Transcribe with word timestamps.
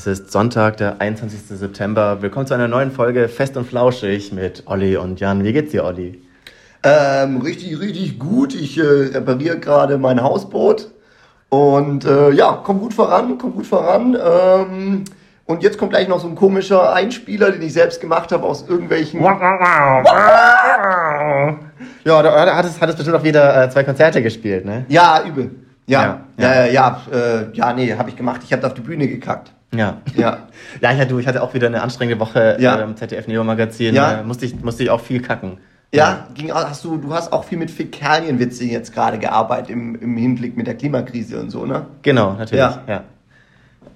Es 0.00 0.06
ist 0.06 0.32
Sonntag, 0.32 0.78
der 0.78 0.98
21. 1.02 1.58
September. 1.58 2.22
Willkommen 2.22 2.46
zu 2.46 2.54
einer 2.54 2.68
neuen 2.68 2.90
Folge 2.90 3.28
Fest 3.28 3.58
und 3.58 3.66
Flauschig 3.66 4.32
mit 4.32 4.62
Olli 4.64 4.96
und 4.96 5.20
Jan. 5.20 5.44
Wie 5.44 5.52
geht's 5.52 5.72
dir, 5.72 5.84
Olli? 5.84 6.22
Ähm, 6.82 7.42
richtig, 7.42 7.78
richtig 7.78 8.18
gut. 8.18 8.54
Ich 8.54 8.78
äh, 8.78 8.80
repariere 8.80 9.58
gerade 9.58 9.98
mein 9.98 10.22
Hausboot. 10.22 10.90
Und 11.50 12.06
äh, 12.06 12.30
ja, 12.30 12.62
komm 12.64 12.80
gut 12.80 12.94
voran, 12.94 13.36
komm 13.36 13.52
gut 13.52 13.66
voran. 13.66 14.16
Ähm, 14.16 15.04
und 15.44 15.62
jetzt 15.62 15.76
kommt 15.76 15.90
gleich 15.90 16.08
noch 16.08 16.20
so 16.20 16.28
ein 16.28 16.34
komischer 16.34 16.94
Einspieler, 16.94 17.50
den 17.50 17.60
ich 17.60 17.74
selbst 17.74 18.00
gemacht 18.00 18.32
habe 18.32 18.44
aus 18.44 18.64
irgendwelchen. 18.66 19.20
Ja, 22.04 22.22
da 22.22 22.56
hat 22.56 22.64
es, 22.64 22.80
hat 22.80 22.88
es 22.88 22.96
bestimmt 22.96 23.18
auch 23.18 23.24
wieder 23.24 23.64
äh, 23.64 23.68
zwei 23.68 23.84
Konzerte 23.84 24.22
gespielt, 24.22 24.64
ne? 24.64 24.86
Ja, 24.88 25.22
übel. 25.28 25.50
Ja, 25.90 26.20
Ja, 26.38 26.54
ja, 26.54 26.64
ja, 26.66 26.66
ja, 26.66 27.00
äh, 27.12 27.46
ja 27.52 27.72
nee, 27.72 27.94
habe 27.94 28.08
ich 28.10 28.16
gemacht. 28.16 28.40
Ich 28.44 28.52
habe 28.52 28.66
auf 28.66 28.74
die 28.74 28.80
Bühne 28.80 29.08
gekackt. 29.08 29.52
Ja. 29.74 29.98
Ja. 30.16 30.38
Ja, 30.80 30.92
ich 30.92 31.00
hatte, 31.00 31.20
ich 31.20 31.26
hatte 31.26 31.42
auch 31.42 31.52
wieder 31.54 31.66
eine 31.66 31.82
anstrengende 31.82 32.20
Woche 32.20 32.56
Ja. 32.60 32.76
im 32.76 32.96
ZDF 32.96 33.26
Neo 33.26 33.42
Magazin. 33.44 33.94
Ja. 33.94 34.20
Äh, 34.20 34.22
musste, 34.24 34.46
ich, 34.46 34.60
musste 34.62 34.82
ich 34.84 34.90
auch 34.90 35.00
viel 35.00 35.20
kacken. 35.20 35.58
Ja, 35.92 36.28
ging, 36.34 36.52
hast 36.52 36.84
du, 36.84 36.96
du 36.98 37.12
hast 37.12 37.32
auch 37.32 37.42
viel 37.44 37.58
mit 37.58 37.70
Fäkalienwitze 37.70 38.64
jetzt 38.64 38.94
gerade 38.94 39.18
gearbeitet 39.18 39.70
im, 39.70 39.96
im 39.96 40.16
Hinblick 40.16 40.56
mit 40.56 40.68
der 40.68 40.76
Klimakrise 40.76 41.40
und 41.40 41.50
so, 41.50 41.66
ne? 41.66 41.86
Genau, 42.02 42.34
natürlich. 42.34 42.60
Ja. 42.60 42.82
Ja. 42.86 43.02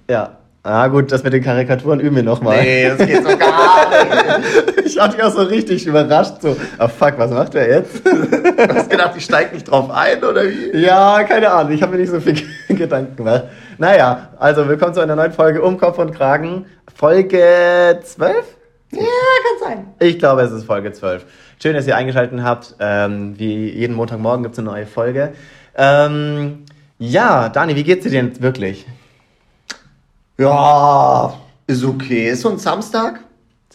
Ja. 0.09 0.29
Ah, 0.63 0.87
gut, 0.87 1.11
das 1.11 1.23
mit 1.23 1.31
den 1.31 1.43
Karikaturen 1.43 1.99
üben 1.99 2.15
wir 2.17 2.23
nochmal. 2.23 2.57
das 2.57 2.97
geht 3.07 3.23
so 3.23 3.37
gar 3.37 3.89
nicht. 3.89 4.74
Ich 4.85 4.99
hatte 4.99 5.25
auch 5.25 5.31
so 5.31 5.41
richtig 5.41 5.87
überrascht, 5.87 6.41
so, 6.41 6.55
oh 6.79 6.87
fuck, 6.87 7.17
was 7.17 7.31
macht 7.31 7.55
er 7.55 7.67
jetzt? 7.67 8.05
Du 8.05 8.75
hast 8.75 8.87
gedacht, 8.87 9.13
ich 9.17 9.25
steig 9.25 9.51
nicht 9.51 9.63
drauf 9.63 9.89
ein, 9.89 10.23
oder 10.23 10.43
wie? 10.43 10.77
Ja, 10.77 11.23
keine 11.23 11.49
Ahnung, 11.49 11.73
ich 11.73 11.81
habe 11.81 11.93
mir 11.93 12.01
nicht 12.01 12.11
so 12.11 12.19
viel 12.19 12.35
Gedanken 12.69 13.15
gemacht. 13.15 13.45
Naja, 13.79 14.29
also 14.37 14.67
willkommen 14.67 14.93
zu 14.93 14.99
einer 14.99 15.15
neuen 15.15 15.31
Folge 15.31 15.63
Um 15.63 15.79
Kopf 15.79 15.97
und 15.97 16.13
Kragen. 16.13 16.67
Folge 16.93 17.99
12? 18.03 18.35
Ja, 18.91 18.99
kann 19.01 19.69
sein. 19.69 19.87
Ich 19.99 20.19
glaube, 20.19 20.43
es 20.43 20.51
ist 20.51 20.65
Folge 20.65 20.91
12. 20.91 21.25
Schön, 21.59 21.73
dass 21.73 21.87
ihr 21.87 21.95
eingeschaltet 21.97 22.39
habt. 22.43 22.75
Ähm, 22.79 23.33
wie 23.39 23.67
jeden 23.71 23.95
Montagmorgen 23.95 24.43
gibt 24.43 24.53
es 24.53 24.59
eine 24.59 24.69
neue 24.69 24.85
Folge. 24.85 25.33
Ähm, 25.75 26.63
ja, 26.99 27.49
Dani, 27.49 27.75
wie 27.75 27.83
geht's 27.83 28.03
dir 28.03 28.11
denn 28.11 28.39
wirklich? 28.39 28.85
Ja, 30.37 31.33
ist 31.65 31.83
okay. 31.83 32.29
Ist 32.29 32.41
so 32.41 32.49
ein 32.49 32.59
Samstag? 32.59 33.24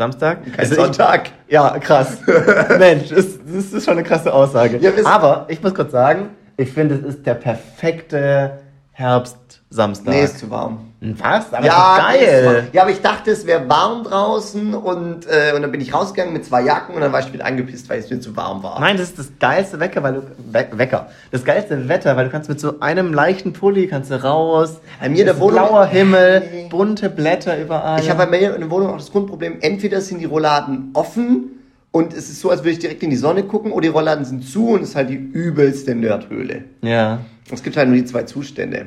Samstag? 0.05 0.45
Kein 0.45 0.59
Also 0.59 0.73
ich- 0.73 0.81
Sonntag. 0.81 1.31
Ja, 1.49 1.79
krass. 1.79 2.17
Mensch, 2.79 3.11
das, 3.11 3.27
das 3.47 3.73
ist 3.75 3.85
schon 3.85 3.93
eine 3.99 4.03
krasse 4.03 4.33
Aussage. 4.33 4.79
Ja, 4.79 4.91
Aber 5.05 5.45
ich 5.49 5.63
muss 5.63 5.75
kurz 5.75 5.93
sagen, 5.93 6.31
ich 6.57 6.73
finde, 6.73 6.95
es 6.95 7.03
ist 7.03 7.27
der 7.27 7.35
perfekte 7.35 8.61
Herbstsamstag. 9.01 10.15
Nee, 10.15 10.25
ist 10.25 10.39
zu 10.39 10.51
warm. 10.51 10.87
Was? 11.01 11.53
Aber 11.55 11.65
ja, 11.65 12.09
ist 12.11 12.21
ist 12.21 12.27
geil. 12.31 12.47
warm. 12.47 12.65
Ja, 12.73 12.83
aber 12.83 12.91
ich 12.91 13.01
dachte, 13.01 13.31
es 13.31 13.47
wäre 13.47 13.67
warm 13.69 14.05
draußen 14.05 14.75
und, 14.75 15.27
äh, 15.27 15.55
und 15.57 15.63
dann 15.63 15.73
bin 15.73 15.81
ich 15.81 15.95
rausgegangen 15.95 16.35
mit 16.35 16.45
zwei 16.45 16.61
Jacken 16.63 16.95
und 16.95 17.01
dann 17.01 17.11
war 17.13 17.21
ich 17.21 17.33
wieder 17.33 17.47
angepisst, 17.47 17.89
weil 17.89 18.01
es 18.01 18.11
mir 18.11 18.21
zu 18.21 18.37
warm 18.37 18.63
war. 18.63 18.79
Nein, 18.81 18.99
das 18.99 19.09
ist 19.09 19.19
das 19.19 19.33
geilste 19.41 19.81
Wecker, 19.81 20.03
weil 20.03 20.15
du 20.15 20.23
We 20.53 20.67
Wecker. 20.73 21.09
Das 21.31 21.43
geilste 21.45 21.89
Wetter, 21.89 22.17
weil 22.17 22.27
du 22.27 22.31
kannst 22.31 22.51
mit 22.51 22.61
so 22.61 22.81
einem 22.81 23.15
leichten 23.15 23.55
Pulli 23.55 23.87
kannst 23.87 24.11
du 24.11 24.23
raus. 24.23 24.79
Bei 25.01 25.09
mir 25.09 25.25
der 25.25 25.35
ist 25.35 25.41
Wohnung- 25.41 25.55
blauer 25.67 25.87
Himmel, 25.87 26.43
Nee. 26.53 26.67
bunte 26.69 27.09
Blätter 27.09 27.59
überall. 27.59 28.01
Ich 28.01 28.11
habe 28.11 28.27
bei 28.27 28.31
mir 28.39 28.55
in 28.55 28.61
der 28.61 28.71
Wohnung 28.71 28.91
auch 28.91 28.99
das 28.99 29.11
Grundproblem, 29.11 29.57
entweder 29.63 30.03
sind 30.03 30.19
die 30.21 30.27
Rollladen 30.27 30.91
offen 30.93 31.53
und 31.93 32.13
es 32.13 32.29
ist 32.29 32.41
so, 32.41 32.51
als 32.51 32.61
würde 32.61 32.73
ich 32.73 32.79
direkt 32.79 33.03
in 33.03 33.09
die 33.11 33.17
Sonne 33.17 33.43
gucken, 33.45 33.73
oder 33.73 33.83
die 33.83 33.89
Rollladen 33.89 34.27
sind 34.27 34.47
zu 34.47 34.69
und 34.69 34.83
es 34.83 34.91
ist 34.91 34.97
halt 34.97 35.09
die 35.09 35.15
übelste 35.17 35.95
Nerdhöhle. 35.95 36.65
ja. 36.83 37.21
Es 37.53 37.63
gibt 37.63 37.77
halt 37.77 37.89
nur 37.89 37.97
die 37.97 38.05
zwei 38.05 38.23
Zustände. 38.25 38.87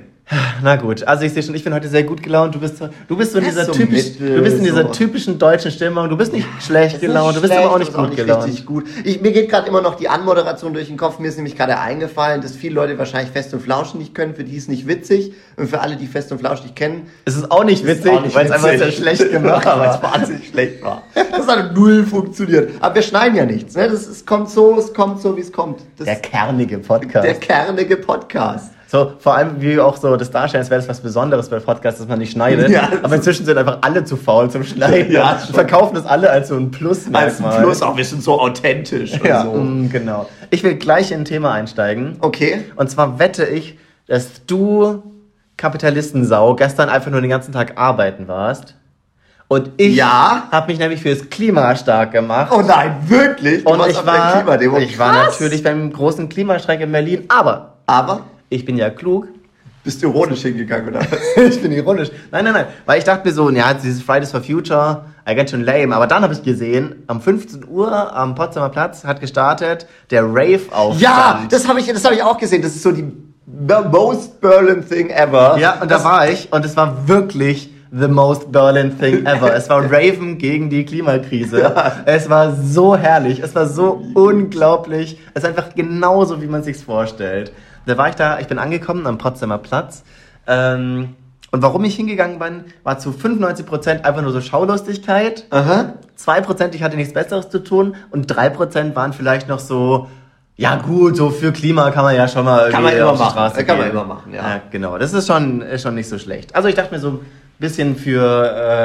Na 0.64 0.78
gut, 0.78 1.04
also 1.04 1.26
ich 1.26 1.34
sehe 1.34 1.44
schon, 1.44 1.54
ich 1.54 1.66
bin 1.66 1.74
heute 1.74 1.90
sehr 1.90 2.04
gut 2.04 2.24
gelaunt. 2.24 2.56
Du 2.56 2.60
bist, 2.60 2.80
du 3.10 3.18
bist 3.18 3.34
so 3.34 3.40
in 3.40 3.44
dieser 3.44 3.66
so 3.66 3.74
typisch, 3.74 4.18
du 4.18 4.42
bist 4.42 4.58
in 4.58 4.64
dieser 4.64 4.84
so. 4.84 4.90
typischen 4.90 5.38
deutschen 5.38 5.70
Stimmung. 5.70 6.08
Du 6.10 6.16
bist 6.16 6.32
nicht 6.32 6.48
schlecht 6.62 7.02
gelaunt, 7.02 7.36
du 7.36 7.42
bist 7.42 7.52
schlecht, 7.54 7.66
aber 7.66 7.76
auch 7.76 7.80
nicht 7.80 7.94
das 7.94 8.02
ist 8.02 8.08
gut 8.08 8.16
gelaunt. 8.16 8.46
richtig 8.46 8.66
gut. 8.66 8.86
Ich, 9.04 9.22
mir 9.22 9.34
geht 9.34 9.50
gerade 9.50 9.68
immer 9.68 9.82
noch 9.82 9.96
die 9.96 10.08
Anmoderation 10.08 10.74
durch 10.74 10.88
den 10.88 10.96
Kopf. 10.96 11.20
Mir 11.20 11.28
ist 11.28 11.36
nämlich 11.36 11.58
gerade 11.58 11.78
eingefallen, 11.78 12.42
dass 12.42 12.56
viele 12.56 12.74
Leute 12.76 12.98
wahrscheinlich 12.98 13.32
Fest 13.32 13.54
und 13.54 13.60
Flauschen 13.62 14.00
nicht 14.00 14.16
können. 14.16 14.34
Für 14.34 14.46
die 14.46 14.56
ist 14.56 14.70
nicht 14.70 14.88
witzig. 14.88 15.34
Und 15.58 15.70
für 15.70 15.82
alle, 15.82 15.98
die 15.98 16.08
Fest 16.08 16.32
und 16.32 16.40
Flauschen 16.40 16.64
nicht 16.64 16.76
kennen, 16.78 17.08
Es 17.26 17.36
ist 17.36 17.52
auch 17.52 17.66
nicht 17.66 17.86
witzig, 17.86 18.10
auch 18.12 18.22
nicht 18.22 18.34
weil 18.34 18.46
es 18.46 18.52
einfach 18.54 18.70
sehr 18.70 18.92
schlecht 18.94 19.30
gemacht 19.30 19.66
Ja, 19.66 19.78
weil 19.78 19.90
es 19.90 20.02
war. 20.02 20.14
wahnsinnig 20.14 20.48
schlecht 20.48 20.82
war. 20.84 21.04
Das 21.14 21.48
hat 21.48 21.76
null 21.76 22.06
funktioniert. 22.06 22.72
Aber 22.80 22.96
wir 22.96 23.02
schneiden 23.02 23.36
ja 23.36 23.46
nichts. 23.46 23.76
Ne? 23.76 23.90
Das 23.90 24.08
ist, 24.08 24.26
kommt 24.26 24.50
so, 24.50 24.80
es 24.80 24.94
kommt 24.94 25.22
so, 25.22 25.36
wie 25.36 25.42
es 25.42 25.52
kommt. 25.52 25.82
Das 25.98 26.06
Der 26.06 26.16
kernige 26.16 26.78
Podcast. 26.80 27.26
der 27.28 27.36
kernige 27.36 27.98
Podcast. 27.98 28.73
So, 28.94 29.14
vor 29.18 29.36
allem, 29.36 29.60
wie 29.60 29.80
auch 29.80 29.98
so 29.98 30.16
das 30.18 30.30
Darstellen, 30.30 30.62
als 30.62 30.70
wäre 30.70 30.80
das 30.80 30.88
was 30.88 31.00
Besonderes 31.02 31.50
bei 31.50 31.58
Podcasts, 31.58 32.00
dass 32.00 32.08
man 32.08 32.20
nicht 32.20 32.32
schneidet. 32.34 32.70
Ja. 32.70 32.90
aber 33.02 33.16
inzwischen 33.16 33.44
sind 33.44 33.58
einfach 33.58 33.80
alle 33.82 34.06
zu 34.06 34.16
faul 34.16 34.52
zum 34.52 34.64
Schneiden. 34.64 35.12
Ja, 35.12 35.34
verkaufen 35.52 35.96
das 35.96 36.06
alle 36.06 36.30
als 36.30 36.50
so 36.50 36.56
ein 36.58 36.70
Plus-Merkmal. 36.70 37.24
Als 37.24 37.58
ein 37.58 37.64
Plus 37.64 37.82
auch, 37.82 37.98
wir 37.98 38.06
sind 38.06 38.22
so 38.22 38.40
authentisch 38.40 39.14
Ja, 39.24 39.46
so. 39.46 39.54
mm, 39.54 39.90
genau. 39.90 40.30
Ich 40.52 40.64
will 40.64 40.76
gleich 40.76 41.12
in 41.12 41.22
ein 41.22 41.26
Thema 41.26 41.54
einsteigen. 41.54 42.18
Okay. 42.20 42.66
Und 42.76 42.92
zwar 42.92 43.18
wette 43.18 43.46
ich, 43.46 43.80
dass 44.06 44.46
du, 44.46 45.02
Kapitalistensau, 45.58 46.56
gestern 46.56 46.90
einfach 46.90 47.10
nur 47.10 47.22
den 47.22 47.32
ganzen 47.32 47.52
Tag 47.52 47.80
arbeiten 47.80 48.28
warst. 48.28 48.76
Und 49.48 49.72
ich 49.78 49.96
Ja. 49.96 50.44
habe 50.52 50.68
mich 50.68 50.78
nämlich 50.78 51.02
fürs 51.02 51.32
Klima 51.32 51.76
stark 51.76 52.12
gemacht. 52.12 52.52
Oh 52.56 52.62
nein, 52.62 52.96
wirklich? 53.08 53.64
Du 53.64 53.72
und 53.72 53.90
ich 53.90 54.06
war, 54.06 54.78
ich 54.78 55.00
war 55.00 55.14
natürlich 55.14 55.64
beim 55.64 55.92
großen 55.92 56.30
Klimastreik 56.30 56.82
in 56.82 56.92
Berlin. 56.92 57.24
Aber 57.30 57.74
Aber 57.88 58.22
ich 58.54 58.66
bin 58.66 58.78
ja 58.78 58.90
klug. 58.90 59.28
bist 59.84 60.02
du 60.02 60.08
ironisch 60.08 60.42
hingegangen, 60.42 60.90
oder 60.90 61.00
was? 61.00 61.20
ich 61.56 61.62
bin 61.62 61.72
ironisch. 61.72 62.10
Nein, 62.32 62.46
nein, 62.46 62.54
nein. 62.54 62.66
Weil 62.86 63.00
ich 63.00 63.04
dachte 63.04 63.28
mir 63.28 63.34
so, 63.34 63.50
ja, 63.50 63.74
dieses 63.74 64.02
Fridays 64.02 64.32
for 64.32 64.42
Future, 64.42 65.06
I 65.28 65.36
get 65.36 65.50
schon 65.50 65.64
lame. 65.64 65.96
Aber 65.96 66.08
dann 66.08 66.24
habe 66.24 66.34
ich 66.34 66.44
gesehen, 66.44 67.04
am 67.08 67.22
15 67.22 67.68
Uhr 67.68 68.16
am 68.16 68.36
Potsdamer 68.36 68.70
Platz 68.70 69.04
hat 69.04 69.20
gestartet 69.20 69.88
der 70.12 70.24
Rave-Aufstand. 70.24 71.02
Ja, 71.02 71.46
das 71.50 71.68
habe 71.68 71.80
ich, 71.80 71.88
das 71.88 72.06
hab 72.06 72.14
ich 72.14 72.24
auch 72.24 72.38
gesehen. 72.38 72.62
Das 72.62 72.76
ist 72.76 72.84
so 72.84 72.92
die 72.92 73.12
the 73.46 73.90
most 73.92 74.40
Berlin 74.40 74.88
thing 74.88 75.10
ever. 75.10 75.58
Ja, 75.60 75.74
und 75.82 75.92
da 75.92 75.96
das, 75.96 76.04
war 76.04 76.30
ich 76.30 76.52
und 76.52 76.64
es 76.66 76.78
war 76.78 77.08
wirklich 77.08 77.70
the 77.92 78.08
most 78.08 78.52
Berlin 78.52 78.98
thing 78.98 79.26
ever. 79.26 79.54
Es 79.54 79.70
war 79.70 79.84
Raven 79.84 80.38
gegen 80.38 80.70
die 80.70 80.86
Klimakrise. 80.86 81.62
Ja. 81.62 82.04
Es 82.06 82.30
war 82.30 82.56
so 82.56 82.96
herrlich, 82.96 83.40
es 83.40 83.54
war 83.54 83.68
so 83.68 84.02
unglaublich. 84.14 85.20
Es 85.34 85.44
ist 85.44 85.50
einfach 85.50 85.76
genauso, 85.76 86.42
wie 86.42 86.48
man 86.48 86.64
sich's 86.64 86.82
vorstellt. 86.82 87.52
Da 87.86 87.98
war 87.98 88.10
ich 88.10 88.16
da, 88.16 88.40
ich 88.40 88.48
bin 88.48 88.60
angekommen 88.60 89.06
am 89.08 89.18
Potsdamer 89.18 89.58
Platz. 89.58 90.04
Ähm, 90.48 91.16
und 91.52 91.62
warum 91.62 91.84
ich 91.84 91.96
hingegangen 91.96 92.40
bin, 92.40 92.64
war 92.84 92.98
zu 92.98 93.12
95% 93.12 94.02
einfach 94.02 94.22
nur 94.24 94.32
so 94.32 94.42
Schaulustigkeit. 94.42 95.46
Aha. 95.52 95.94
2% 96.18 96.74
ich 96.74 96.82
hatte 96.82 96.96
nichts 96.96 97.14
Besseres 97.14 97.50
zu 97.50 97.64
tun 97.64 97.96
und 98.10 98.32
3% 98.34 98.96
waren 98.96 99.14
vielleicht 99.14 99.48
noch 99.48 99.60
so, 99.60 100.08
ja 100.56 100.78
gut, 100.78 101.16
so 101.16 101.30
für 101.30 101.52
Klima 101.52 101.92
kann 101.92 102.06
man 102.06 102.16
ja 102.16 102.28
schon 102.28 102.46
mal 102.46 102.70
Kann 102.72 102.84
man 102.84 102.94
irgendwie 102.94 103.02
immer 103.02 103.12
auf 103.12 103.18
die 103.18 103.24
machen. 103.24 103.32
Straße 103.34 103.66
Kann 103.66 103.78
man 103.78 103.86
gehen. 103.88 103.96
immer 103.96 104.06
machen, 104.06 104.34
ja. 104.34 104.42
ja. 104.42 104.62
Genau, 104.72 104.98
das 104.98 105.14
ist 105.14 105.28
schon, 105.28 105.62
ist 105.62 105.84
schon 105.84 105.96
nicht 105.96 106.10
so 106.10 106.18
schlecht. 106.18 106.56
Also 106.56 106.70
ich 106.70 106.76
dachte 106.76 106.94
mir 106.94 107.00
so 107.00 107.22
bisschen 107.64 107.96
für 107.96 108.22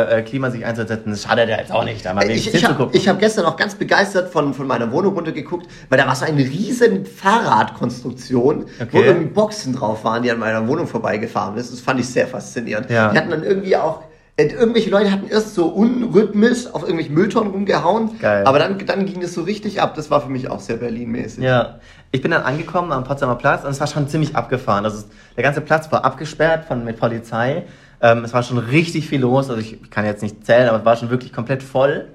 äh, 0.08 0.20
äh, 0.20 0.22
Klima 0.22 0.50
sich 0.52 0.64
einzusetzen, 0.64 1.10
das 1.10 1.22
schadet 1.24 1.48
ja 1.48 1.58
jetzt 1.58 1.72
auch 1.72 1.84
nicht, 1.84 2.06
da 2.06 2.14
mal 2.14 2.22
Ich, 2.22 2.52
wenigstens 2.52 2.92
ich 2.92 3.08
habe 3.08 3.18
gestern 3.18 3.44
auch 3.46 3.56
ganz 3.56 3.74
begeistert 3.74 4.30
von, 4.30 4.54
von 4.54 4.68
meiner 4.68 4.92
Wohnung 4.92 5.14
runtergeguckt, 5.14 5.66
weil 5.88 5.98
da 5.98 6.06
war 6.06 6.14
so 6.14 6.24
eine 6.24 6.38
riesen 6.38 7.04
Fahrradkonstruktion, 7.04 8.66
wo 8.78 8.84
Okay. 8.84 9.04
irgendwie 9.04 9.26
Boxen 9.26 9.74
drauf 9.74 10.04
waren, 10.04 10.22
die 10.22 10.30
an 10.30 10.38
meiner 10.38 10.66
Wohnung 10.68 10.86
vorbeigefahren 10.86 11.56
ist. 11.56 11.72
Das 11.72 11.80
fand 11.80 11.98
ich 11.98 12.08
sehr 12.08 12.28
faszinierend. 12.28 12.88
Ja. 12.88 13.10
Die 13.10 13.18
hatten 13.18 13.30
dann 13.30 13.42
irgendwie 13.42 13.76
auch, 13.76 14.02
äh, 14.36 14.46
irgendwelche 14.46 14.90
Leute 14.90 15.10
hatten 15.10 15.26
erst 15.28 15.56
so 15.56 15.66
unrhythmisch 15.66 16.68
auf 16.72 16.82
irgendwelchen 16.82 17.14
Mülltonnen 17.14 17.50
rumgehauen, 17.50 18.18
Geil. 18.20 18.44
aber 18.46 18.60
dann, 18.60 18.78
dann 18.86 19.06
ging 19.06 19.20
das 19.20 19.34
so 19.34 19.42
richtig 19.42 19.82
ab. 19.82 19.96
Das 19.96 20.08
war 20.08 20.20
für 20.20 20.30
mich 20.30 20.48
auch 20.48 20.60
sehr 20.60 20.76
Berlin-mäßig. 20.76 21.42
Ja, 21.42 21.80
ich 22.12 22.22
bin 22.22 22.30
dann 22.30 22.42
angekommen 22.42 22.92
am 22.92 23.02
Potsdamer 23.02 23.34
Platz 23.34 23.64
und 23.64 23.70
es 23.70 23.80
war 23.80 23.88
schon 23.88 24.06
ziemlich 24.08 24.36
abgefahren. 24.36 24.84
Also 24.84 25.04
der 25.36 25.42
ganze 25.42 25.62
Platz 25.62 25.90
war 25.90 26.04
abgesperrt 26.04 26.64
von 26.64 26.84
mit 26.84 26.96
Polizei. 27.00 27.64
Ähm, 28.00 28.24
es 28.24 28.32
war 28.32 28.42
schon 28.42 28.58
richtig 28.58 29.08
viel 29.08 29.20
los. 29.20 29.50
Also 29.50 29.60
ich 29.60 29.90
kann 29.90 30.04
jetzt 30.04 30.22
nicht 30.22 30.44
zählen, 30.44 30.68
aber 30.68 30.78
es 30.78 30.84
war 30.84 30.96
schon 30.96 31.10
wirklich 31.10 31.32
komplett 31.32 31.62
voll. 31.62 32.06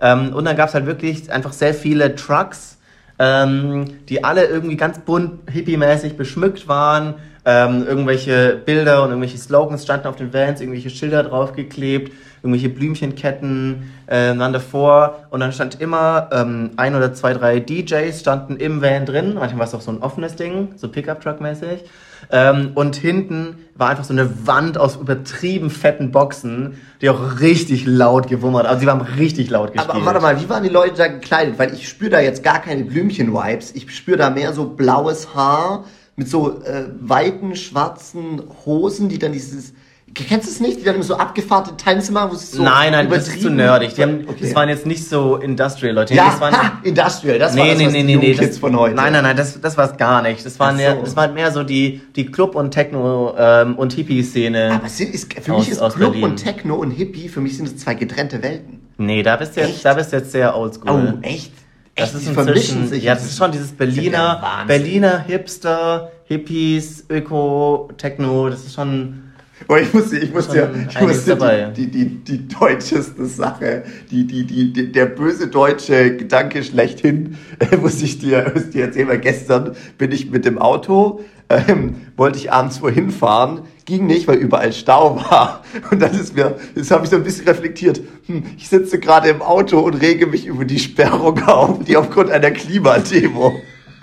Ähm, 0.00 0.32
und 0.34 0.44
dann 0.44 0.56
gab 0.56 0.68
es 0.68 0.74
halt 0.74 0.86
wirklich 0.86 1.30
einfach 1.32 1.52
sehr 1.52 1.74
viele 1.74 2.14
Trucks, 2.14 2.78
ähm, 3.18 4.06
die 4.08 4.24
alle 4.24 4.46
irgendwie 4.46 4.76
ganz 4.76 4.98
bunt, 4.98 5.48
hippie-mäßig 5.50 6.16
beschmückt 6.16 6.68
waren. 6.68 7.14
Ähm, 7.46 7.86
irgendwelche 7.86 8.60
Bilder 8.64 9.02
und 9.02 9.10
irgendwelche 9.10 9.36
Slogans 9.36 9.82
standen 9.82 10.06
auf 10.06 10.16
den 10.16 10.32
Vans, 10.32 10.60
irgendwelche 10.60 10.88
Schilder 10.88 11.22
draufgeklebt, 11.24 12.12
irgendwelche 12.42 12.70
Blümchenketten 12.70 13.92
äh, 14.06 14.36
waren 14.38 14.52
davor. 14.52 15.26
Und 15.30 15.40
dann 15.40 15.52
stand 15.52 15.80
immer 15.80 16.30
ähm, 16.32 16.70
ein 16.76 16.94
oder 16.94 17.12
zwei, 17.12 17.34
drei 17.34 17.60
DJs 17.60 18.18
standen 18.18 18.56
im 18.56 18.80
Van 18.80 19.04
drin. 19.04 19.34
Manchmal 19.34 19.60
war 19.60 19.66
es 19.66 19.74
auch 19.74 19.82
so 19.82 19.90
ein 19.90 20.02
offenes 20.02 20.36
Ding, 20.36 20.70
so 20.76 20.88
Pickup-Truck-mäßig. 20.88 21.84
Ähm, 22.30 22.72
und 22.74 22.96
hinten 22.96 23.58
war 23.74 23.90
einfach 23.90 24.04
so 24.04 24.12
eine 24.12 24.46
Wand 24.46 24.78
aus 24.78 24.96
übertrieben 24.96 25.70
fetten 25.70 26.10
Boxen, 26.10 26.80
die 27.00 27.10
auch 27.10 27.40
richtig 27.40 27.86
laut 27.86 28.28
gewummert. 28.28 28.66
Also 28.66 28.80
die 28.80 28.86
waren 28.86 29.00
richtig 29.00 29.50
laut 29.50 29.72
gespielt. 29.72 29.94
Aber 29.94 30.06
warte 30.06 30.20
mal, 30.20 30.40
wie 30.40 30.48
waren 30.48 30.62
die 30.62 30.68
Leute 30.68 30.96
da 30.96 31.08
gekleidet? 31.08 31.58
Weil 31.58 31.74
ich 31.74 31.88
spüre 31.88 32.10
da 32.10 32.20
jetzt 32.20 32.42
gar 32.42 32.60
keine 32.60 32.84
Blümchen-Vibes. 32.84 33.72
Ich 33.74 33.94
spüre 33.94 34.16
da 34.16 34.30
mehr 34.30 34.52
so 34.52 34.64
blaues 34.64 35.34
Haar 35.34 35.84
mit 36.16 36.28
so 36.28 36.62
äh, 36.62 36.84
weiten 37.00 37.56
schwarzen 37.56 38.42
Hosen, 38.64 39.08
die 39.08 39.18
dann 39.18 39.32
dieses 39.32 39.72
Kennst 40.12 40.46
du 40.46 40.50
es 40.52 40.60
nicht? 40.60 40.78
Die 40.78 40.84
dann 40.84 40.94
immer 40.94 41.02
so 41.02 41.16
abgefahrte 41.16 41.76
Tänze 41.76 42.12
machen, 42.12 42.30
wo 42.30 42.34
es 42.36 42.52
so 42.52 42.62
nein, 42.62 42.92
nein, 42.92 43.10
das 43.10 43.26
ist 43.26 43.42
zu 43.42 43.50
nerdig. 43.50 43.94
Die 43.94 44.02
haben, 44.02 44.20
Okay. 44.28 44.36
Das 44.42 44.54
waren 44.54 44.68
jetzt 44.68 44.86
nicht 44.86 45.08
so 45.08 45.36
Industrial-Leute. 45.38 46.14
ja, 46.14 46.26
das 46.26 46.40
waren, 46.40 46.54
ha, 46.56 46.78
Industrial, 46.84 47.36
das 47.36 47.56
war 47.56 47.64
nee, 47.64 47.70
das, 47.70 47.78
nee, 47.78 47.86
was 47.86 47.92
nee, 47.94 48.02
die 48.04 48.16
nee. 48.18 48.34
Kids 48.34 48.48
Das, 48.50 48.58
von 48.58 48.78
heute. 48.78 48.94
Nein, 48.94 49.12
nein, 49.12 49.24
nein, 49.24 49.36
das, 49.36 49.60
das 49.60 49.76
war 49.76 49.90
es 49.90 49.96
gar 49.96 50.22
nicht. 50.22 50.46
Das 50.46 50.60
waren, 50.60 50.76
so. 50.78 51.00
das 51.00 51.16
waren 51.16 51.34
mehr 51.34 51.50
so 51.50 51.64
die, 51.64 52.00
die 52.14 52.26
Club- 52.26 52.54
und 52.54 52.70
Techno- 52.72 53.34
ähm, 53.36 53.74
und 53.76 53.92
Hippie-Szene. 53.94 54.74
Aber 54.74 54.88
sind, 54.88 55.12
ist, 55.14 55.32
für 55.34 55.52
Aus- 55.54 55.60
mich 55.62 55.70
ist 55.70 55.78
Club 55.80 56.12
Berlin. 56.12 56.22
und 56.22 56.36
Techno 56.36 56.76
und 56.76 56.92
Hippie, 56.92 57.28
für 57.28 57.40
mich 57.40 57.56
sind 57.56 57.66
es 57.66 57.78
zwei 57.78 57.94
getrennte 57.94 58.40
Welten. 58.40 58.82
Nee, 58.98 59.24
da 59.24 59.34
bist 59.34 59.56
du 59.56 59.62
jetzt, 59.62 59.84
da 59.84 59.94
bist 59.94 60.12
du 60.12 60.18
jetzt 60.18 60.30
sehr 60.30 60.56
oldschool. 60.56 61.14
Oh, 61.16 61.26
echt? 61.26 61.50
Das 61.96 62.14
echt? 62.14 62.22
ist 62.22 62.36
inzwischen, 62.36 62.88
sich. 62.88 63.04
ja, 63.04 63.14
das 63.14 63.24
ist 63.24 63.38
schon 63.38 63.52
dieses 63.52 63.70
ja 63.70 63.76
Berliner, 63.78 64.38
Wahnsinn. 64.40 64.66
Berliner 64.66 65.18
Hipster, 65.20 66.10
Hippies, 66.24 67.04
Öko, 67.08 67.88
Techno, 67.96 68.48
das 68.48 68.64
ist 68.64 68.74
schon, 68.74 69.24
Boah, 69.68 69.78
ich 69.78 69.94
musste, 69.94 70.18
ich 70.18 70.30
ja, 70.30 70.68
Schon 70.72 70.86
ich 70.88 71.00
musste 71.00 71.36
dabei. 71.36 71.70
die, 71.76 71.86
die, 71.86 72.08
die, 72.08 72.38
die 72.38 72.48
deutscheste 72.48 73.24
Sache, 73.24 73.84
die, 74.10 74.26
die, 74.26 74.44
die, 74.44 74.72
die, 74.72 74.92
der 74.92 75.06
böse 75.06 75.48
deutsche 75.48 76.16
Gedanke 76.16 76.62
schlechthin, 76.64 77.38
äh, 77.60 77.76
muss 77.80 78.02
ich 78.02 78.18
dir, 78.18 78.50
muss 78.54 78.70
dir 78.70 78.86
erzählen, 78.86 79.08
weil 79.08 79.20
gestern 79.20 79.76
bin 79.96 80.10
ich 80.12 80.30
mit 80.30 80.44
dem 80.44 80.58
Auto, 80.58 81.20
ähm, 81.48 81.94
wollte 82.16 82.38
ich 82.38 82.52
abends 82.52 82.82
wohin 82.82 83.10
fahren, 83.10 83.62
ging 83.84 84.06
nicht, 84.06 84.26
weil 84.28 84.36
überall 84.36 84.72
Stau 84.72 85.16
war. 85.16 85.62
Und 85.90 86.00
dann 86.00 86.12
ist 86.12 86.34
mir, 86.34 86.56
das 86.74 86.90
habe 86.90 87.04
ich 87.04 87.10
so 87.10 87.16
ein 87.16 87.24
bisschen 87.24 87.46
reflektiert. 87.46 88.00
Hm, 88.26 88.44
ich 88.56 88.68
sitze 88.68 88.98
gerade 88.98 89.28
im 89.28 89.42
Auto 89.42 89.80
und 89.80 89.94
rege 89.94 90.26
mich 90.26 90.46
über 90.46 90.64
die 90.64 90.78
Sperrung 90.78 91.42
auf, 91.46 91.84
die 91.84 91.96
aufgrund 91.96 92.30
einer 92.30 92.50
Klimademo. 92.50 93.54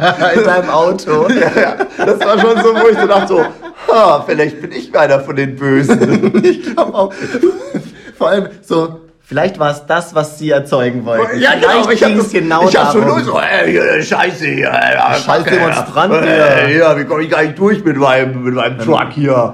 in 0.35 0.43
deinem 0.43 0.69
Auto. 0.69 1.27
Ja, 1.29 1.61
ja, 1.61 1.75
das 1.97 2.19
war 2.21 2.39
schon 2.39 2.57
so, 2.63 2.73
wo 2.73 2.87
ich 2.87 2.97
so 2.97 3.05
dachte, 3.05 3.27
so, 3.27 3.45
ha, 3.93 4.23
vielleicht 4.25 4.59
bin 4.59 4.71
ich 4.71 4.95
einer 4.97 5.19
von 5.19 5.35
den 5.35 5.55
Bösen. 5.55 6.43
ich 6.43 6.63
glaube 6.63 6.93
auch. 6.95 7.13
Vor 8.17 8.29
allem 8.29 8.49
so, 8.61 9.01
vielleicht 9.21 9.59
war 9.59 9.71
es 9.71 9.85
das, 9.85 10.15
was 10.15 10.39
sie 10.39 10.49
erzeugen 10.49 11.05
wollten. 11.05 11.39
Ja, 11.39 11.51
vielleicht 11.51 11.61
genau, 11.61 11.89
ich 11.91 12.03
hab, 12.03 12.09
ging's 12.09 12.23
das, 12.23 12.33
genau 12.33 12.67
ich 12.67 12.75
hab 12.75 12.91
schon 12.91 13.05
nur 13.05 13.21
so, 13.21 13.39
ey, 13.39 14.01
Scheiße 14.01 14.45
hier, 14.45 14.71
ja, 14.71 15.13
Scheiß 15.13 15.43
Kacke, 15.43 15.51
Demonstrant 15.51 16.13
ja, 16.13 16.21
hier. 16.21 16.45
äh, 16.67 16.77
ja, 16.79 16.99
wie 16.99 17.05
komme 17.05 17.23
ich 17.23 17.29
gar 17.29 17.43
nicht 17.43 17.57
durch 17.59 17.83
mit 17.83 17.97
meinem, 17.97 18.43
mit 18.43 18.55
meinem 18.55 18.79
Truck 18.79 19.11
hier. 19.11 19.53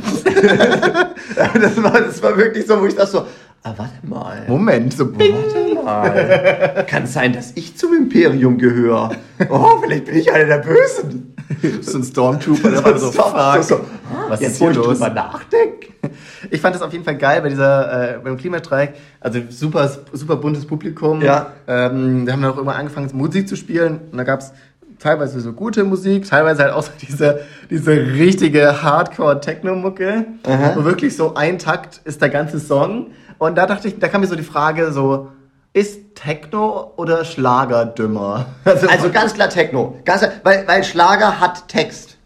das, 1.36 1.82
war, 1.82 2.00
das 2.00 2.22
war 2.22 2.36
wirklich 2.36 2.66
so, 2.66 2.80
wo 2.80 2.86
ich 2.86 2.94
dachte 2.94 3.10
so, 3.10 3.18
ah, 3.62 3.74
warte 3.76 4.06
mal. 4.06 4.44
Moment, 4.48 4.92
so 4.94 5.06
bing. 5.06 5.34
Warte 5.34 5.74
mal. 5.84 6.84
Kann 6.88 7.04
es 7.04 7.12
sein, 7.12 7.32
dass 7.32 7.52
ich 7.54 7.76
zum 7.76 7.94
Imperium 7.94 8.58
gehöre? 8.58 9.10
Oh, 9.48 9.78
vielleicht 9.82 10.06
bin 10.06 10.16
ich 10.16 10.32
einer 10.32 10.46
der 10.46 10.58
Bösen. 10.58 11.26
So 11.82 11.98
ein 11.98 12.04
Stormtrooper, 12.04 12.70
der 12.70 12.84
war 12.84 12.96
so, 12.96 13.06
So, 13.10 13.22
fuck. 13.22 13.62
so, 13.64 13.80
was 14.28 14.40
Jetzt, 14.40 14.52
ist 14.52 14.58
hier 14.58 14.70
ich 14.70 14.76
los? 14.76 14.86
drüber 15.00 15.10
nachdenke. 15.10 15.88
Ich 16.50 16.60
fand 16.60 16.74
das 16.74 16.80
auf 16.82 16.92
jeden 16.92 17.04
Fall 17.04 17.16
geil 17.18 17.42
bei 17.42 17.48
dieser, 17.50 18.16
äh, 18.16 18.18
beim 18.20 18.36
Klimastreik. 18.36 18.94
Also 19.20 19.40
super, 19.50 19.90
super 20.12 20.36
buntes 20.36 20.64
Publikum. 20.64 21.20
Ja. 21.20 21.52
Ähm, 21.66 22.24
wir 22.24 22.32
haben 22.32 22.40
dann 22.40 22.52
auch 22.52 22.58
immer 22.58 22.76
angefangen, 22.76 23.10
Musik 23.12 23.46
zu 23.48 23.56
spielen. 23.56 24.00
Und 24.10 24.16
da 24.16 24.22
gab's 24.24 24.52
teilweise 25.00 25.40
so 25.40 25.52
gute 25.52 25.84
Musik, 25.84 26.28
teilweise 26.28 26.62
halt 26.62 26.72
auch 26.72 26.82
so 26.82 26.92
diese, 27.00 27.40
diese 27.70 27.90
richtige 27.92 28.82
Hardcore-Techno-Mucke. 28.82 30.26
Wo 30.74 30.84
wirklich 30.84 31.16
so 31.16 31.34
ein 31.34 31.58
Takt 31.58 32.00
ist 32.04 32.20
der 32.22 32.28
ganze 32.28 32.60
Song. 32.60 33.08
Und 33.38 33.56
da 33.56 33.66
dachte 33.66 33.88
ich, 33.88 33.98
da 33.98 34.08
kam 34.08 34.20
mir 34.20 34.26
so 34.26 34.36
die 34.36 34.42
Frage 34.42 34.92
so, 34.92 35.28
ist 35.72 36.14
Techno 36.16 36.92
oder 36.96 37.24
Schlager 37.24 37.86
dümmer? 37.86 38.46
Also 38.64 39.10
ganz 39.10 39.34
klar 39.34 39.48
Techno. 39.48 39.98
Ganz 40.04 40.20
klar, 40.20 40.32
weil, 40.42 40.66
weil 40.68 40.84
Schlager 40.84 41.40
hat 41.40 41.68
Text. 41.68 42.16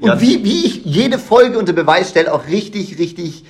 Und 0.00 0.08
Ja. 0.08 0.20
wie, 0.20 0.44
wie 0.44 0.66
ich 0.66 0.84
jede 0.84 1.18
Folge 1.18 1.58
unter 1.58 1.72
Beweis 1.72 2.10
stelle, 2.10 2.32
auch 2.32 2.46
richtig, 2.48 2.98
richtig 2.98 3.44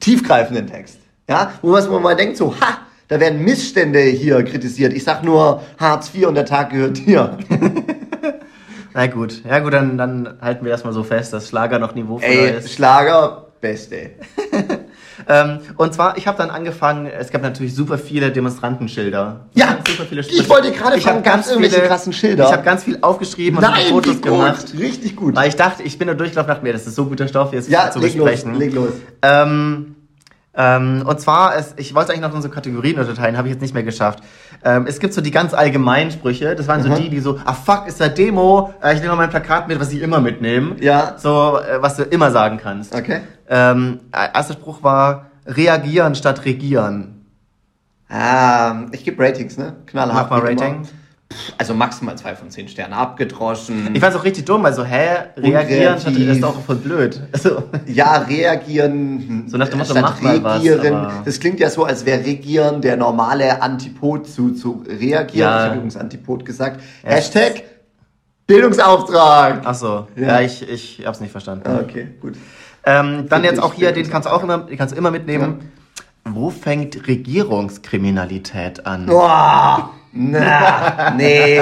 tiefgreifenden 0.00 0.66
Text. 0.66 0.98
Ja, 1.28 1.52
wo 1.62 1.70
man 1.70 2.02
mal 2.02 2.16
denkt 2.16 2.36
so, 2.36 2.52
ha, 2.60 2.78
da 3.12 3.20
werden 3.20 3.44
Missstände 3.44 4.00
hier 4.00 4.42
kritisiert. 4.42 4.92
Ich 4.94 5.04
sag 5.04 5.22
nur 5.22 5.62
Hartz 5.78 6.10
IV 6.14 6.26
und 6.28 6.34
der 6.34 6.46
Tag 6.46 6.70
gehört 6.70 6.96
dir. 6.98 7.36
Na 8.94 9.06
gut, 9.06 9.42
ja 9.48 9.58
gut, 9.58 9.72
dann, 9.74 9.98
dann 9.98 10.38
halten 10.40 10.64
wir 10.64 10.72
das 10.72 10.82
mal 10.84 10.92
so 10.92 11.02
fest, 11.02 11.32
dass 11.32 11.48
Schlager 11.48 11.78
noch 11.78 11.94
niveauvoller 11.94 12.26
Ey, 12.26 12.56
ist. 12.58 12.72
Schlager, 12.72 13.48
beste. 13.60 14.10
Ähm, 15.28 15.60
und 15.76 15.94
zwar, 15.94 16.16
ich 16.16 16.26
habe 16.26 16.36
dann 16.38 16.50
angefangen, 16.50 17.06
es 17.06 17.30
gab 17.30 17.42
natürlich 17.42 17.74
super 17.76 17.96
viele 17.96 18.32
Demonstrantenschilder. 18.32 19.46
Ja, 19.54 19.78
super 19.86 20.04
viele 20.08 20.22
ich 20.22 20.48
wollte 20.48 20.72
gerade 20.72 21.00
fragen, 21.00 21.22
gab's 21.22 21.48
irgendwelche 21.48 21.80
krassen 21.82 22.12
Schilder? 22.12 22.46
Ich 22.46 22.52
habe 22.52 22.64
ganz 22.64 22.82
viel 22.82 22.98
aufgeschrieben 23.02 23.58
und 23.58 23.62
Nein, 23.62 23.86
Fotos 23.88 24.14
gut. 24.14 24.22
gemacht. 24.22 24.74
Richtig 24.76 25.14
gut. 25.14 25.36
Weil 25.36 25.48
ich 25.48 25.54
dachte, 25.54 25.84
ich 25.84 25.96
bin 25.96 26.08
da 26.08 26.14
durchgelaufen 26.14 26.48
dachte 26.48 26.64
mir, 26.64 26.72
das 26.72 26.88
ist 26.88 26.96
so 26.96 27.04
guter 27.04 27.28
Stoff, 27.28 27.52
jetzt 27.52 27.68
Ja, 27.68 27.90
zu 27.90 28.00
leg 28.00 28.16
los, 28.16 28.30
besprechen. 28.30 28.58
leg 28.58 28.74
los. 28.74 28.90
Ähm, 29.22 29.94
ähm, 30.54 31.02
und 31.06 31.20
zwar, 31.20 31.56
es, 31.56 31.74
ich 31.76 31.94
wollte 31.94 32.12
eigentlich 32.12 32.22
noch 32.22 32.34
unsere 32.34 32.52
Kategorien 32.52 32.98
unterteilen, 32.98 33.36
habe 33.38 33.48
ich 33.48 33.54
jetzt 33.54 33.62
nicht 33.62 33.72
mehr 33.74 33.82
geschafft. 33.82 34.20
Ähm, 34.64 34.86
es 34.86 34.98
gibt 35.00 35.14
so 35.14 35.20
die 35.20 35.30
ganz 35.30 35.54
allgemeinen 35.54 36.10
Sprüche, 36.10 36.54
das 36.54 36.68
waren 36.68 36.82
so 36.82 36.90
Mhm. 36.90 36.94
die, 36.96 37.08
die 37.08 37.20
so, 37.20 37.38
ah 37.44 37.54
fuck, 37.54 37.86
ist 37.86 38.00
da 38.00 38.08
Demo, 38.08 38.72
äh, 38.82 38.94
ich 38.94 39.00
nehme 39.00 39.12
mal 39.14 39.22
mein 39.22 39.30
Plakat 39.30 39.66
mit, 39.68 39.80
was 39.80 39.92
ich 39.92 40.02
immer 40.02 40.20
mitnehme. 40.20 40.76
Ja. 40.80 41.14
So, 41.16 41.58
äh, 41.58 41.80
was 41.80 41.96
du 41.96 42.02
immer 42.02 42.30
sagen 42.30 42.58
kannst. 42.62 42.94
Okay. 42.94 43.20
Ähm, 43.48 44.00
äh, 44.12 44.28
erster 44.34 44.54
Spruch 44.54 44.82
war, 44.82 45.26
reagieren 45.46 46.14
statt 46.14 46.44
regieren. 46.44 47.26
Ah, 48.08 48.82
ich 48.92 49.04
gebe 49.04 49.22
Ratings, 49.22 49.56
ne? 49.56 49.74
Knallhart. 49.86 50.30
Mach 50.30 50.42
mal 50.42 50.48
wie 50.48 50.52
immer. 50.52 50.82
Also 51.58 51.74
maximal 51.74 52.16
zwei 52.16 52.34
von 52.34 52.50
zehn 52.50 52.68
Sternen 52.68 52.94
abgedroschen. 52.94 53.90
Ich 53.94 54.00
fand's 54.00 54.16
auch 54.16 54.24
richtig 54.24 54.44
dumm, 54.44 54.62
weil 54.62 54.72
so, 54.74 54.84
hä, 54.84 55.08
reagieren 55.36 55.98
statt, 56.00 56.14
ist 56.16 56.42
auch 56.44 56.60
voll 56.60 56.76
blöd. 56.76 57.20
Also, 57.32 57.64
Ja, 57.86 58.16
reagieren. 58.18 59.44
So 59.48 59.56
nach 59.56 59.68
dem 59.68 59.78
Motto, 59.78 59.94
mach 60.00 60.20
mal 60.20 60.42
was, 60.42 60.58
regieren. 60.62 60.94
aber- 60.94 61.22
das 61.24 61.40
klingt 61.40 61.60
ja 61.60 61.70
so, 61.70 61.84
als 61.84 62.04
wäre 62.06 62.24
regieren 62.24 62.80
der 62.80 62.96
normale 62.96 63.60
Antipod 63.62 64.26
zu, 64.28 64.50
zu 64.52 64.84
reagieren. 64.88 65.28
Ja. 65.40 65.56
Ich 65.58 65.64
habe 65.66 65.74
übrigens 65.76 65.96
Antipod 65.96 66.44
gesagt. 66.44 66.80
Ja. 67.04 67.10
Hashtag 67.10 67.62
Bildungsauftrag. 68.46 69.62
ach 69.64 69.74
so, 69.74 70.06
Ja. 70.16 70.28
ja, 70.28 70.40
ich, 70.40 70.68
ich 70.68 71.02
hab's 71.06 71.20
nicht 71.20 71.30
verstanden. 71.30 71.64
Ah, 71.66 71.78
Okay, 71.82 72.08
gut. 72.20 72.34
Ähm, 72.84 73.26
dann 73.28 73.44
jetzt 73.44 73.62
auch 73.62 73.74
hier, 73.74 73.92
den 73.92 74.08
kannst 74.10 74.26
du 74.28 74.32
auch 74.32 74.42
immer, 74.42 74.58
den 74.58 74.76
kannst 74.76 74.92
du 74.94 74.98
immer 74.98 75.10
mitnehmen. 75.12 75.70
Wo 76.24 76.50
fängt 76.50 77.06
Regierungskriminalität 77.06 78.86
an? 78.86 79.06
Boah, 79.06 79.90
na, 80.12 81.14
nee, 81.16 81.60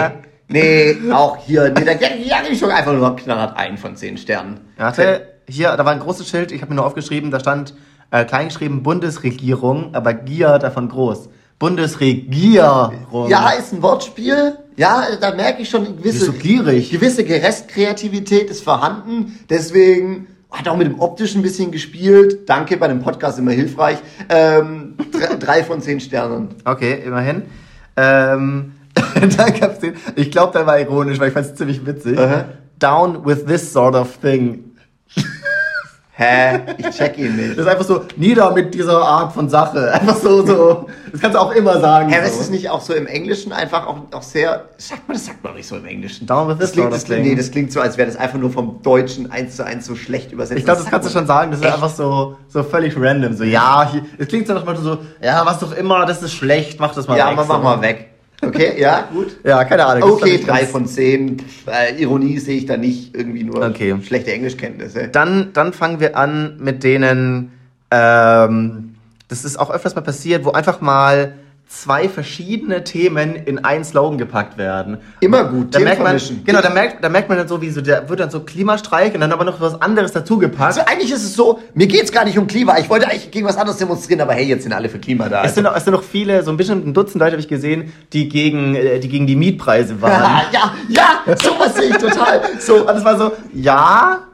nee, 0.49 0.97
auch 1.13 1.37
hier, 1.39 1.71
nee, 1.71 1.85
da 1.85 1.95
gebe 1.95 2.15
ich 2.51 2.59
schon 2.59 2.71
einfach 2.71 2.93
nur 2.93 3.17
knallhart 3.17 3.57
ein 3.57 3.79
von 3.79 3.97
zehn 3.97 4.19
Sternen. 4.19 4.61
Warte, 4.77 5.27
hier, 5.49 5.77
da 5.77 5.85
war 5.85 5.93
ein 5.93 6.01
großes 6.01 6.29
Schild, 6.29 6.53
ich 6.53 6.61
habe 6.63 6.71
mir 6.71 6.77
nur 6.77 6.87
aufgeschrieben, 6.87 7.31
da 7.31 7.41
stand 7.41 7.75
äh, 8.11 8.25
kleingeschrieben 8.25 8.83
Bundesregierung, 8.83 9.95
aber 9.95 10.15
Gier 10.15 10.59
davon 10.59 10.89
groß. 10.89 11.29
Bundesregierung. 11.59 13.29
Ja, 13.29 13.51
ist 13.51 13.73
ein 13.73 13.83
Wortspiel. 13.83 14.57
Ja, 14.77 15.05
da 15.21 15.35
merke 15.35 15.63
ich 15.63 15.69
schon 15.69 15.85
gewisse, 15.99 16.27
Bist 16.27 16.29
du 16.29 16.33
gierig? 16.33 16.91
gewisse 16.91 17.23
Restkreativität 17.23 18.49
ist 18.49 18.65
vorhanden. 18.65 19.39
Deswegen 19.51 20.27
hat 20.51 20.67
auch 20.69 20.77
mit 20.77 20.87
dem 20.87 20.99
optischen 20.99 21.41
ein 21.41 21.43
bisschen 21.43 21.71
gespielt. 21.71 22.49
Danke, 22.49 22.79
bei 22.79 22.89
dem 22.89 23.03
Podcast 23.03 23.39
immer 23.39 23.53
hilfreich. 23.53 23.99
Ähm, 24.31 24.97
drei 25.39 25.63
von 25.63 25.83
zehn 25.83 26.01
Sternen. 26.01 26.49
Okay, 26.65 27.03
immerhin. 27.05 27.43
Ähm, 27.97 28.73
dann 28.95 29.61
gab's 29.61 29.81
den, 29.81 29.95
ich 30.17 30.31
glaube, 30.31 30.53
der 30.53 30.67
war 30.67 30.79
ironisch, 30.79 31.19
weil 31.19 31.29
ich 31.29 31.35
fand's 31.35 31.55
ziemlich 31.55 31.85
witzig. 31.87 32.19
Aha. 32.19 32.47
Down 32.79 33.25
with 33.25 33.47
this 33.47 33.73
sort 33.73 33.95
of 33.95 34.17
thing. 34.19 34.65
Hä? 36.21 36.61
Ich 36.77 36.91
check 36.91 37.17
ihn 37.17 37.35
nicht. 37.35 37.53
Das 37.53 37.65
ist 37.65 37.67
einfach 37.67 37.87
so, 37.87 38.03
nieder 38.17 38.53
mit 38.53 38.75
dieser 38.75 39.01
Art 39.01 39.33
von 39.33 39.49
Sache. 39.49 39.91
Einfach 39.95 40.17
so, 40.17 40.45
so. 40.45 40.87
Das 41.11 41.19
kannst 41.19 41.35
du 41.35 41.41
auch 41.41 41.51
immer 41.53 41.81
sagen. 41.81 42.11
Hä, 42.11 42.19
aber 42.19 42.27
ist 42.27 42.35
so. 42.35 42.41
es 42.43 42.51
nicht 42.51 42.69
auch 42.69 42.83
so 42.83 42.93
im 42.93 43.07
Englischen 43.07 43.53
einfach 43.53 43.87
auch, 43.87 43.97
auch 44.13 44.21
sehr. 44.23 44.67
Sagt 44.77 45.09
man, 45.09 45.17
das 45.17 45.25
sagt 45.25 45.43
man 45.43 45.55
nicht 45.55 45.67
so 45.67 45.77
im 45.77 45.87
Englischen. 45.87 46.27
Down 46.27 46.47
with 46.49 46.59
das 46.59 46.73
klingt, 46.73 46.93
das 46.93 47.05
klingt, 47.05 47.23
nee, 47.25 47.35
das 47.35 47.51
klingt 47.51 47.73
so, 47.73 47.81
als 47.81 47.97
wäre 47.97 48.07
das 48.07 48.19
einfach 48.19 48.39
nur 48.39 48.51
vom 48.51 48.83
Deutschen 48.83 49.33
eins 49.33 49.57
zu 49.57 49.65
eins 49.65 49.87
so 49.87 49.97
schlecht 49.97 50.31
übersetzt. 50.31 50.59
Ich 50.59 50.67
glaube, 50.67 50.83
das 50.83 50.91
kannst 50.91 51.09
du 51.09 51.13
schon 51.13 51.27
sagen. 51.27 51.53
Das 51.53 51.61
ist 51.61 51.65
Echt? 51.67 51.75
einfach 51.75 51.89
so, 51.89 52.37
so 52.49 52.63
völlig 52.65 52.95
random. 52.99 53.33
So, 53.33 53.45
ja, 53.45 53.89
hier, 53.91 54.03
es 54.19 54.29
klingt 54.29 54.47
so 54.47 54.53
dem 54.53 54.67
Motto 54.67 54.83
so, 54.83 54.99
ja, 55.23 55.47
was 55.47 55.59
doch 55.59 55.73
immer, 55.73 56.05
das 56.05 56.23
ist 56.23 56.35
schlecht, 56.35 56.79
mach 56.79 56.95
das 56.95 57.09
mal 57.09 57.17
Ja, 57.17 57.31
weg. 57.31 57.37
mach, 57.37 57.47
mach 57.49 57.57
so. 57.57 57.63
mal 57.63 57.81
weg. 57.81 58.10
Okay, 58.43 58.73
ja, 58.81 59.09
gut. 59.13 59.37
Ja, 59.45 59.65
keine 59.65 59.85
Ahnung. 59.87 60.13
Okay, 60.13 60.39
drei 60.45 60.67
von 60.67 60.87
zehn. 60.87 61.39
Äh, 61.67 62.01
Ironie 62.01 62.39
sehe 62.39 62.59
ich 62.59 62.67
da 62.67 62.77
nicht, 62.77 63.15
irgendwie 63.15 63.45
nur 63.45 63.63
Okay. 63.63 63.97
schlechte 64.03 64.33
Englischkenntnisse. 64.33 65.09
Dann, 65.09 65.51
dann 65.53 65.73
fangen 65.73 66.01
wir 66.01 66.17
an 66.17 66.57
mit 66.59 66.83
denen, 66.83 67.53
ähm, 67.91 68.95
das 69.29 69.45
ist 69.45 69.59
auch 69.59 69.71
öfters 69.71 69.95
mal 69.95 70.01
passiert, 70.01 70.45
wo 70.45 70.53
einfach 70.53 70.81
mal 70.81 71.35
zwei 71.73 72.09
verschiedene 72.09 72.83
Themen 72.83 73.37
in 73.37 73.65
einen 73.65 73.85
Slogan 73.85 74.19
gepackt 74.19 74.59
werden. 74.59 74.99
Immer 75.21 75.45
gut, 75.45 75.73
Da 75.73 75.79
Themen 75.79 75.85
merkt 75.85 75.99
man, 76.03 76.07
vermischen. 76.19 76.45
genau, 76.45 76.61
da 76.61 76.69
merkt, 76.71 77.03
da 77.03 77.09
merkt 77.09 77.29
man 77.29 77.39
dann 77.39 77.47
so, 77.47 77.63
wie 77.63 77.71
so, 77.71 77.81
der 77.81 78.09
wird 78.09 78.19
dann 78.19 78.29
so 78.29 78.41
Klimastreik 78.41 79.15
und 79.15 79.21
dann 79.21 79.31
aber 79.33 79.45
noch 79.45 79.61
was 79.61 79.81
anderes 79.81 80.11
dazu 80.11 80.37
gepackt. 80.39 80.77
Also 80.79 80.81
eigentlich 80.85 81.13
ist 81.13 81.23
es 81.23 81.35
so, 81.35 81.61
mir 81.75 81.87
geht's 81.87 82.11
gar 82.11 82.25
nicht 82.25 82.37
um 82.37 82.49
Klima. 82.49 82.77
Ich 82.79 82.91
wollte 82.91 83.07
eigentlich 83.09 83.31
gegen 83.31 83.47
was 83.47 83.57
anderes 83.57 83.79
demonstrieren, 83.79 84.21
aber 84.21 84.35
hey, 84.35 84.47
jetzt 84.47 84.65
sind 84.65 84.73
alle 84.73 84.89
für 84.89 84.99
Klima 84.99 85.29
da. 85.29 85.45
Es 85.45 85.55
sind, 85.55 85.63
noch, 85.63 85.77
es 85.77 85.85
sind 85.85 85.93
noch 85.95 86.03
viele, 86.03 86.43
so 86.43 86.51
ein 86.51 86.57
bisschen 86.57 86.87
ein 86.87 86.93
Dutzend 86.93 87.21
Leute 87.21 87.33
habe 87.33 87.41
ich 87.41 87.49
gesehen, 87.49 87.93
die 88.13 88.29
gegen, 88.29 88.75
äh, 88.75 88.99
die 88.99 89.09
gegen 89.09 89.29
die 89.29 89.37
Mietpreise 89.37 90.03
waren. 90.03 90.43
ja, 90.53 90.75
ja, 90.89 91.37
sowas 91.37 91.77
sehe 91.77 91.91
ich 91.91 91.97
total. 91.99 92.43
So, 92.59 92.89
und 92.89 92.97
es 92.97 93.05
war 93.05 93.17
so, 93.17 93.31
ja, 93.55 94.25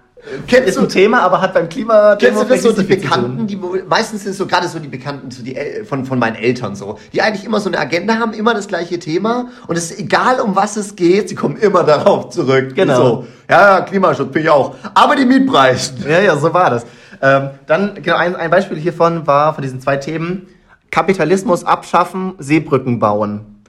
Kennst 0.49 0.69
Ist 0.69 0.77
du, 0.77 0.83
ein 0.83 0.89
Thema, 0.89 1.21
aber 1.23 1.41
hat 1.41 1.55
beim 1.55 1.69
Klima 1.69 2.17
Kennst 2.17 2.43
du 2.43 2.45
das 2.47 2.63
so, 2.63 2.73
die. 2.73 2.83
Bekannten, 2.83 3.47
die 3.47 3.57
meistens 3.89 4.25
sind 4.25 4.33
es 4.33 4.39
so 4.39 4.47
gerade 4.47 4.67
so 4.67 4.81
die 4.81 4.89
Bekannten 4.89 5.31
so 5.31 5.43
die, 5.43 5.55
El- 5.55 5.85
von, 5.85 6.05
von 6.05 6.19
meinen 6.19 6.35
Eltern 6.35 6.75
so, 6.75 6.99
die 7.13 7.23
eigentlich 7.23 7.45
immer 7.45 7.61
so 7.61 7.69
eine 7.71 7.79
Agenda 7.79 8.17
haben, 8.17 8.33
immer 8.33 8.53
das 8.53 8.67
gleiche 8.67 8.99
Thema 8.99 9.51
und 9.69 9.77
es 9.77 9.93
ist 9.93 10.01
egal 10.01 10.41
um 10.41 10.57
was 10.57 10.77
es 10.77 10.97
geht, 10.97 11.29
sie 11.29 11.37
kommen 11.37 11.57
immer 11.57 11.85
darauf 11.85 12.31
zurück. 12.31 12.75
Genau. 12.75 12.97
So, 12.97 13.27
ja, 13.49 13.79
ja, 13.79 13.81
Klimaschutz 13.83 14.33
bin 14.33 14.43
ich 14.43 14.51
auch. 14.51 14.75
Aber 14.95 15.15
die 15.15 15.25
Mietpreise. 15.25 15.93
Ja, 16.09 16.21
ja, 16.21 16.37
so 16.37 16.53
war 16.53 16.71
das. 16.71 16.87
Ähm, 17.23 17.51
dann, 17.67 17.95
genau, 18.03 18.17
ein, 18.17 18.35
ein 18.35 18.51
Beispiel 18.51 18.79
hiervon 18.79 19.27
war 19.29 19.55
von 19.55 19.63
diesen 19.63 19.81
zwei 19.81 19.97
Themen: 19.97 20.49
Kapitalismus 20.91 21.65
abschaffen, 21.65 22.35
Seebrücken 22.39 22.99
bauen. 22.99 23.63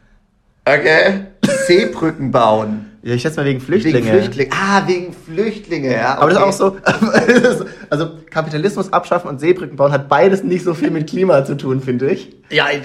Okay. 0.66 1.28
Seebrücken 1.68 2.32
bauen. 2.32 2.87
Ja, 3.08 3.14
ich 3.14 3.22
schätze 3.22 3.40
mal 3.40 3.46
wegen 3.46 3.62
Flüchtlinge. 3.62 4.00
Wegen 4.00 4.10
Flüchtlinge. 4.10 4.52
Ah, 4.52 4.86
wegen 4.86 5.14
Flüchtlinge, 5.14 5.94
ja. 5.94 6.18
Aber 6.18 6.30
das 6.30 6.40
okay. 6.40 6.50
ist 6.50 6.62
auch 6.62 7.58
so, 7.58 7.66
also 7.90 8.10
Kapitalismus 8.30 8.92
abschaffen 8.92 9.30
und 9.30 9.40
Seebrücken 9.40 9.76
bauen 9.78 9.92
hat 9.92 10.10
beides 10.10 10.44
nicht 10.44 10.64
so 10.64 10.74
viel 10.74 10.92
mit 10.92 11.10
Klima 11.10 11.46
zu 11.46 11.56
tun, 11.56 11.82
finde 11.82 12.10
ich. 12.10 12.36
Ja, 12.50 12.68
in, 12.70 12.82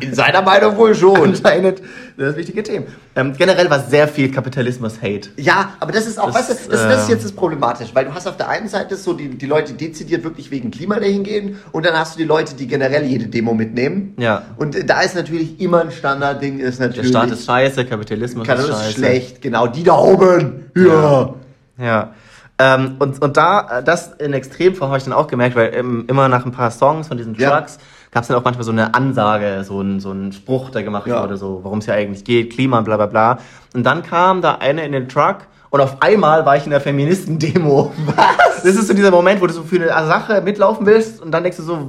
in 0.00 0.14
seiner 0.14 0.42
Meinung 0.42 0.76
wohl 0.76 0.94
schon. 0.94 1.22
Anscheinend 1.22 1.80
das 2.18 2.36
wichtige 2.36 2.62
Themen. 2.62 2.86
Ähm, 3.16 3.32
generell 3.36 3.70
war 3.70 3.80
sehr 3.80 4.06
viel 4.06 4.30
Kapitalismus-Hate. 4.30 5.30
Ja, 5.36 5.74
aber 5.80 5.92
das 5.92 6.06
ist 6.06 6.20
auch, 6.20 6.26
Das, 6.26 6.34
weißt 6.36 6.50
du, 6.50 6.70
das, 6.70 6.80
das 6.82 7.02
ist 7.02 7.08
äh, 7.08 7.12
jetzt 7.12 7.24
das 7.24 7.32
Problematische, 7.32 7.94
weil 7.94 8.04
du 8.04 8.14
hast 8.14 8.26
auf 8.28 8.36
der 8.36 8.48
einen 8.50 8.68
Seite 8.68 8.96
so 8.96 9.14
die, 9.14 9.30
die 9.30 9.46
Leute, 9.46 9.72
die 9.72 9.86
dezidiert 9.86 10.24
wirklich 10.24 10.50
wegen 10.50 10.70
Klima 10.70 10.96
dahin 11.00 11.22
gehen 11.24 11.58
und 11.72 11.86
dann 11.86 11.94
hast 11.94 12.14
du 12.14 12.18
die 12.18 12.26
Leute, 12.26 12.54
die 12.54 12.66
generell 12.66 13.04
jede 13.04 13.26
Demo 13.28 13.54
mitnehmen. 13.54 14.14
Ja. 14.18 14.42
Und 14.56 14.76
äh, 14.76 14.84
da 14.84 15.00
ist 15.00 15.14
natürlich 15.14 15.58
immer 15.60 15.80
ein 15.80 15.90
Standardding, 15.90 16.58
ist 16.60 16.78
Der 16.78 16.88
natürlich. 16.88 17.10
Staat 17.10 17.30
ist 17.30 17.46
scheiße, 17.46 17.84
Kapitalismus 17.86 18.46
kann 18.46 18.58
ist 18.58 18.68
scheiße. 18.68 18.92
schlecht, 18.92 19.40
genau, 19.40 19.66
die 19.68 19.84
da 19.84 19.96
oben. 19.96 20.70
Ja. 20.76 21.34
Ja. 21.78 22.12
Ähm, 22.58 22.96
und, 22.98 23.22
und 23.22 23.36
da, 23.36 23.78
äh, 23.78 23.84
das 23.84 24.12
in 24.18 24.32
Extremform 24.32 24.88
habe 24.90 24.98
ich 24.98 25.04
dann 25.04 25.12
auch 25.12 25.28
gemerkt, 25.28 25.54
weil 25.54 25.72
ähm, 25.74 26.04
immer 26.08 26.28
nach 26.28 26.44
ein 26.44 26.52
paar 26.52 26.70
Songs 26.70 27.08
von 27.08 27.16
diesen 27.16 27.34
Ja. 27.36 27.50
Trucks 27.50 27.78
gab 28.10 28.22
es 28.22 28.28
dann 28.28 28.36
auch 28.36 28.44
manchmal 28.44 28.64
so 28.64 28.72
eine 28.72 28.94
Ansage, 28.94 29.62
so 29.64 29.80
ein, 29.80 30.00
so 30.00 30.10
ein 30.10 30.32
Spruch, 30.32 30.70
der 30.70 30.82
gemacht 30.82 31.06
Ja. 31.06 31.22
wurde, 31.22 31.36
so, 31.36 31.60
worum 31.62 31.78
es 31.78 31.86
ja 31.86 31.94
eigentlich 31.94 32.24
geht, 32.24 32.52
Klima, 32.52 32.80
bla 32.80 32.96
bla 32.96 33.06
bla. 33.06 33.38
Und 33.74 33.84
dann 33.84 34.02
kam 34.02 34.42
da 34.42 34.56
eine 34.56 34.84
in 34.84 34.92
den 34.92 35.08
Truck 35.08 35.38
und 35.70 35.80
auf 35.80 36.02
einmal 36.02 36.46
war 36.46 36.56
ich 36.56 36.64
in 36.64 36.70
der 36.70 36.80
Feministendemo. 36.80 37.92
Was? 38.16 38.62
Das 38.64 38.74
ist 38.74 38.88
so 38.88 38.94
dieser 38.94 39.10
Moment, 39.10 39.40
wo 39.40 39.46
du 39.46 39.52
so 39.52 39.62
für 39.62 39.76
eine 39.94 40.06
Sache 40.08 40.40
mitlaufen 40.40 40.84
willst 40.86 41.22
und 41.22 41.30
dann 41.30 41.42
denkst 41.44 41.58
du 41.58 41.62
so, 41.62 41.88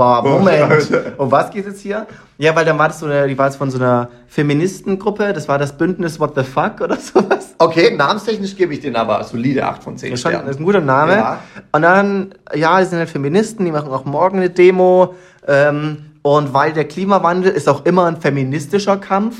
war, 0.00 0.24
Moment, 0.24 0.62
Alter. 0.62 1.12
um 1.18 1.30
was 1.30 1.50
geht 1.50 1.66
es 1.68 1.80
hier? 1.80 2.08
Ja, 2.38 2.56
weil 2.56 2.64
dann 2.64 2.76
war 2.76 2.88
das 2.88 2.98
so 2.98 3.06
eine, 3.06 3.28
die 3.28 3.38
war 3.38 3.46
jetzt 3.46 3.56
von 3.56 3.70
so 3.70 3.78
einer 3.78 4.08
Feministengruppe, 4.26 5.32
das 5.32 5.46
war 5.46 5.58
das 5.58 5.76
Bündnis 5.76 6.18
What 6.18 6.32
the 6.34 6.42
Fuck 6.42 6.80
oder 6.80 6.96
sowas. 6.96 7.54
Okay, 7.58 7.94
namenstechnisch 7.94 8.56
gebe 8.56 8.74
ich 8.74 8.80
den 8.80 8.96
aber 8.96 9.22
solide 9.22 9.64
8 9.66 9.84
von 9.84 9.96
10 9.96 10.10
Das 10.10 10.18
ist, 10.18 10.22
schon, 10.22 10.32
Sternen. 10.32 10.46
das 10.48 10.56
ist 10.56 10.60
ein 10.60 10.64
guter 10.64 10.80
Name. 10.80 11.12
Ja. 11.12 11.38
Und 11.70 11.82
dann, 11.82 12.34
ja, 12.54 12.80
die 12.80 12.86
sind 12.86 12.98
halt 12.98 13.10
Feministen, 13.10 13.64
die 13.64 13.70
machen 13.70 13.92
auch 13.92 14.04
morgen 14.04 14.38
eine 14.38 14.50
Demo. 14.50 15.14
Ähm, 15.46 16.06
und 16.22 16.52
weil 16.52 16.72
der 16.72 16.86
Klimawandel 16.86 17.52
ist 17.52 17.68
auch 17.68 17.84
immer 17.84 18.06
ein 18.06 18.20
feministischer 18.20 18.96
Kampf. 18.96 19.36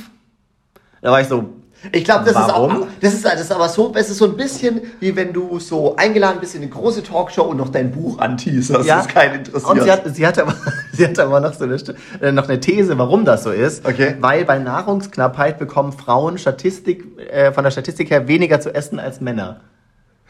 Da 1.02 1.10
war 1.10 1.20
ich 1.20 1.28
so, 1.28 1.44
Ich 1.92 2.04
glaube, 2.04 2.26
das 2.26 2.34
Warum? 2.34 2.70
ist 2.70 2.82
auch, 2.82 2.86
das 3.00 3.14
ist, 3.14 3.24
das 3.24 3.40
ist 3.40 3.52
aber 3.52 3.68
so, 3.68 3.92
es 3.94 4.10
ist 4.10 4.18
so 4.18 4.26
ein 4.26 4.36
bisschen 4.36 4.82
wie 5.00 5.16
wenn 5.16 5.32
du 5.32 5.58
so 5.58 5.96
eingeladen 5.96 6.38
bist 6.40 6.54
in 6.54 6.62
eine 6.62 6.70
große 6.70 7.02
Talkshow 7.02 7.42
und 7.42 7.56
noch 7.56 7.70
dein 7.70 7.90
Buch 7.90 8.18
anteaserst, 8.18 8.86
ja. 8.86 8.98
das 8.98 9.08
keinen 9.08 9.36
interessiert. 9.36 9.70
Und 9.70 9.82
sie, 9.82 9.90
hat, 9.90 10.14
sie, 10.14 10.26
hatte 10.26 10.42
aber, 10.42 10.54
sie 10.92 11.06
hatte 11.06 11.24
aber 11.24 11.40
noch 11.40 11.54
so 11.54 11.64
eine, 11.64 11.76
äh, 12.20 12.32
noch 12.32 12.48
eine 12.48 12.60
These, 12.60 12.98
warum 12.98 13.24
das 13.24 13.44
so 13.44 13.50
ist. 13.50 13.86
Okay. 13.86 14.16
Weil 14.20 14.44
bei 14.44 14.58
Nahrungsknappheit 14.58 15.58
bekommen 15.58 15.92
Frauen 15.92 16.36
Statistik, 16.36 17.04
äh, 17.30 17.52
von 17.52 17.64
der 17.64 17.70
Statistik 17.70 18.10
her 18.10 18.28
weniger 18.28 18.60
zu 18.60 18.74
essen 18.74 18.98
als 18.98 19.20
Männer. 19.20 19.60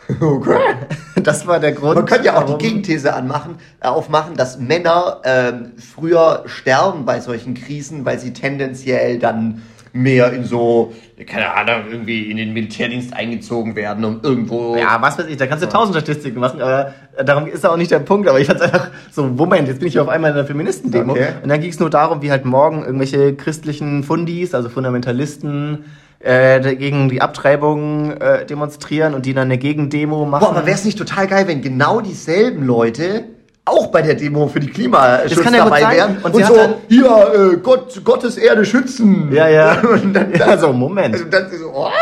okay. 0.20 0.58
Das 1.22 1.46
war 1.46 1.60
der 1.60 1.72
Grund. 1.72 1.96
Man 1.96 2.06
könnte 2.06 2.26
ja 2.26 2.38
auch 2.38 2.56
die 2.56 2.64
Gegenthese 2.64 3.12
anmachen, 3.12 3.56
äh, 3.80 3.88
aufmachen, 3.88 4.36
dass 4.36 4.58
Männer 4.58 5.20
ähm, 5.24 5.72
früher 5.76 6.44
sterben 6.46 7.04
bei 7.04 7.20
solchen 7.20 7.52
Krisen, 7.52 8.06
weil 8.06 8.18
sie 8.18 8.32
tendenziell 8.32 9.18
dann 9.18 9.60
mehr 9.92 10.32
in 10.32 10.44
so, 10.44 10.92
keine 11.26 11.52
Ahnung, 11.54 11.90
irgendwie 11.90 12.30
in 12.30 12.36
den 12.36 12.52
Militärdienst 12.52 13.14
eingezogen 13.14 13.76
werden, 13.76 14.04
um 14.04 14.20
irgendwo. 14.22 14.76
Ja, 14.76 15.00
was 15.00 15.18
weiß 15.18 15.26
ich, 15.26 15.36
da 15.36 15.46
kannst 15.46 15.64
du 15.64 15.68
tausend 15.68 15.96
Statistiken 15.96 16.40
machen, 16.40 16.60
aber 16.60 16.94
äh, 17.16 17.24
darum 17.24 17.46
ist 17.46 17.66
auch 17.66 17.76
nicht 17.76 17.90
der 17.90 17.98
Punkt. 18.00 18.28
Aber 18.28 18.40
ich 18.40 18.46
fand 18.46 18.60
einfach 18.62 18.90
so, 19.10 19.24
Moment, 19.24 19.68
jetzt 19.68 19.78
bin 19.78 19.88
ich 19.88 19.98
auf 19.98 20.08
einmal 20.08 20.30
in 20.30 20.36
einer 20.36 20.46
Feministendemo. 20.46 21.12
Okay. 21.12 21.28
Und 21.42 21.48
dann 21.48 21.60
ging 21.60 21.70
es 21.70 21.80
nur 21.80 21.90
darum, 21.90 22.22
wie 22.22 22.30
halt 22.30 22.44
morgen 22.44 22.84
irgendwelche 22.84 23.34
christlichen 23.34 24.04
Fundis, 24.04 24.54
also 24.54 24.68
Fundamentalisten, 24.68 25.84
äh, 26.20 26.76
gegen 26.76 27.08
die 27.08 27.22
Abtreibung 27.22 28.12
äh, 28.12 28.44
demonstrieren 28.44 29.14
und 29.14 29.24
die 29.26 29.34
dann 29.34 29.44
eine 29.44 29.58
Gegendemo 29.58 30.26
machen. 30.26 30.42
Boah, 30.42 30.50
aber 30.50 30.66
wäre 30.66 30.76
es 30.76 30.84
nicht 30.84 30.98
total 30.98 31.26
geil, 31.26 31.48
wenn 31.48 31.62
genau 31.62 32.00
dieselben 32.00 32.66
Leute 32.66 33.24
auch 33.64 33.88
bei 33.88 34.02
der 34.02 34.14
Demo 34.14 34.48
für 34.48 34.60
die 34.60 34.68
Klimaschutz 34.68 35.34
Das 35.34 35.44
kann 35.44 35.54
ja 35.54 35.64
dabei 35.64 35.82
sein. 35.82 35.96
wären 35.96 36.16
Und 36.22 36.34
und, 36.34 36.44
so, 36.44 36.54
hier, 36.88 37.52
äh, 37.54 37.56
Gott, 37.58 38.02
Gottes 38.04 38.36
Erde 38.36 38.64
schützen. 38.64 39.30
Ja, 39.32 39.48
ja. 39.48 39.76
dann, 40.12 40.32
ja, 40.36 40.58
so, 40.58 40.72
Moment. 40.72 41.14
also 41.14 41.26
dann 41.26 41.50
so, 41.50 41.72
what? 41.72 41.92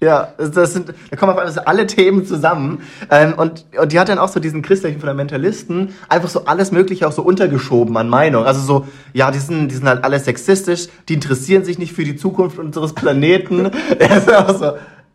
Ja, 0.00 0.32
das 0.38 0.52
das 0.52 0.74
sind, 0.74 0.94
da 1.10 1.16
kommen 1.16 1.32
auf 1.32 1.38
einmal 1.38 1.64
alle 1.64 1.86
Themen 1.88 2.24
zusammen. 2.24 2.82
Ähm, 3.10 3.34
und, 3.36 3.64
und 3.80 3.92
die 3.92 3.98
hat 3.98 4.08
dann 4.08 4.18
auch 4.18 4.28
so 4.28 4.38
diesen 4.38 4.62
christlichen 4.62 5.00
Fundamentalisten 5.00 5.92
einfach 6.08 6.28
so 6.28 6.44
alles 6.44 6.70
Mögliche 6.70 7.08
auch 7.08 7.12
so 7.12 7.22
untergeschoben 7.22 7.96
an 7.96 8.08
Meinung. 8.08 8.44
Also 8.44 8.60
so, 8.60 8.86
ja, 9.12 9.32
die 9.32 9.40
sind, 9.40 9.68
die 9.68 9.74
sind 9.74 9.88
halt 9.88 10.04
alle 10.04 10.20
sexistisch, 10.20 10.86
die 11.08 11.14
interessieren 11.14 11.64
sich 11.64 11.80
nicht 11.80 11.94
für 11.94 12.04
die 12.04 12.14
Zukunft 12.14 12.60
unseres 12.60 12.92
Planeten. 12.92 13.70
Er 13.98 14.18
ist 14.18 14.32
auch 14.32 14.56
so, 14.56 14.72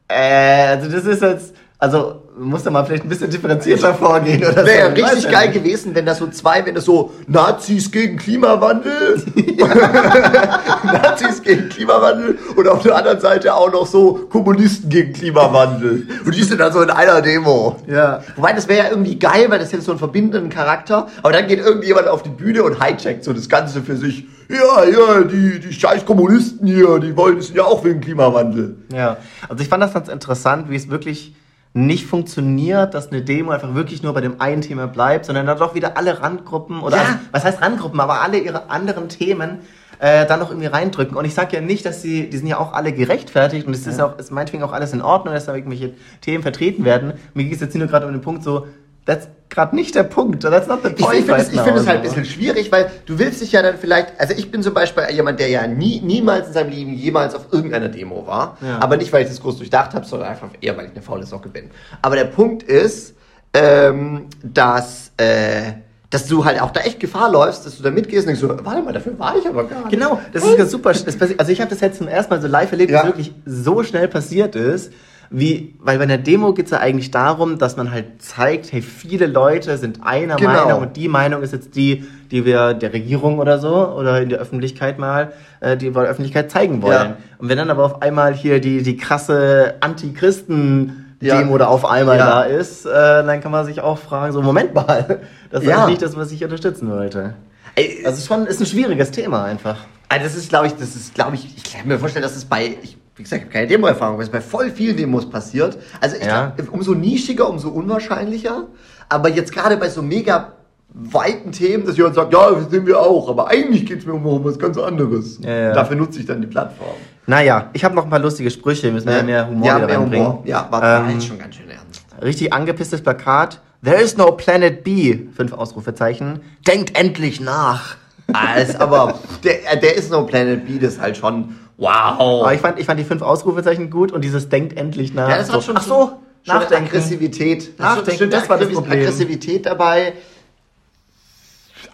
äh, 0.10 0.68
also 0.68 0.92
das 0.92 1.06
ist 1.06 1.22
jetzt, 1.22 1.56
also 1.80 2.23
muss 2.38 2.64
da 2.64 2.72
mal 2.72 2.84
vielleicht 2.86 3.04
ein 3.04 3.10
bisschen 3.10 3.30
differenzierter 3.30 3.94
vorgehen 3.94 4.44
oder 4.44 4.66
Wäre 4.66 4.96
so. 4.96 5.02
Weiß 5.02 5.16
richtig 5.16 5.32
geil 5.32 5.50
nicht. 5.50 5.64
gewesen, 5.64 5.96
wenn 5.96 6.06
das 6.06 6.18
so 6.18 6.28
zwei, 6.28 6.66
wenn 6.66 6.76
das 6.76 6.86
so 6.86 7.12
Nazis 7.28 7.92
gegen 7.92 8.18
Klimawandel, 8.18 9.22
Nazis 10.84 11.42
gegen 11.42 11.70
Klimawandel 11.70 12.38
und 12.56 12.68
auf 12.68 12.82
der 12.82 12.96
anderen 12.96 13.20
Seite 13.20 13.54
auch 13.54 13.72
noch 13.72 13.86
so 13.86 14.28
Kommunisten 14.30 14.90
gegen 14.90 15.14
Klimawandel. 15.14 16.08
Und 16.26 16.36
die 16.36 16.44
sind 16.44 16.60
dann 16.60 16.74
so 16.74 16.82
in 16.82 16.90
einer 16.90 17.22
Demo. 17.22 17.78
Ja. 17.88 18.24
Wobei 18.36 18.54
das 18.54 18.68
wäre 18.68 18.86
ja 18.86 18.90
irgendwie 18.90 19.20
geil, 19.20 19.46
weil 19.50 19.60
das 19.60 19.72
hätte 19.72 19.84
so 19.84 19.92
einen 19.92 20.00
verbindenden 20.00 20.50
Charakter. 20.50 21.08
Aber 21.22 21.34
dann 21.34 21.48
geht 21.48 21.60
irgendjemand 21.60 22.08
auf 22.08 22.24
die 22.24 22.30
Bühne 22.30 22.64
und 22.64 22.84
hijackt 22.84 23.24
so 23.24 23.34
das 23.34 23.48
Ganze 23.48 23.82
für 23.82 23.96
sich. 23.96 24.26
Ja, 24.50 24.84
ja, 24.84 25.22
die, 25.24 25.60
die 25.60 25.74
scheiß 25.74 26.06
Kommunisten 26.06 26.68
hier, 26.68 27.00
die 27.00 27.16
wollen 27.16 27.38
es 27.38 27.54
ja 27.54 27.64
auch 27.64 27.84
wegen 27.84 28.02
Klimawandel. 28.02 28.76
Ja, 28.94 29.18
also 29.48 29.62
ich 29.62 29.70
fand 29.70 29.82
das 29.82 29.94
ganz 29.94 30.10
interessant, 30.10 30.70
wie 30.70 30.76
es 30.76 30.90
wirklich 30.90 31.34
nicht 31.74 32.06
funktioniert, 32.06 32.94
dass 32.94 33.12
eine 33.12 33.24
Demo 33.24 33.52
einfach 33.52 33.74
wirklich 33.74 34.04
nur 34.04 34.14
bei 34.14 34.22
dem 34.22 34.40
einen 34.40 34.62
Thema 34.62 34.88
bleibt, 34.88 35.26
sondern 35.26 35.48
dann 35.48 35.58
doch 35.58 35.74
wieder 35.74 35.98
alle 35.98 36.22
Randgruppen 36.22 36.82
oder 36.82 36.98
Ja. 36.98 37.04
also, 37.04 37.20
was 37.32 37.46
heißt 37.46 37.62
Randgruppen, 37.62 38.00
aber 38.00 38.22
alle 38.22 38.38
ihre 38.38 38.70
anderen 38.70 39.10
Themen 39.10 39.60
äh, 40.00 40.28
dann 40.28 40.40
noch 40.40 40.50
irgendwie 40.50 40.68
reindrücken. 40.68 41.18
Und 41.18 41.26
ich 41.26 41.34
sage 41.34 41.56
ja 41.56 41.62
nicht, 41.62 41.86
dass 41.86 42.02
sie, 42.02 42.30
die 42.30 42.38
sind 42.38 42.48
ja 42.48 42.60
auch 42.60 42.74
alle 42.74 42.94
gerechtfertigt 42.94 43.66
und 43.66 43.74
es 43.74 43.88
ist 43.88 44.00
auch, 44.02 44.20
ist 44.20 44.32
meinetwegen 44.32 44.62
auch 44.64 44.74
alles 44.74 44.94
in 44.94 45.02
Ordnung, 45.02 45.34
dass 45.34 45.46
da 45.46 45.56
irgendwelche 45.56 45.94
Themen 46.22 46.44
vertreten 46.44 46.86
werden. 46.86 47.14
Mir 47.34 47.46
geht 47.46 47.54
es 47.54 47.62
jetzt 47.62 47.72
hier 47.72 47.80
nur 47.80 47.88
gerade 47.88 48.06
um 48.06 48.12
den 48.12 48.22
Punkt 48.22 48.44
so, 48.44 48.68
that's 49.06 49.28
gerade 49.50 49.76
nicht 49.76 49.94
der 49.94 50.04
Punkt, 50.04 50.42
that's 50.44 50.68
not 50.68 50.80
the 50.84 50.90
Ich, 50.90 50.96
point 50.98 51.20
ich 51.20 51.26
finde 51.26 51.42
es 51.42 51.54
ich 51.54 51.60
find 51.62 51.78
es 51.78 51.86
halt 51.88 51.98
ein 51.98 52.04
bisschen 52.04 52.26
schwierig, 52.26 52.72
weil 52.72 52.90
du 53.06 53.20
willst 53.20 53.40
dich 53.42 53.52
ja 53.52 53.62
dann 53.62 53.78
vielleicht, 53.78 54.20
also 54.20 54.34
ich 54.36 54.50
bin 54.50 54.64
zum 54.64 54.74
Beispiel 54.74 55.04
jemand, 55.12 55.40
der 55.40 55.50
ja 55.50 55.68
nie, 55.68 56.02
niemals 56.02 56.48
in 56.48 56.54
seinem 56.54 56.70
Leben 56.72 56.94
jemals 56.94 57.36
auf 57.36 57.48
irgendeiner 57.52 57.90
Demo 57.90 58.26
war, 58.26 58.58
Ja. 58.62 58.80
aber 58.82 58.98
nicht, 58.98 59.14
weil 59.14 59.22
ich 59.24 59.30
das 59.30 59.40
groß 59.42 59.58
durchdacht 59.58 59.94
habe, 59.94 60.06
sondern 60.08 60.30
einfach 60.30 60.48
eher, 60.60 60.76
weil 60.76 60.86
ich 60.86 60.92
eine 60.92 61.02
faule 61.04 61.26
Socke 61.28 61.50
bin. 61.50 61.70
Aber 62.02 62.16
der 62.16 62.26
Punkt 62.26 62.64
ist, 62.64 63.14
ähm, 63.54 64.26
dass, 64.42 65.12
äh, 65.18 65.74
dass 66.10 66.26
du 66.28 66.46
halt 66.46 66.60
auch 66.62 66.72
da 66.72 66.82
echt 66.82 67.00
Gefahr 67.00 67.30
läufst, 67.32 67.66
dass 67.66 67.78
du 67.78 67.84
da 67.84 67.92
mitgehst 67.92 68.28
und 68.28 68.36
denkst 68.36 68.42
so, 68.42 68.66
warte 68.66 68.82
mal, 68.82 68.94
dafür 68.94 69.18
war 69.20 69.36
ich 69.38 69.48
aber 69.48 69.66
gar 69.66 69.80
nicht. 69.82 69.92
Genau, 69.92 70.20
das 70.32 70.44
ist 70.44 70.58
ganz 70.58 70.72
super. 70.72 70.92
Das 70.94 71.06
Also 71.38 71.52
ich 71.52 71.60
habe 71.62 71.70
das 71.70 71.82
jetzt 71.82 71.98
zum 72.00 72.08
ersten 72.08 72.34
Mal 72.34 72.42
so 72.42 72.48
live 72.48 72.72
erlebt, 72.72 72.92
Ja. 72.92 72.98
dass 73.04 73.12
es 73.12 73.18
wirklich 73.18 73.34
so 73.46 73.84
schnell 73.84 74.08
passiert 74.08 74.56
ist. 74.56 74.92
Wie, 75.36 75.74
weil 75.80 75.98
bei 75.98 76.04
einer 76.04 76.20
Demo 76.20 76.54
geht 76.54 76.66
es 76.66 76.72
ja 76.72 76.78
eigentlich 76.80 77.10
darum, 77.10 77.58
dass 77.58 77.76
man 77.76 77.90
halt 77.92 78.22
zeigt, 78.22 78.72
hey, 78.72 78.84
viele 78.84 79.26
Leute 79.26 79.80
sind 79.80 80.02
einer 80.04 80.36
Genau. 80.36 80.52
Meinung 80.66 80.82
und 80.84 80.96
die 80.96 81.08
Meinung 81.08 81.42
ist 81.42 81.54
jetzt 81.54 81.76
die, 81.76 82.06
die 82.30 82.46
wir 82.46 82.76
der 82.76 82.94
Regierung 82.94 83.40
oder 83.40 83.58
so 83.58 83.74
oder 83.90 84.22
in 84.22 84.30
der 84.30 84.38
Öffentlichkeit 84.40 85.00
mal, 85.00 85.34
äh, 85.60 85.76
die 85.76 85.94
wir 85.96 86.02
der 86.04 86.12
Öffentlichkeit 86.12 86.52
zeigen 86.52 86.84
wollen. 86.84 86.94
Ja. 87.12 87.18
Und 87.40 87.50
wenn 87.50 87.58
dann 87.58 87.72
aber 87.72 87.84
auf 87.84 88.02
einmal 88.04 88.34
hier 88.36 88.62
die, 88.62 88.84
die 88.84 88.96
krasse 88.96 89.74
Antichristen-Demo 89.80 91.52
Ja. 91.54 91.58
da 91.58 91.66
auf 91.68 91.86
einmal 91.86 92.18
Ja. 92.18 92.26
da 92.28 92.44
ist, 92.44 92.86
äh, 92.86 92.90
dann 92.92 93.42
kann 93.42 93.52
man 93.52 93.66
sich 93.66 93.82
auch 93.82 93.98
fragen, 93.98 94.34
so, 94.34 94.42
Moment 94.42 94.74
mal, 94.74 95.22
das 95.50 95.64
ist 95.64 95.70
Ja. 95.70 95.88
nicht 95.88 96.02
das, 96.02 96.16
was 96.16 96.32
ich 96.32 96.44
unterstützen 96.44 96.90
wollte. 96.92 97.34
Ey, 97.76 98.04
Also 98.06 98.24
schon 98.26 98.46
ist 98.46 98.60
ein 98.60 98.66
schwieriges 98.68 99.12
Thema 99.12 99.46
einfach. 99.46 99.78
Also 100.10 100.26
das 100.26 100.36
ist, 100.36 100.50
glaube 100.50 100.68
ich, 100.68 100.74
das 100.74 100.96
ist, 100.96 101.16
glaube 101.16 101.36
ich, 101.36 101.58
ich 101.58 101.64
kann 101.74 101.88
mir 101.88 101.98
vorstellen, 101.98 102.22
dass 102.24 102.36
es 102.36 102.46
bei, 102.46 102.78
ich, 102.84 102.98
wie 103.16 103.24
gesagt, 103.24 103.42
ich 103.42 103.46
habe 103.46 103.54
keine 103.54 103.68
Demo-Erfahrung, 103.68 104.16
aber 104.16 104.24
es 104.24 104.30
bei 104.30 104.42
voll 104.42 104.72
vielen 104.72 104.98
Demos 104.98 105.30
passiert. 105.30 105.78
Also 106.02 106.16
ich 106.16 106.26
Ja. 106.26 106.54
glaub, 106.56 106.74
umso 106.74 106.94
nischiger, 106.94 107.50
umso 107.50 107.70
unwahrscheinlicher. 107.70 108.68
Aber 109.10 109.30
jetzt 109.30 109.52
gerade 109.52 109.78
bei 109.78 109.90
so 109.90 110.02
mega 110.02 110.54
weiten 110.96 111.52
Themen, 111.52 111.86
dass 111.86 111.98
jemand 111.98 112.16
sagt, 112.16 112.34
ja, 112.34 112.52
das 112.52 112.70
sehen 112.70 112.86
wir 112.86 113.00
auch, 113.00 113.30
aber 113.30 113.48
eigentlich 113.48 113.86
geht 113.86 114.00
es 114.00 114.06
mir 114.06 114.14
um, 114.14 114.26
um 114.26 114.44
was 114.44 114.58
ganz 114.60 114.78
anderes. 114.78 115.40
Ja, 115.42 115.50
ja. 115.52 115.74
Dafür 115.74 115.96
nutze 115.96 116.20
ich 116.20 116.26
dann 116.26 116.42
die 116.42 116.48
Plattform. 116.48 116.96
Naja, 117.26 117.70
ich 117.74 117.84
habe 117.84 117.96
noch 117.96 118.04
ein 118.04 118.10
paar 118.10 118.20
lustige 118.20 118.52
Sprüche, 118.52 118.92
müssen 118.92 119.08
wir 119.08 119.18
ja 119.18 119.24
mehr 119.24 119.48
Humor 119.48 119.66
ja, 119.68 119.78
wieder 119.78 119.88
mehr 119.88 120.00
reinbringen. 120.00 120.28
Humor. 120.28 120.44
Ja, 120.46 120.68
war, 120.70 121.10
Ähm, 121.10 121.22
schon 121.22 121.40
ganz 121.40 121.56
schön 121.56 121.70
ernst. 121.70 122.02
Richtig 122.22 122.54
angepisstes 122.54 123.02
Plakat. 123.02 123.62
There 123.84 124.00
is 124.02 124.18
no 124.18 124.32
Planet 124.32 124.84
B. 124.84 125.20
Fünf 125.36 125.52
Ausrufezeichen. 125.54 126.42
Denkt 126.68 126.98
endlich 126.98 127.42
nach. 127.42 127.96
Alles, 128.32 128.76
aber 128.80 129.20
der, 129.44 129.76
der 129.82 129.96
ist 129.96 130.10
no 130.12 130.26
Planet 130.26 130.66
B, 130.66 130.80
das 130.80 130.94
ist 130.94 131.02
halt 131.02 131.18
schon 131.18 131.56
wow. 131.78 132.42
Aber 132.42 132.54
ich 132.54 132.62
fand, 132.62 132.80
ich 132.80 132.86
fand 132.86 133.00
die 133.00 133.04
fünf 133.04 133.22
Ausrufezeichen 133.22 133.90
gut 133.90 134.12
und 134.12 134.22
dieses 134.24 134.50
denkt 134.50 134.78
endlich 134.78 135.14
nach. 135.14 135.30
Ja, 135.30 135.38
das 135.38 135.52
hat 135.52 135.64
schon 135.64 135.78
Ach 135.78 135.82
so, 135.84 136.12
schon 136.44 136.56
nachdenken. 136.58 136.86
Aggressivität. 136.88 137.80
Nachdenken, 137.80 138.20
Schon 138.20 138.30
das 138.30 138.50
war 138.50 138.58
das 138.58 138.70
Problem. 138.72 139.00
Aggressivität 139.00 139.66
dabei. 139.66 140.14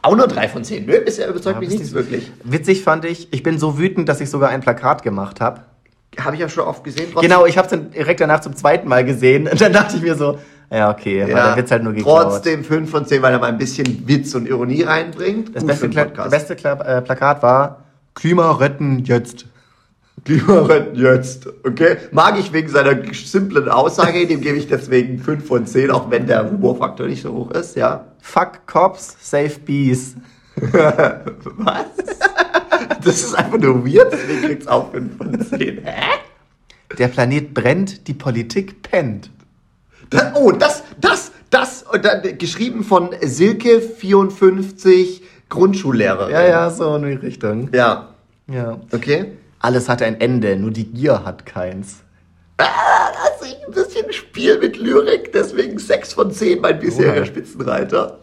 Auch 0.01 0.15
nur 0.15 0.27
drei 0.27 0.47
von 0.47 0.63
zehn. 0.63 0.85
Nö, 0.85 1.01
bisher 1.03 1.27
überzeugt 1.27 1.55
Ja, 1.55 1.59
mich 1.59 1.69
nichts 1.69 1.87
ist- 1.87 1.93
wirklich. 1.93 2.31
Witzig 2.43 2.83
fand 2.83 3.05
ich, 3.05 3.33
ich 3.33 3.43
bin 3.43 3.59
so 3.59 3.77
wütend, 3.77 4.07
dass 4.07 4.21
ich 4.21 4.29
sogar 4.29 4.49
ein 4.49 4.61
Plakat 4.61 5.03
gemacht 5.03 5.41
habe. 5.41 5.61
Habe 6.19 6.35
ich 6.35 6.41
ja 6.41 6.49
schon 6.49 6.63
oft 6.65 6.83
gesehen. 6.83 7.09
trotzdem- 7.11 7.29
Genau, 7.29 7.45
ich 7.45 7.57
habe 7.57 7.65
es 7.65 7.71
dann 7.71 7.91
direkt 7.91 8.19
danach 8.21 8.39
zum 8.41 8.55
zweiten 8.55 8.87
Mal 8.87 9.03
gesehen 9.05 9.47
und 9.47 9.59
dann 9.59 9.73
dachte 9.73 9.97
ich 9.97 10.01
mir 10.01 10.15
so, 10.15 10.39
ja 10.71 10.89
okay, 10.91 11.21
weil 11.23 11.33
der 11.33 11.57
Witz 11.57 11.71
halt 11.71 11.83
nur 11.83 11.93
geklaut. 11.93 12.23
Trotzdem 12.23 12.63
5 12.63 12.89
von 12.89 13.05
10, 13.05 13.21
weil 13.21 13.33
er 13.33 13.39
mal 13.39 13.47
ein 13.47 13.57
bisschen 13.57 14.07
Witz 14.07 14.33
und 14.35 14.47
Ironie 14.47 14.83
reinbringt. 14.83 15.55
Das 15.55 15.63
Gut 15.63 15.67
beste, 15.67 15.89
Kla 15.89 16.27
beste 16.27 16.55
Kla 16.55 16.73
äh, 16.97 17.01
Plakat 17.01 17.43
war 17.43 17.83
Klima 18.15 18.51
retten 18.53 18.99
jetzt. 19.05 19.45
Klima 20.25 20.61
retten 20.61 20.95
jetzt. 20.99 21.47
Okay? 21.65 21.97
Mag 22.11 22.37
ich 22.39 22.51
wegen 22.53 22.69
seiner 22.69 22.95
simplen 23.13 23.69
Aussage, 23.69 24.25
dem 24.27 24.41
gebe 24.41 24.57
ich 24.57 24.67
deswegen 24.67 25.19
5 25.19 25.45
von 25.47 25.65
10, 25.65 25.91
auch 25.91 26.09
wenn 26.09 26.27
der 26.27 26.49
Humorfaktor 26.49 27.07
nicht 27.07 27.21
so 27.21 27.33
hoch 27.33 27.51
ist, 27.51 27.75
ja. 27.75 28.05
Fuck 28.21 28.65
Cops, 28.67 29.15
save 29.21 29.59
Bees. 29.65 30.15
Was? 30.61 31.85
Das 33.03 33.15
ist 33.21 33.33
einfach 33.35 33.57
nur 33.57 33.85
weird, 33.85 34.11
deswegen 34.11 34.41
kriegt's 34.41 34.67
auch 34.67 34.91
5 34.91 35.17
von 35.17 35.39
10. 35.41 35.59
Hä? 35.83 36.01
Der 36.97 37.07
Planet 37.07 37.53
brennt, 37.53 38.07
die 38.07 38.13
Politik 38.13 38.81
pennt. 38.81 39.29
Da, 40.09 40.33
oh, 40.35 40.51
das, 40.51 40.83
das, 40.99 41.31
das, 41.49 41.83
und 41.83 42.03
dann, 42.03 42.37
geschrieben 42.37 42.83
von 42.83 43.11
Silke 43.21 43.79
54, 43.79 45.21
Grundschullehrerin. 45.49 46.31
Ja, 46.31 46.41
ja, 46.47 46.69
so 46.69 46.95
in 46.95 47.03
die 47.03 47.13
Richtung. 47.13 47.69
Ja, 47.73 48.09
Ja. 48.47 48.79
okay. 48.91 49.33
Alles 49.59 49.89
hat 49.89 50.01
ein 50.01 50.19
Ende, 50.21 50.55
nur 50.55 50.71
die 50.71 50.85
Gier 50.85 51.23
hat 51.25 51.45
keins. 51.45 52.03
Ah, 52.57 52.65
das 53.39 53.47
ist 53.47 53.57
ein 53.65 53.73
bisschen 53.73 54.11
Spiel 54.13 54.57
mit 54.59 54.77
Lyrik, 54.77 55.31
deswegen 55.33 55.77
6 55.77 56.13
von 56.13 56.31
10, 56.31 56.61
mein 56.61 56.79
bisheriger. 56.79 57.25
Spitzenreiter. 57.25 58.19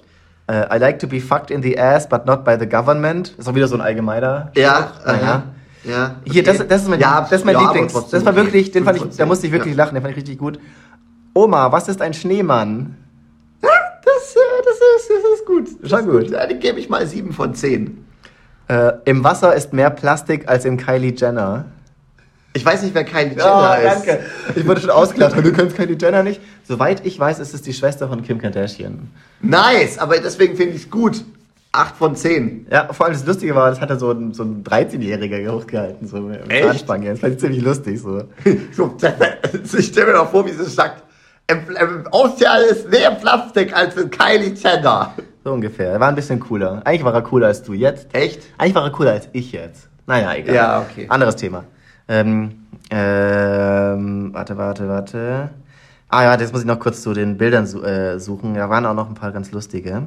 Äh, 0.48 0.74
I 0.74 0.78
like 0.78 0.98
to 1.00 1.06
be 1.06 1.20
fucked 1.20 1.50
in 1.50 1.62
the 1.62 1.78
ass, 1.78 2.08
but 2.08 2.24
not 2.26 2.44
by 2.44 2.56
the 2.58 2.66
government. 2.66 3.34
ist 3.36 3.48
auch 3.48 3.54
wieder 3.54 3.68
so 3.68 3.74
ein 3.74 3.80
allgemeiner. 3.80 4.50
Ja, 4.54 4.92
Naja. 5.04 5.42
Ja, 5.84 6.16
Hier, 6.24 6.42
okay. 6.42 6.58
das, 6.58 6.66
das 6.66 6.82
ist 6.82 6.88
mein, 6.88 6.98
ja, 6.98 7.20
das 7.20 7.40
ist 7.40 7.44
mein 7.44 7.54
ja, 7.54 7.60
Lieblings. 7.62 7.92
Das 7.92 8.24
war 8.24 8.32
okay. 8.32 8.42
wirklich, 8.42 8.72
den 8.72 8.84
fand 8.84 8.96
ich, 8.98 9.16
da 9.16 9.24
musste 9.24 9.46
ich 9.46 9.52
wirklich 9.52 9.76
Ja. 9.76 9.84
lachen, 9.84 9.94
den 9.94 10.02
fand 10.02 10.12
ich 10.12 10.16
richtig 10.16 10.38
gut. 10.38 10.58
Oma, 11.32 11.70
was 11.70 11.88
ist 11.88 12.02
ein 12.02 12.12
Schneemann? 12.12 12.96
Das, 13.60 13.70
äh, 14.34 14.38
das, 14.64 14.74
ist, 14.76 15.10
das 15.10 15.38
ist 15.38 15.46
gut. 15.46 15.88
Schon 15.88 16.08
gut. 16.10 16.30
Ja, 16.30 16.46
den 16.46 16.58
gebe 16.58 16.80
ich 16.80 16.88
mal 16.88 17.06
7 17.06 17.32
von 17.32 17.54
10. 17.54 18.04
Äh, 18.68 18.92
Im 19.04 19.22
Wasser 19.24 19.54
ist 19.54 19.72
mehr 19.72 19.90
Plastik 19.90 20.48
als 20.48 20.64
in 20.64 20.76
Kylie 20.76 21.14
Jenner. 21.16 21.66
Ich 22.52 22.64
weiß 22.64 22.82
nicht, 22.82 22.94
wer 22.94 23.04
Kylie 23.04 23.36
Jenner 23.36 23.78
ist. 23.78 24.18
Ich 24.56 24.66
wurde 24.66 24.80
schon 24.80 24.90
ausgelacht, 24.90 25.36
du 25.36 25.52
kennst 25.52 25.76
Kylie 25.76 25.96
Jenner 26.00 26.22
nicht. 26.22 26.40
Soweit 26.66 27.04
ich 27.04 27.18
weiß, 27.18 27.38
ist 27.38 27.54
es 27.54 27.62
die 27.62 27.74
Schwester 27.74 28.08
von 28.08 28.22
Kim 28.22 28.40
Kardashian. 28.40 29.10
Nice, 29.40 29.98
aber 29.98 30.18
deswegen 30.18 30.56
finde 30.56 30.74
ich 30.74 30.84
es 30.84 30.90
gut. 30.90 31.22
8 31.76 31.96
von 31.96 32.16
10. 32.16 32.66
Ja, 32.70 32.92
vor 32.92 33.06
allem 33.06 33.14
das 33.14 33.26
Lustige 33.26 33.54
war, 33.54 33.68
das 33.70 33.80
hat 33.80 33.90
er 33.90 33.98
so 33.98 34.10
ein, 34.10 34.32
so 34.32 34.42
ein 34.42 34.64
13-Jähriger 34.64 35.52
hochgehalten, 35.52 36.08
so 36.08 36.18
mit? 36.20 36.40
Zahnspange. 36.50 37.10
Das 37.10 37.20
fand 37.20 37.34
ich 37.34 37.40
ziemlich 37.40 37.62
lustig, 37.62 38.00
so. 38.00 38.22
So, 38.72 38.96
ich 39.78 39.86
stelle 39.86 40.06
mir 40.06 40.12
doch 40.14 40.30
vor, 40.30 40.46
wie 40.46 40.52
sie 40.52 40.64
sagt, 40.64 41.02
im, 41.48 41.58
im 41.76 42.06
Ozean 42.10 42.62
ist 42.70 42.88
mehr 42.90 43.10
Plastik 43.12 43.76
als 43.76 43.96
in 43.96 44.10
Kylie 44.10 44.54
Jenner. 44.54 45.14
So 45.46 45.52
ungefähr. 45.52 45.92
Er 45.92 46.00
war 46.00 46.08
ein 46.08 46.16
bisschen 46.16 46.40
cooler. 46.40 46.82
Eigentlich 46.84 47.04
war 47.04 47.14
er 47.14 47.22
cooler 47.22 47.46
als 47.46 47.62
du 47.62 47.72
jetzt. 47.72 48.12
Echt? 48.12 48.42
Eigentlich 48.58 48.74
war 48.74 48.82
er 48.82 48.90
cooler 48.90 49.12
als 49.12 49.28
ich 49.32 49.52
jetzt. 49.52 49.88
Naja, 50.04 50.34
egal. 50.34 50.54
Ja, 50.56 50.80
okay. 50.80 51.06
Anderes 51.08 51.36
Thema. 51.36 51.62
Ähm, 52.08 52.66
ähm, 52.90 54.30
warte, 54.34 54.56
warte, 54.56 54.88
warte. 54.88 55.50
Ah 56.08 56.24
ja, 56.24 56.34
jetzt 56.36 56.52
muss 56.52 56.62
ich 56.62 56.66
noch 56.66 56.80
kurz 56.80 57.00
zu 57.00 57.12
den 57.12 57.38
Bildern 57.38 57.64
su 57.64 57.80
äh, 57.84 58.18
suchen. 58.18 58.54
Da 58.54 58.68
waren 58.70 58.84
auch 58.86 58.94
noch 58.94 59.08
ein 59.08 59.14
paar 59.14 59.30
ganz 59.30 59.52
lustige. 59.52 60.02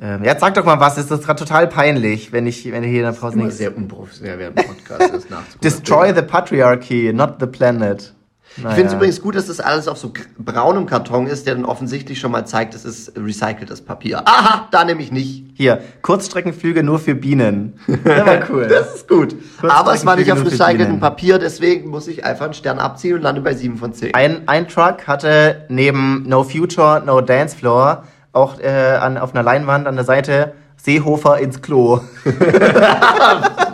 Ähm, 0.00 0.22
ja, 0.22 0.38
sag 0.38 0.54
doch 0.54 0.64
mal 0.64 0.78
was. 0.78 0.96
Ist 0.96 1.10
das 1.10 1.22
gerade 1.22 1.40
total 1.40 1.66
peinlich, 1.66 2.30
wenn 2.30 2.46
ich, 2.46 2.70
wenn 2.70 2.84
ich 2.84 2.90
hier 2.90 3.00
in 3.00 3.12
der 3.12 3.18
Pause 3.18 3.36
nichts... 3.36 3.58
sehr 3.58 3.76
unprofessionell 3.76 4.38
während 4.38 4.54
Podcast 4.54 5.12
das 5.12 5.28
nachzugucken. 5.28 5.60
Destroy 5.60 6.14
the 6.14 6.22
patriarchy, 6.22 7.12
not 7.12 7.38
the 7.40 7.46
planet. 7.46 8.14
Ich 8.56 8.62
finde 8.64 8.86
es 8.86 8.94
übrigens 8.94 9.20
gut, 9.22 9.36
dass 9.36 9.46
das 9.46 9.60
alles 9.60 9.86
auf 9.86 9.96
so 9.96 10.12
braunem 10.38 10.86
Karton 10.86 11.26
ist, 11.28 11.46
der 11.46 11.54
dann 11.54 11.64
offensichtlich 11.64 12.18
schon 12.18 12.32
mal 12.32 12.44
zeigt, 12.46 12.74
das 12.74 12.84
ist 12.84 13.12
recyceltes 13.16 13.80
Papier. 13.80 14.22
Aha, 14.26 14.68
da 14.70 14.84
nämlich 14.84 15.12
nicht. 15.12 15.44
Hier, 15.54 15.80
Kurzstreckenflüge 16.02 16.82
nur 16.82 16.98
für 16.98 17.14
Bienen. 17.14 17.78
Das 18.04 18.26
war 18.26 18.40
cool. 18.50 18.66
Das 18.70 18.94
ist 18.96 19.08
gut. 19.08 19.36
Aber 19.62 19.94
es 19.94 20.04
war 20.04 20.16
nicht 20.16 20.32
auf 20.32 20.44
recyceltem. 20.44 21.00
Papier, 21.00 21.38
deswegen 21.38 21.90
muss 21.90 22.08
ich 22.08 22.24
einfach 22.24 22.46
einen 22.46 22.54
Stern 22.54 22.78
abziehen 22.78 23.14
und 23.14 23.22
lande 23.22 23.40
bei 23.40 23.54
7 23.54 23.76
von 23.76 23.92
10. 23.92 24.14
Ein, 24.14 24.42
ein 24.46 24.68
Truck 24.68 25.06
hatte 25.06 25.64
neben 25.68 26.24
No 26.26 26.42
Future, 26.42 27.02
No 27.04 27.20
Dance 27.20 27.56
Floor 27.56 28.04
auch 28.32 28.58
äh, 28.60 28.68
an, 28.68 29.18
auf 29.18 29.34
einer 29.34 29.42
Leinwand 29.42 29.86
an 29.86 29.96
der 29.96 30.04
Seite 30.04 30.54
Seehofer 30.76 31.38
ins 31.38 31.62
Klo. 31.62 32.00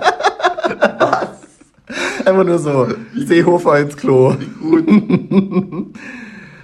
Einfach 2.27 2.45
nur 2.45 2.59
so. 2.59 2.89
Seehofer 3.15 3.79
ins 3.79 3.97
Klo. 3.97 4.35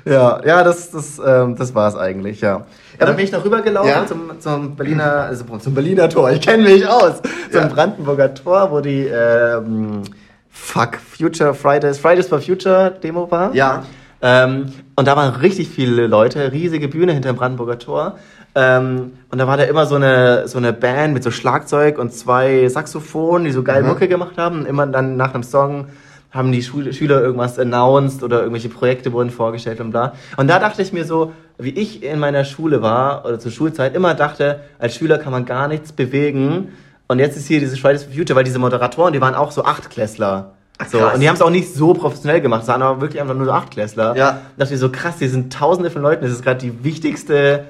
ja, 0.05 0.40
ja, 0.44 0.64
das, 0.64 0.90
das, 0.90 1.20
ähm, 1.25 1.55
das 1.57 1.75
war's 1.75 1.96
eigentlich, 1.96 2.40
ja. 2.40 2.66
Ja, 2.98 3.07
dann 3.07 3.16
bin 3.16 3.25
ich 3.25 3.33
noch 3.33 3.44
rübergelaufen 3.44 3.88
Ja. 3.90 4.05
zum, 4.07 4.40
zum 4.40 4.75
Berliner, 4.77 5.22
also 5.22 5.44
zum 5.59 5.75
Berliner 5.75 6.09
Tor. 6.09 6.31
Ich 6.33 6.40
kenne 6.40 6.64
mich 6.64 6.87
aus. 6.87 7.22
Zum 7.51 7.61
Ja. 7.62 7.66
Brandenburger 7.68 8.35
Tor, 8.35 8.70
wo 8.70 8.81
die 8.81 9.07
ähm, 9.07 10.03
Fuck 10.51 10.96
Future 10.98 11.55
Fridays, 11.55 11.98
Fridays 11.98 12.27
for 12.27 12.40
Future 12.40 12.92
Demo 13.03 13.31
war. 13.31 13.55
Ja. 13.55 13.85
Ähm, 14.20 14.72
und 14.96 15.07
da 15.09 15.16
waren 15.16 15.35
richtig 15.37 15.68
viele 15.68 16.07
Leute, 16.07 16.53
riesige 16.53 16.88
Bühne 16.88 17.12
hinter 17.12 17.33
dem 17.33 17.37
Brandenburger 17.37 17.79
Tor. 17.79 18.18
Ähm, 18.54 19.12
und 19.30 19.38
da 19.38 19.46
war 19.46 19.56
da 19.56 19.64
immer 19.64 19.86
so 19.86 19.94
eine, 19.94 20.46
so 20.46 20.58
eine 20.58 20.72
Band 20.72 21.14
mit 21.14 21.22
so 21.24 21.30
Schlagzeug 21.30 21.98
und 21.98 22.12
zwei 22.12 22.68
Saxophonen, 22.68 23.44
die 23.44 23.52
so 23.52 23.62
geil 23.62 23.82
Mhm. 23.82 23.88
Mucke 23.88 24.08
gemacht 24.08 24.36
haben. 24.36 24.60
Und 24.60 24.66
immer 24.66 24.86
dann 24.86 25.16
nach 25.16 25.32
einem 25.34 25.42
Song 25.42 25.86
haben 26.30 26.52
die 26.52 26.62
Schul 26.62 26.92
Schüler 26.92 27.20
irgendwas 27.22 27.58
announced 27.58 28.22
oder 28.22 28.38
irgendwelche 28.40 28.68
Projekte 28.68 29.12
wurden 29.12 29.30
vorgestellt 29.30 29.80
und 29.80 29.90
bla. 29.90 30.12
Und 30.36 30.48
da 30.48 30.58
dachte 30.58 30.82
ich 30.82 30.92
mir 30.92 31.04
so, 31.04 31.32
wie 31.58 31.70
ich 31.70 32.02
in 32.02 32.18
meiner 32.18 32.44
Schule 32.44 32.82
war 32.82 33.24
oder 33.24 33.38
zur 33.38 33.52
Schulzeit 33.52 33.94
immer 33.94 34.14
dachte, 34.14 34.60
als 34.78 34.94
Schüler 34.94 35.18
kann 35.18 35.32
man 35.32 35.44
gar 35.44 35.68
nichts 35.68 35.92
bewegen. 35.92 36.68
Und 37.08 37.18
jetzt 37.18 37.36
ist 37.36 37.46
hier 37.48 37.60
diese 37.60 37.76
Fridays 37.76 38.04
for 38.04 38.12
Future, 38.14 38.36
weil 38.36 38.44
diese 38.44 38.58
Moderatoren, 38.58 39.12
die 39.12 39.20
waren 39.20 39.34
auch 39.34 39.50
so 39.52 39.64
Achtklässler. 39.64 40.52
So, 40.90 40.98
krass. 40.98 41.14
und 41.14 41.20
die 41.20 41.28
haben 41.28 41.36
es 41.36 41.42
auch 41.42 41.50
nicht 41.50 41.72
so 41.74 41.92
professionell 41.92 42.40
gemacht, 42.40 42.64
sondern 42.64 42.82
aber 42.88 43.00
wirklich 43.02 43.20
einfach 43.20 43.34
nur 43.34 43.44
so 43.44 43.52
Achtklässler. 43.52 44.16
Ja. 44.16 44.30
Da 44.30 44.40
dachte 44.64 44.74
ich 44.74 44.80
so, 44.80 44.90
krass, 44.90 45.16
hier 45.18 45.28
sind 45.28 45.52
tausende 45.52 45.90
von 45.90 46.02
Leuten, 46.02 46.24
das 46.24 46.32
ist 46.32 46.42
gerade 46.42 46.58
die 46.60 46.82
wichtigste 46.82 47.64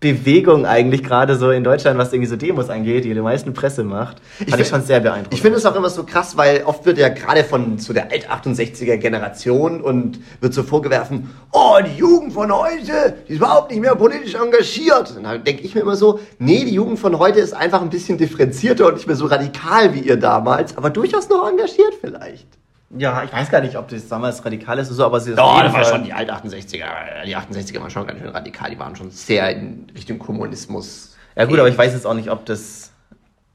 Bewegung 0.00 0.64
eigentlich 0.64 1.02
gerade 1.02 1.34
so 1.36 1.50
in 1.50 1.64
Deutschland, 1.64 1.98
was 1.98 2.12
irgendwie 2.12 2.28
so 2.28 2.36
Demos 2.36 2.70
angeht, 2.70 3.04
die 3.04 3.12
die 3.14 3.20
meisten 3.20 3.52
Presse 3.52 3.82
macht. 3.82 4.18
Fand 4.38 4.48
ich, 4.48 4.54
find- 4.54 4.66
schon 4.68 4.82
sehr 4.82 5.00
beeindruckend. 5.00 5.34
Ich 5.34 5.42
finde 5.42 5.58
es 5.58 5.66
auch 5.66 5.74
immer 5.74 5.90
so 5.90 6.04
krass, 6.04 6.36
weil 6.36 6.62
oft 6.64 6.86
wird 6.86 6.98
ja 6.98 7.08
gerade 7.08 7.42
von 7.42 7.78
so 7.78 7.92
der 7.92 8.12
Alt-68er 8.12 8.96
Generation 8.98 9.80
und 9.80 10.20
wird 10.40 10.54
so 10.54 10.62
vorgeworfen, 10.62 11.30
oh, 11.50 11.78
die 11.84 11.98
Jugend 11.98 12.32
von 12.32 12.52
heute, 12.52 13.16
die 13.26 13.32
ist 13.32 13.38
überhaupt 13.38 13.72
nicht 13.72 13.80
mehr 13.80 13.96
politisch 13.96 14.34
engagiert. 14.34 15.16
Und 15.16 15.24
da 15.24 15.36
denke 15.36 15.62
ich 15.62 15.74
mir 15.74 15.80
immer 15.80 15.96
so, 15.96 16.20
nee, 16.38 16.64
die 16.64 16.74
Jugend 16.74 17.00
von 17.00 17.18
heute 17.18 17.40
ist 17.40 17.52
einfach 17.52 17.82
ein 17.82 17.90
bisschen 17.90 18.18
differenzierter 18.18 18.86
und 18.86 18.94
nicht 18.94 19.08
mehr 19.08 19.16
so 19.16 19.26
radikal 19.26 19.94
wie 19.94 20.00
ihr 20.00 20.16
damals, 20.16 20.76
aber 20.76 20.90
durchaus 20.90 21.28
noch 21.28 21.48
engagiert 21.48 21.94
vielleicht. 22.00 22.46
Ja, 22.96 23.22
ich 23.22 23.32
weiß 23.32 23.50
gar 23.50 23.60
nicht, 23.60 23.76
ob 23.76 23.88
das 23.88 24.08
damals 24.08 24.44
radikal 24.44 24.78
ist 24.78 24.88
oder 24.88 24.96
so, 24.96 25.04
aber 25.04 25.20
sie 25.20 25.30
ist 25.30 25.38
Doch, 25.38 25.60
das 25.62 25.72
war 25.72 25.84
schon 25.84 26.04
die 26.04 26.14
Alt-68er. 26.14 27.24
Die 27.26 27.36
68er 27.36 27.80
waren 27.80 27.90
schon 27.90 28.06
ganz 28.06 28.20
schön 28.20 28.28
radikal, 28.30 28.70
die 28.70 28.78
waren 28.78 28.96
schon 28.96 29.10
sehr 29.10 29.50
in 29.50 29.86
Richtung 29.94 30.18
Kommunismus. 30.18 31.16
Ja 31.36 31.44
gut, 31.44 31.58
aber 31.58 31.68
ich 31.68 31.76
weiß 31.76 31.92
jetzt 31.92 32.06
auch 32.06 32.14
nicht, 32.14 32.30
ob 32.30 32.46
das, 32.46 32.90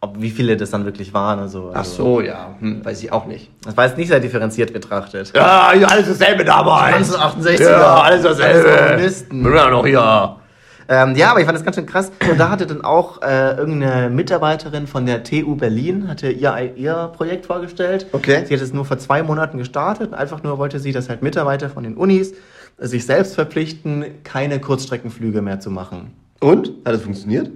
ob 0.02 0.22
wie 0.22 0.30
viele 0.30 0.56
das 0.56 0.69
dann 0.69 0.86
wirklich 0.86 1.13
waren 1.13 1.39
oder 1.39 1.48
so. 1.48 1.72
Ach 1.74 1.80
Also, 1.80 2.04
so, 2.04 2.22
ja, 2.22 2.56
hm, 2.60 2.86
weiß 2.86 3.02
ich 3.02 3.12
auch 3.12 3.26
nicht. 3.26 3.50
Das 3.65 3.76
war 3.76 3.86
jetzt 3.88 3.98
nicht 3.98 4.10
sehr 4.10 4.19
differenziert 4.19 4.72
betrachtet. 4.72 5.34
Ja, 5.36 5.69
alles 5.69 6.08
dasselbe 6.08 6.46
damals. 6.46 7.12
1968er. 7.12 7.69
Ja, 7.72 8.02
alles 8.02 8.26
Alles 8.26 8.38
dasselbe. 8.38 8.88
Kommunisten. 8.88 9.43
Wir 9.43 9.69
noch 9.69 9.86
hier. 9.86 10.43
Ähm, 10.88 11.15
ja, 11.15 11.32
aber 11.32 11.39
ich 11.39 11.46
fand 11.46 11.58
das 11.58 11.63
ganz 11.63 11.76
schön 11.76 11.86
krass. 11.86 12.12
Und 12.30 12.39
da 12.39 12.50
hatte 12.50 12.67
dann 12.67 12.84
auch 12.84 13.22
äh, 13.22 13.56
irgendeine 13.56 14.10
Mitarbeiterin 14.10 14.88
von 14.88 15.06
der 15.06 15.24
TU 15.24 15.56
Berlin, 15.56 16.08
hatte 16.08 16.30
ihr, 16.30 16.74
ihr 16.76 17.12
Projekt 17.15 17.46
vorgestellt. 17.46 18.08
Okay. 18.12 18.46
Sie 18.46 18.54
hat 18.54 18.62
es 18.62 18.74
nur 18.74 18.86
vor 18.86 18.98
zwei 18.98 19.24
Monaten 19.24 19.58
gestartet. 19.58 20.13
Einfach 20.13 20.43
nur 20.43 20.58
wollte 20.58 20.80
sie, 20.80 20.91
dass 20.91 21.10
halt 21.10 21.22
Mitarbeiter 21.22 21.69
von 21.69 21.84
den 21.84 21.96
Unis 21.96 22.34
sich 22.78 23.06
selbst 23.06 23.36
verpflichten, 23.36 24.06
keine 24.24 24.60
Kurzstreckenflüge 24.60 25.41
mehr 25.41 25.60
zu 25.60 25.72
machen. 25.72 26.13
Und? 26.39 26.69
Hat 26.86 26.93
das 26.93 27.02
funktioniert? 27.02 27.50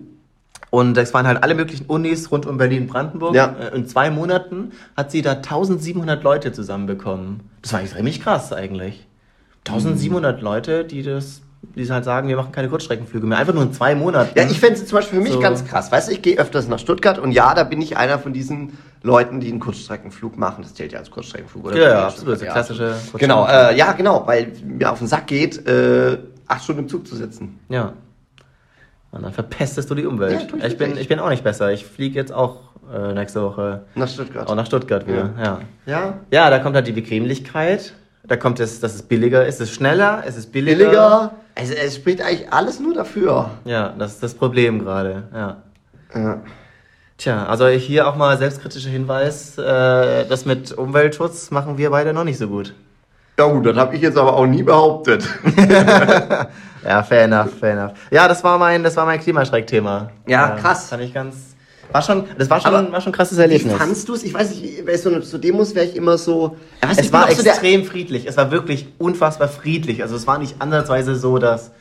Und 0.69 0.97
es 0.97 1.13
waren 1.13 1.25
halt 1.27 1.43
alle 1.43 1.55
möglichen 1.55 1.85
Unis 1.85 2.31
rund 2.31 2.45
um 2.45 2.57
Berlin-Brandenburg. 2.57 3.33
Ja. 3.35 3.55
Äh, 3.59 3.75
In 3.75 3.87
zwei 3.87 4.09
Monaten 4.11 4.71
hat 4.95 5.11
sie 5.11 5.21
da 5.21 5.33
1700 5.33 6.23
Leute 6.23 6.51
zusammenbekommen. 6.51 7.41
Das 7.61 7.73
war 7.73 7.79
eigentlich 7.79 7.93
ziemlich 7.93 8.21
krass 8.21 8.51
eigentlich. 8.53 9.07
1700 9.65 10.41
Leute, 10.41 10.85
die 10.85 11.03
das, 11.03 11.41
die 11.61 11.89
halt 11.91 12.05
sagen, 12.05 12.27
wir 12.27 12.35
machen 12.35 12.51
keine 12.51 12.69
Kurzstreckenflüge 12.69 13.25
mehr. 13.25 13.37
Einfach 13.37 13.53
nur 13.53 13.63
in 13.63 13.73
zwei 13.73 13.95
Monaten. 13.95 14.37
Ja, 14.37 14.45
ich 14.45 14.59
fände 14.59 14.75
es 14.79 14.85
zum 14.85 14.97
Beispiel 14.97 15.19
für 15.19 15.23
mich 15.23 15.33
So. 15.33 15.39
ganz 15.39 15.65
krass. 15.65 15.91
Weißt 15.91 16.07
du, 16.07 16.11
ich 16.13 16.21
gehe 16.21 16.37
öfters 16.39 16.67
nach 16.67 16.79
Stuttgart 16.79 17.19
und 17.19 17.31
ja, 17.31 17.53
da 17.53 17.63
bin 17.63 17.81
ich 17.81 17.97
einer 17.97 18.19
von 18.19 18.33
diesen 18.33 18.77
Leuten, 19.03 19.39
die 19.39 19.49
einen 19.49 19.59
Kurzstreckenflug 19.59 20.37
machen. 20.37 20.63
Das 20.63 20.73
zählt 20.73 20.91
ja 20.91 20.99
als 20.99 21.11
Kurzstreckenflug, 21.11 21.65
oder? 21.65 21.77
Ja, 21.77 21.89
ja, 21.89 22.07
absolut. 22.07 22.41
Der 22.41 22.51
klassische 22.51 22.95
Genau, 23.17 23.47
äh, 23.47 23.75
ja, 23.77 23.91
genau, 23.93 24.23
weil 24.25 24.51
mir 24.65 24.91
auf 24.91 24.99
den 24.99 25.07
Sack 25.07 25.27
geht, 25.27 25.67
äh, 25.67 26.17
acht 26.47 26.63
Stunden 26.63 26.83
im 26.83 26.89
Zug 26.89 27.07
zu 27.07 27.15
sitzen. 27.15 27.59
Ja. 27.69 27.93
Und 29.11 29.23
dann 29.23 29.33
verpestest 29.33 29.89
du 29.89 29.95
die 29.95 30.03
Ja, 30.03 30.09
Umwelt. 30.09 30.49
tu 30.49 30.57
ich 30.57 30.77
bin, 30.77 30.97
ich 30.97 31.07
bin 31.07 31.19
auch 31.19 31.29
nicht 31.29 31.43
besser. 31.43 31.71
Ich 31.71 31.85
fliege 31.85 32.15
jetzt 32.15 32.31
auch 32.33 32.61
äh, 32.93 33.13
nächste 33.13 33.41
Woche 33.41 33.83
Nach 33.95 34.07
Stuttgart. 34.07 34.47
auch 34.47 34.55
nach 34.55 34.65
Stuttgart 34.65 35.07
wieder. 35.07 35.31
Ja. 35.41 35.59
ja? 35.85 36.13
ja, 36.31 36.49
da 36.49 36.59
kommt 36.59 36.75
halt 36.75 36.87
die 36.87 36.91
Bequemlichkeit. 36.91 37.93
Da 38.27 38.35
kommt 38.35 38.59
es, 38.59 38.79
dass 38.79 38.93
es 38.95 39.03
billiger 39.03 39.45
ist. 39.45 39.55
Es 39.55 39.69
ist 39.69 39.75
schneller, 39.75 40.23
es 40.25 40.35
ist 40.35 40.51
billiger. 40.51 40.77
Billiger. 40.77 41.31
Also 41.55 41.73
es 41.73 41.95
spricht 41.95 42.21
eigentlich 42.21 42.51
alles 42.51 42.79
nur 42.79 42.93
dafür. 42.93 43.51
Ja, 43.65 43.93
das 43.97 44.13
ist 44.13 44.23
das 44.23 44.33
Problem 44.33 44.79
gerade. 44.79 45.23
Ja. 45.33 45.57
Ja. 46.13 46.41
Tja, 47.17 47.45
also 47.47 47.67
hier 47.67 48.07
auch 48.07 48.15
mal 48.15 48.37
selbstkritischer 48.37 48.89
Hinweis, 48.89 49.57
äh, 49.57 50.25
das 50.27 50.45
mit 50.45 50.71
Umweltschutz 50.71 51.49
machen 51.49 51.77
wir 51.77 51.89
beide 51.89 52.13
noch 52.13 52.23
nicht 52.23 52.37
so 52.37 52.47
gut. 52.47 52.75
Ja 53.39 53.47
gut, 53.47 53.65
das 53.65 53.75
habe 53.75 53.95
ich 53.95 54.01
jetzt 54.01 54.17
aber 54.17 54.35
auch 54.35 54.45
nie 54.45 54.63
behauptet. 54.63 55.27
Ja, 56.87 57.03
fair 57.03 57.23
enough, 57.23 57.49
fair 57.59 57.73
enough. 57.73 57.91
Ja, 58.11 58.27
das 58.29 58.43
war 58.45 58.57
mein, 58.57 58.81
das 58.81 58.95
war 58.95 59.05
mein 59.05 59.19
Klimaschreck-Thema. 59.19 60.09
Ja, 60.25 60.51
krass. 60.51 60.89
Fand 60.89 61.03
ich 61.03 61.13
ganz, 61.13 61.46
war 61.91 62.01
schon, 62.01 62.25
das 62.37 62.49
war 62.49 62.59
schon, 62.61 62.73
Aber 62.75 62.91
war 62.91 63.01
schon 63.01 63.11
ein 63.11 63.15
krasses 63.15 63.37
Wie 63.37 63.41
Erlebnis. 63.41 63.73
fandst 63.73 64.07
du 64.09 64.13
es? 64.13 64.23
Ich 64.23 64.33
weiß 64.33 64.49
nicht, 64.51 64.85
bei 64.85 64.97
so, 64.97 65.21
so 65.21 65.37
Demos 65.37 65.73
wäre 65.75 65.85
ich 65.85 65.95
immer 65.95 66.17
so... 66.17 66.55
Ja, 66.83 66.89
Es 66.95 67.11
war 67.13 67.25
auch 67.25 67.31
so 67.31 67.41
extrem 67.43 67.83
friedlich. 67.85 68.25
Es 68.27 68.37
war 68.37 68.51
wirklich 68.51 68.87
unfassbar 68.97 69.47
friedlich. 69.47 70.01
Also 70.03 70.15
es 70.15 70.27
war 70.27 70.37
nicht 70.37 70.55
ansatzweise 70.59 71.15
so, 71.15 71.37
dass 71.37 71.71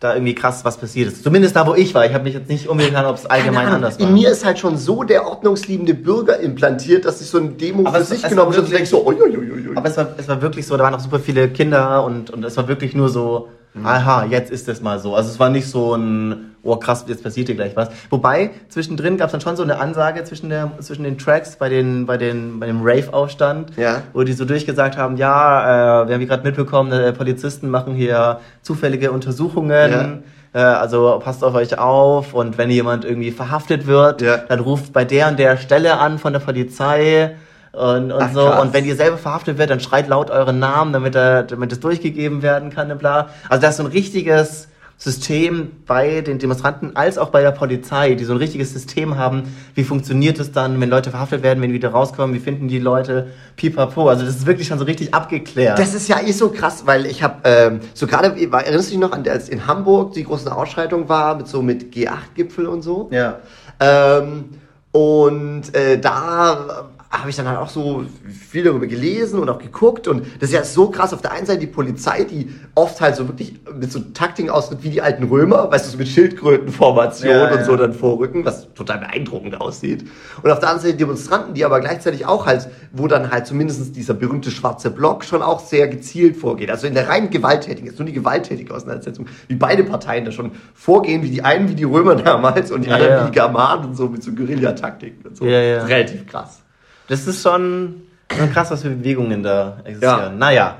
da 0.00 0.12
irgendwie 0.14 0.34
krass 0.34 0.64
was 0.64 0.76
passiert 0.76 1.08
ist. 1.12 1.22
Zumindest 1.24 1.56
da, 1.56 1.66
wo 1.66 1.74
ich 1.74 1.94
war. 1.94 2.04
Ich 2.04 2.12
habe 2.12 2.24
mich 2.24 2.34
jetzt 2.34 2.48
nicht 2.50 2.68
umgekannt, 2.68 3.06
ob 3.08 3.16
es 3.16 3.24
allgemein 3.26 3.62
Ahnung, 3.66 3.74
anders 3.76 3.98
war. 3.98 4.06
In 4.06 4.12
mir 4.12 4.30
ist 4.30 4.44
halt 4.44 4.58
schon 4.58 4.76
so 4.76 5.02
der 5.02 5.26
ordnungsliebende 5.26 5.94
Bürger 5.94 6.38
implantiert, 6.40 7.04
dass 7.06 7.20
ich 7.22 7.28
so 7.28 7.38
eine 7.38 7.50
Demo 7.50 7.86
Aber 7.88 7.96
für 7.98 8.02
es- 8.02 8.08
sich 8.10 8.22
es 8.24 8.28
genommen 8.28 8.52
habe 8.52 8.60
und 8.62 8.70
denke 8.72 8.86
so, 8.86 9.06
oi, 9.06 9.14
oi, 9.14 9.30
oi, 9.30 9.50
oi. 9.52 9.76
Aber 9.76 9.88
es 9.88 9.96
war, 9.96 10.08
es 10.18 10.28
war 10.28 10.42
wirklich 10.42 10.66
so, 10.66 10.76
da 10.76 10.82
waren 10.84 10.94
auch 10.94 11.00
super 11.00 11.20
viele 11.20 11.48
Kinder 11.48 12.04
und, 12.04 12.28
und 12.30 12.44
es 12.44 12.56
war 12.56 12.68
wirklich 12.68 12.94
nur 12.94 13.08
so, 13.08 13.48
Mhm. 13.74 13.86
aha, 13.86 14.24
jetzt 14.26 14.50
ist 14.52 14.68
es 14.68 14.80
mal 14.80 14.98
so. 15.00 15.14
Also 15.16 15.30
es 15.30 15.40
war 15.40 15.50
nicht 15.50 15.68
so 15.68 15.94
ein, 15.96 16.54
oh 16.62 16.76
krass, 16.76 17.04
jetzt 17.08 17.24
passiert 17.24 17.48
hier 17.48 17.56
gleich 17.56 17.74
was. 17.74 17.88
Wobei, 18.08 18.50
zwischendrin 18.68 19.16
gab 19.16 19.26
es 19.26 19.32
dann 19.32 19.40
schon 19.40 19.56
so 19.56 19.64
eine 19.64 19.78
Ansage 19.80 20.22
zwischen, 20.24 20.48
der, 20.48 20.70
zwischen 20.80 21.02
den 21.02 21.18
Tracks 21.18 21.56
bei, 21.56 21.68
den, 21.68 22.06
bei, 22.06 22.16
den, 22.16 22.60
bei 22.60 22.66
dem 22.66 22.82
Rave-Aufstand, 22.82 23.76
Ja. 23.76 24.02
wo 24.12 24.22
die 24.22 24.32
so 24.32 24.44
durchgesagt 24.44 24.96
haben, 24.96 25.16
ja, 25.16 26.02
äh, 26.02 26.06
wir 26.06 26.14
haben 26.14 26.20
hier 26.20 26.28
gerade 26.28 26.44
mitbekommen, 26.44 26.92
äh, 26.92 27.12
Polizisten 27.12 27.68
machen 27.68 27.94
hier 27.94 28.38
zufällige 28.62 29.10
Untersuchungen. 29.10 30.22
Äh, 30.52 30.58
also 30.60 31.20
passt 31.22 31.42
auf 31.42 31.54
euch 31.56 31.76
auf 31.76 32.32
und 32.32 32.56
wenn 32.58 32.70
jemand 32.70 33.04
irgendwie 33.04 33.32
verhaftet 33.32 33.88
wird, 33.88 34.22
Ja. 34.22 34.36
dann 34.36 34.60
ruft 34.60 34.92
bei 34.92 35.04
der 35.04 35.26
und 35.28 35.38
der 35.40 35.56
Stelle 35.56 35.98
an 35.98 36.18
von 36.20 36.32
der 36.32 36.38
Polizei 36.40 37.34
und, 37.74 38.12
und 38.12 38.22
Ach, 38.22 38.32
so. 38.32 38.46
krass. 38.46 38.62
Und 38.62 38.72
wenn 38.72 38.84
ihr 38.84 38.96
selber 38.96 39.18
verhaftet 39.18 39.58
wird, 39.58 39.70
dann 39.70 39.80
schreit 39.80 40.08
laut 40.08 40.30
euren 40.30 40.58
Namen, 40.58 40.92
damit, 40.92 41.14
er, 41.14 41.42
damit 41.42 41.72
es 41.72 41.80
durchgegeben 41.80 42.42
werden 42.42 42.70
kann 42.70 42.90
und 42.90 42.98
bla. 42.98 43.28
Also 43.48 43.62
da 43.62 43.68
ist 43.68 43.76
so 43.76 43.82
ein 43.82 43.90
richtiges 43.90 44.68
System 44.96 45.72
bei 45.86 46.20
den 46.20 46.38
Demonstranten 46.38 46.94
als 46.94 47.18
auch 47.18 47.30
bei 47.30 47.42
der 47.42 47.50
Polizei, 47.50 48.14
die 48.14 48.24
so 48.24 48.32
ein 48.32 48.38
richtiges 48.38 48.72
System 48.72 49.16
haben. 49.18 49.54
Wie 49.74 49.82
funktioniert 49.82 50.38
es 50.38 50.52
dann, 50.52 50.80
wenn 50.80 50.88
Leute 50.88 51.10
verhaftet 51.10 51.42
werden, 51.42 51.60
wenn 51.60 51.70
die 51.70 51.74
wieder 51.74 51.90
rauskommen? 51.90 52.34
Wie 52.34 52.38
finden 52.38 52.68
die 52.68 52.78
Leute? 52.78 53.28
Pipapo. 53.56 54.08
Also 54.08 54.24
das 54.24 54.36
ist 54.36 54.46
wirklich 54.46 54.68
schon 54.68 54.78
so 54.78 54.84
richtig 54.84 55.12
abgeklärt. 55.12 55.78
Das 55.78 55.94
ist 55.94 56.08
ja 56.08 56.20
eh 56.20 56.30
so 56.32 56.50
krass, 56.50 56.84
weil 56.86 57.06
ich 57.06 57.22
habe 57.22 57.40
ähm, 57.44 57.80
so 57.92 58.06
gerade, 58.06 58.28
erinnerst 58.28 58.88
du 58.88 58.90
dich 58.92 58.98
noch 58.98 59.12
an 59.12 59.28
als 59.28 59.48
in 59.48 59.66
Hamburg 59.66 60.12
die 60.12 60.24
großen 60.24 60.48
Ausschreitungen 60.48 61.08
war 61.08 61.34
mit 61.36 61.48
so 61.48 61.60
mit 61.60 61.92
G8-Gipfel 61.92 62.66
und 62.66 62.82
so? 62.82 63.08
ja. 63.10 63.38
Ähm, 63.80 64.44
und 64.92 65.74
äh, 65.74 65.98
da 65.98 66.86
habe 67.20 67.30
ich 67.30 67.36
dann 67.36 67.48
halt 67.48 67.58
auch 67.58 67.68
so 67.68 68.04
viel 68.50 68.64
darüber 68.64 68.86
gelesen 68.86 69.38
und 69.38 69.48
auch 69.48 69.58
geguckt. 69.58 70.08
Und 70.08 70.24
das 70.40 70.50
ist 70.50 70.54
ja 70.54 70.64
so 70.64 70.90
krass. 70.90 71.12
Auf 71.14 71.22
der 71.22 71.32
einen 71.32 71.46
Seite 71.46 71.60
die 71.60 71.66
Polizei, 71.66 72.24
die 72.24 72.50
oft 72.74 73.00
halt 73.00 73.16
so 73.16 73.28
wirklich 73.28 73.54
mit 73.72 73.92
so 73.92 74.00
Taktiken 74.00 74.50
austritt 74.50 74.82
wie 74.82 74.90
die 74.90 75.00
alten 75.00 75.24
Römer, 75.24 75.70
weißt 75.70 75.86
du, 75.86 75.90
so 75.90 75.98
mit 75.98 76.08
Schildkrötenformation 76.08 77.30
Ja, 77.30 77.50
und 77.52 77.58
ja. 77.58 77.64
so 77.64 77.76
dann 77.76 77.92
vorrücken, 77.92 78.44
was 78.44 78.72
total 78.74 78.98
beeindruckend 78.98 79.60
aussieht. 79.60 80.04
Und 80.42 80.50
auf 80.50 80.58
der 80.58 80.70
anderen 80.70 80.86
Seite 80.86 80.96
Demonstranten, 80.98 81.54
die 81.54 81.64
aber 81.64 81.80
gleichzeitig 81.80 82.26
auch 82.26 82.46
halt, 82.46 82.68
wo 82.92 83.06
dann 83.06 83.30
halt 83.30 83.46
zumindest 83.46 83.94
dieser 83.96 84.14
berühmte 84.14 84.50
schwarze 84.50 84.90
Block 84.90 85.24
schon 85.24 85.42
auch 85.42 85.60
sehr 85.60 85.88
gezielt 85.88 86.36
vorgeht. 86.36 86.70
Also 86.70 86.86
in 86.86 86.94
der 86.94 87.08
rein 87.08 87.30
gewalttätigen, 87.30 87.86
jetzt 87.86 87.98
nur 87.98 88.06
die 88.06 88.12
gewalttätige 88.12 88.74
Auseinandersetzung, 88.74 89.26
wie 89.48 89.54
beide 89.54 89.84
Parteien 89.84 90.24
da 90.24 90.32
schon 90.32 90.52
vorgehen, 90.74 91.22
wie 91.22 91.30
die 91.30 91.42
einen 91.42 91.68
wie 91.68 91.74
die 91.74 91.84
Römer 91.84 92.14
damals 92.16 92.70
und 92.72 92.84
die 92.84 92.90
Ja, 92.90 92.96
anderen 92.96 93.22
wie 93.22 93.26
die 93.30 93.34
Germanen 93.38 93.84
und 93.90 93.96
so 93.96 94.08
mit 94.08 94.22
so 94.22 94.32
Guerillataktiken 94.32 95.24
und 95.26 95.36
so. 95.36 95.44
Ja, 95.44 95.60
ja. 95.60 95.84
Relativ 95.84 96.26
krass. 96.26 96.63
Das 97.08 97.26
ist 97.26 97.42
schon, 97.42 98.02
schon 98.34 98.50
krass, 98.52 98.70
was 98.70 98.82
für 98.82 98.90
Bewegungen 98.90 99.42
da 99.42 99.78
existieren. 99.84 100.18
Ja. 100.20 100.30
Naja. 100.30 100.76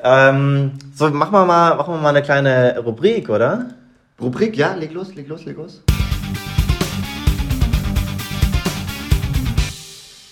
Ähm, 0.00 0.72
so, 0.94 1.08
machen 1.08 1.32
wir, 1.32 1.46
mal, 1.46 1.76
machen 1.76 1.94
wir 1.94 2.00
mal 2.00 2.10
eine 2.10 2.22
kleine 2.22 2.78
Rubrik, 2.78 3.30
oder? 3.30 3.70
Rubrik, 4.20 4.56
ja, 4.56 4.74
leg 4.74 4.92
los, 4.92 5.14
leg 5.14 5.26
los, 5.28 5.44
leg 5.46 5.56
los. 5.56 5.82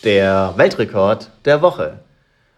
Der 0.05 0.53
Weltrekord 0.57 1.31
der 1.45 1.63
Woche. 1.63 2.01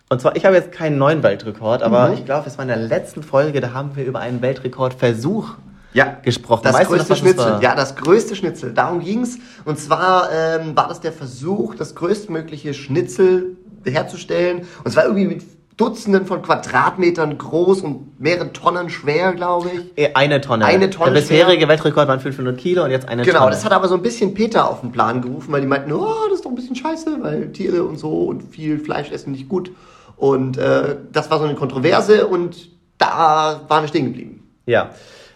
Und 0.09 0.21
zwar, 0.21 0.37
ich 0.37 0.45
habe 0.45 0.55
jetzt 0.57 0.73
keinen 0.73 0.99
neuen 0.99 1.23
Weltrekord, 1.23 1.83
aber 1.83 2.09
Mhm. 2.09 2.15
ich 2.15 2.25
glaube, 2.25 2.47
es 2.49 2.57
war 2.59 2.63
in 2.63 2.69
der 2.69 2.77
letzten 2.79 3.23
Folge, 3.23 3.61
da 3.61 3.73
haben 3.73 3.97
wir 3.97 4.05
über 4.05 4.21
einen 4.21 4.43
Weltrekordversuch 4.43 5.55
Ja, 5.95 6.19
gesprochen. 6.23 6.63
Das 6.65 6.75
Weißt 6.75 6.91
noch, 6.91 6.97
größte 6.97 7.09
das 7.11 7.19
Schnitzel. 7.21 7.53
war? 7.53 7.63
Ja, 7.63 7.75
das 7.75 7.97
größte 7.97 8.37
Schnitzel. 8.37 8.73
Darum 8.75 9.01
ging's. 9.01 9.39
Und 9.65 9.79
zwar 9.79 10.29
ähm, 10.33 10.77
war 10.77 10.89
das 10.89 11.01
der 11.01 11.13
Versuch, 11.13 11.75
das 11.77 11.95
größtmögliche 11.95 12.75
Schnitzel 12.75 13.57
herzustellen. 13.85 14.59
Und 14.59 14.87
es 14.87 14.97
war 14.97 15.05
irgendwie 15.05 15.27
mit 15.27 15.43
Dutzenden 15.77 16.25
von 16.27 16.41
Quadratmetern 16.43 17.37
groß 17.37 17.81
und 17.83 18.21
mehreren 18.21 18.53
Tonnen 18.53 18.91
schwer, 18.91 19.33
glaube 19.33 19.71
ich. 19.75 19.99
Eh, 20.05 20.11
Eine 20.15 20.41
Tonne. 20.41 20.65
Eine 20.65 20.89
Tonne 20.91 21.13
Der 21.15 21.21
bisherige 21.21 21.67
Weltrekord 21.67 22.07
waren 22.07 22.21
500 22.21 22.57
Kilo 22.57 22.85
und 22.85 22.91
jetzt 22.93 23.09
eine 23.09 23.23
Genau, 23.25 23.41
Tonne. 23.41 23.51
das 23.53 23.65
hat 23.65 23.73
aber 23.73 23.89
so 23.89 23.97
ein 23.97 24.03
bisschen 24.03 24.35
Peter 24.35 24.71
auf 24.71 24.83
den 24.83 24.93
Plan 24.93 25.21
gerufen, 25.21 25.51
weil 25.53 25.61
die 25.63 25.67
meinten, 25.67 25.93
oh, 25.93 26.07
das 26.29 26.39
ist 26.39 26.45
doch 26.45 26.51
ein 26.51 26.55
bisschen 26.55 26.77
scheiße, 26.77 27.19
weil 27.23 27.51
Tiere 27.53 27.83
und 27.85 27.99
so 27.99 28.11
und 28.25 28.43
viel 28.43 28.79
Fleisch 28.79 29.11
essen 29.11 29.33
nicht 29.33 29.49
gut. 29.49 29.73
Und 30.17 30.59
äh, 30.59 30.97
das 31.13 31.29
war 31.31 31.39
so 31.39 31.45
eine 31.45 31.57
Kontroverse 31.57 32.27
und 32.29 32.69
da 32.99 33.61
waren 33.67 33.83
wir 33.83 33.89
stehen 33.89 34.05
geblieben. 34.07 34.49
Ja. 34.67 34.91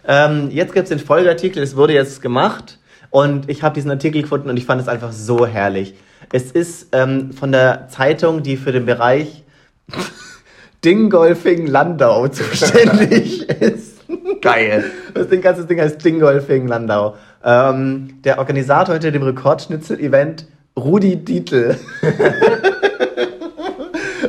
Ähm, 0.08 0.50
jetzt 0.50 0.72
gibt 0.72 0.84
es 0.84 0.88
den 0.88 0.98
Folgeartikel, 0.98 1.62
es 1.62 1.76
wurde 1.76 1.92
jetzt 1.92 2.22
gemacht 2.22 2.78
und 3.10 3.50
ich 3.50 3.62
habe 3.62 3.74
diesen 3.74 3.90
Artikel 3.90 4.22
gefunden 4.22 4.48
und 4.48 4.56
ich 4.56 4.64
fand 4.64 4.80
es 4.80 4.88
einfach 4.88 5.12
so 5.12 5.46
herrlich. 5.46 5.94
Es 6.32 6.50
ist 6.50 6.88
ähm, 6.92 7.32
von 7.32 7.52
der 7.52 7.88
Zeitung, 7.88 8.42
die 8.42 8.56
für 8.56 8.72
den 8.72 8.86
Bereich 8.86 9.44
Dingolfing-Landau 10.84 12.28
zuständig 12.28 13.48
ist. 13.48 13.98
Geil. 14.40 14.84
Das 15.12 15.28
Ding, 15.28 15.42
ganze 15.42 15.66
Ding 15.66 15.78
heißt 15.78 16.02
Dingolfing-Landau. 16.02 17.16
Ähm, 17.44 18.22
der 18.24 18.38
Organisator 18.38 18.94
hinter 18.94 19.10
dem 19.10 19.22
Rekordschnitzel-Event, 19.22 20.46
Rudi 20.74 21.16
Dietl. 21.16 21.76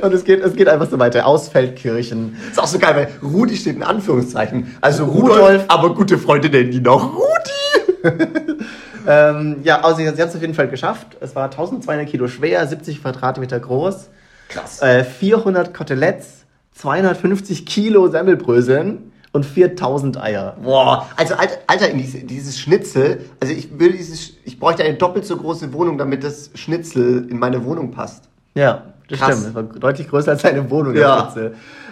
Und 0.02 0.14
es 0.14 0.24
geht, 0.24 0.42
es 0.44 0.56
geht 0.56 0.68
einfach 0.68 0.90
so 0.90 1.00
weiter. 1.00 1.26
Aus 1.26 1.50
Feldkirchen. 1.50 2.36
Ist 2.50 2.60
auch 2.60 2.68
so 2.68 2.80
geil, 2.80 2.96
weil 3.22 3.30
Rudi 3.30 3.56
steht 3.56 3.76
in 3.76 3.84
Anführungszeichen. 3.84 4.76
Also 4.82 5.06
Rudolf. 5.06 5.38
Rudolf, 5.40 5.66
aber 5.68 5.94
gute 5.94 6.18
Freunde 6.18 6.50
nennen 6.50 6.72
die 6.72 6.82
noch 6.82 7.14
Rudi. 7.14 8.00
Ähm, 9.08 9.58
ja, 9.64 9.82
also 9.82 9.98
sie 9.98 10.08
haben 10.08 10.16
es 10.18 10.36
auf 10.36 10.42
jeden 10.42 10.54
Fall 10.54 10.68
geschafft. 10.68 11.18
Es 11.20 11.36
war 11.36 11.46
1200 11.46 12.08
Kilo 12.08 12.28
schwer, 12.28 12.66
70 12.68 13.02
Quadratmeter 13.02 13.60
groß, 13.60 14.10
Krass. 14.50 14.82
äh, 14.82 15.04
400 15.04 15.74
Koteletts, 15.74 16.46
250 16.76 17.66
Kilo 17.66 18.08
Semmelbröseln 18.10 19.12
und 19.32 19.46
4000 19.46 20.22
Eier. 20.22 20.58
Boah, 20.62 21.08
also 21.16 21.36
Alter, 21.36 21.58
Alter 21.68 21.90
in 21.90 21.98
diese, 21.98 22.20
dieses 22.20 22.60
Schnitzel, 22.60 23.26
also 23.40 23.54
ich 23.54 23.80
will 23.80 23.94
dieses, 23.94 24.34
ich 24.44 24.60
bräuchte 24.60 24.84
eine 24.84 24.96
doppelt 24.96 25.26
so 25.26 25.38
große 25.38 25.72
Wohnung, 25.74 25.98
damit 25.98 26.24
das 26.24 26.52
Schnitzel 26.56 27.28
in 27.30 27.40
meine 27.40 27.64
Wohnung 27.66 27.92
passt. 27.92 28.26
Ja, 28.56 28.94
das 29.10 29.19
Krass. 29.19 29.30
stimmt. 29.39 29.48
Es 29.48 29.56
war 29.56 29.63
deutlich 29.63 30.08
größer 30.10 30.32
als 30.32 30.45
eine 30.45 30.69
Wohnung. 30.69 30.93
der 30.93 31.02
Ja. 31.02 31.34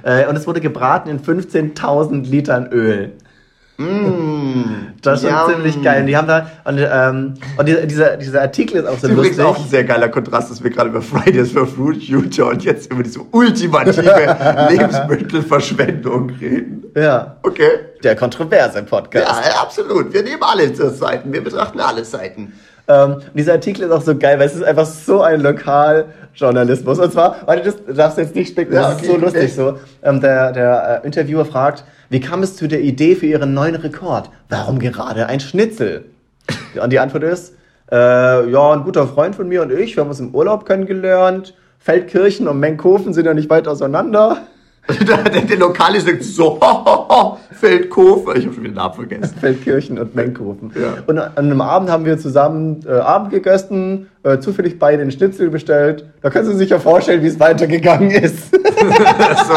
Äh, 0.03 0.27
und 0.27 0.35
es 0.35 0.45
wurde 0.47 0.61
gebraten 0.61 1.09
in 1.09 1.19
15.000 1.19 2.29
Litern 2.29 2.67
Öl. 2.71 3.13
Das 5.03 5.21
ist 5.23 5.29
schon 5.29 5.37
Yum. 5.39 5.53
ziemlich 5.53 5.83
geil. 5.83 6.01
Und 6.01 6.07
die 6.07 6.17
haben 6.17 6.27
da, 6.27 6.49
und, 6.65 6.79
ähm, 6.79 7.33
und 7.57 7.67
dieser, 7.67 7.85
dieser, 7.85 8.17
dieser 8.17 8.41
Artikel 8.41 8.77
ist 8.77 8.85
auch 8.87 8.93
so 8.97 9.01
Das 9.01 9.03
ist 9.03 9.09
übrigens 9.11 9.37
lustig. 9.37 9.45
auch 9.55 9.63
ein 9.63 9.69
sehr 9.69 9.83
geiler 9.83 10.09
Kontrast, 10.09 10.49
dass 10.49 10.63
wir 10.63 10.71
gerade 10.71 10.89
über 10.89 11.01
Fridays 11.03 11.51
for 11.51 11.67
Future 11.67 12.49
und 12.49 12.63
jetzt 12.63 12.91
über 12.91 13.03
diese 13.03 13.19
ultimative 13.31 14.01
Lebensmittelverschwendung 14.71 16.31
reden. 16.41 16.85
Ja. 16.95 17.37
Okay. 17.43 17.69
Der 18.03 18.15
kontroverse 18.15 18.81
Podcast. 18.83 19.27
Ja, 19.45 19.61
absolut. 19.61 20.11
Wir 20.11 20.23
nehmen 20.23 20.41
alle 20.41 20.73
Seiten. 20.73 21.31
Wir 21.31 21.43
betrachten 21.43 21.79
alle 21.79 22.03
Seiten. 22.03 22.53
Ähm, 22.87 23.13
und 23.13 23.23
dieser 23.35 23.53
Artikel 23.53 23.83
ist 23.83 23.91
auch 23.91 24.01
so 24.01 24.17
geil, 24.17 24.39
weil 24.39 24.47
es 24.47 24.55
ist 24.55 24.63
einfach 24.63 24.85
so 24.85 25.21
ein 25.21 25.41
Lokaljournalismus. 26.39 26.99
Und 26.99 27.11
zwar, 27.11 27.37
warte, 27.45 27.63
das 27.63 27.83
du 27.85 27.93
darfst 27.93 28.17
jetzt 28.17 28.35
nicht 28.35 28.49
spicken, 28.49 28.73
Ja, 28.73 28.91
das 28.91 29.01
ist 29.01 29.07
so 29.07 29.17
lustig 29.17 29.43
echt. 29.43 29.55
so. 29.55 29.77
Ähm, 30.03 30.21
der 30.21 30.51
der 30.51 31.01
äh, 31.03 31.05
Interviewer 31.05 31.45
fragt, 31.45 31.83
wie 32.09 32.19
kam 32.19 32.43
es 32.43 32.55
zu 32.55 32.67
der 32.67 32.81
Idee 32.81 33.15
für 33.15 33.25
Ihren 33.25 33.53
neuen 33.53 33.75
Rekord? 33.75 34.29
Warum 34.49 34.79
gerade 34.79 35.27
ein 35.27 35.39
Schnitzel? 35.39 36.05
Und 36.81 36.91
die 36.93 36.99
Antwort 36.99 37.23
ist, 37.23 37.53
äh, 37.91 38.49
ja, 38.49 38.71
ein 38.73 38.83
guter 38.83 39.07
Freund 39.07 39.35
von 39.35 39.47
mir 39.47 39.61
und 39.61 39.71
ich, 39.71 39.95
wir 39.95 40.01
haben 40.01 40.09
uns 40.09 40.19
im 40.19 40.33
Urlaub 40.33 40.65
kennengelernt. 40.65 41.53
Feldkirchen 41.79 42.47
und 42.47 42.59
Menkhofen 42.59 43.13
sind 43.13 43.25
ja 43.25 43.33
nicht 43.33 43.49
weit 43.49 43.67
auseinander. 43.67 44.37
der, 45.07 45.41
der, 45.41 45.57
Lokale 45.57 45.99
sagt 45.99 46.23
so, 46.23 46.59
ho, 46.61 46.85
ho, 46.85 47.07
ho, 47.09 47.37
Feldkof. 47.51 48.21
Ich 48.35 48.45
habe 48.45 48.53
schon 48.53 48.63
wieder 48.63 48.71
den 48.71 48.73
Namen 48.75 48.93
vergessen. 48.93 49.35
Feldkirchen 49.39 49.99
und 49.99 50.15
Menkhofen. 50.15 50.71
Ja. 50.75 51.03
Und 51.05 51.17
an 51.17 51.37
einem 51.37 51.61
Abend 51.61 51.89
haben 51.89 52.05
wir 52.05 52.17
zusammen 52.17 52.85
äh, 52.87 52.91
Abend 52.91 53.31
gegessen, 53.31 54.07
äh, 54.23 54.39
zufällig 54.39 54.79
beide 54.79 54.99
den 54.99 55.11
Schnitzel 55.11 55.49
bestellt. 55.49 56.05
Da 56.21 56.29
können 56.29 56.45
Sie 56.45 56.55
sich 56.55 56.69
ja 56.69 56.79
vorstellen, 56.79 57.21
wie 57.21 57.27
es 57.27 57.39
weitergegangen 57.39 58.11
ist. 58.11 58.51
so, 58.51 59.53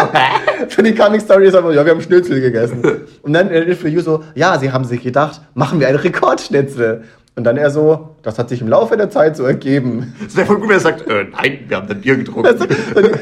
Für 0.69 0.83
die 0.83 0.95
Coming 0.95 1.21
Story 1.21 1.47
ist 1.47 1.55
einfach, 1.55 1.73
ja, 1.73 1.85
wir 1.85 1.93
haben 1.93 2.01
Schnitzel 2.01 2.41
gegessen. 2.41 2.83
Und 3.23 3.33
dann 3.33 3.49
der 3.49 3.67
Interview 3.67 4.01
so, 4.01 4.25
ja, 4.35 4.59
Sie 4.59 4.73
haben 4.73 4.85
sich 4.85 5.03
gedacht, 5.03 5.41
machen 5.55 5.79
wir 5.79 5.89
einen 5.89 5.99
Rekordschnitzel. 5.99 7.05
Und 7.37 7.45
dann 7.45 7.57
er 7.57 7.71
so, 7.71 8.17
das 8.23 8.39
hat 8.39 8.49
sich 8.49 8.61
im 8.61 8.69
Laufe 8.69 8.97
der 8.97 9.09
Zeit 9.09 9.37
so 9.37 9.45
ergeben. 9.45 10.15
Das 10.25 10.37
wäre 10.37 10.47
voll 10.47 10.57
gut, 10.59 10.69
wenn 10.69 10.77
er 10.77 10.81
sagt, 10.81 11.07
äh, 11.09 11.25
nein, 11.31 11.61
wir 11.69 11.77
haben 11.77 11.87
dann 11.89 12.01
Bier 12.01 12.17
getrunken. 12.17 12.59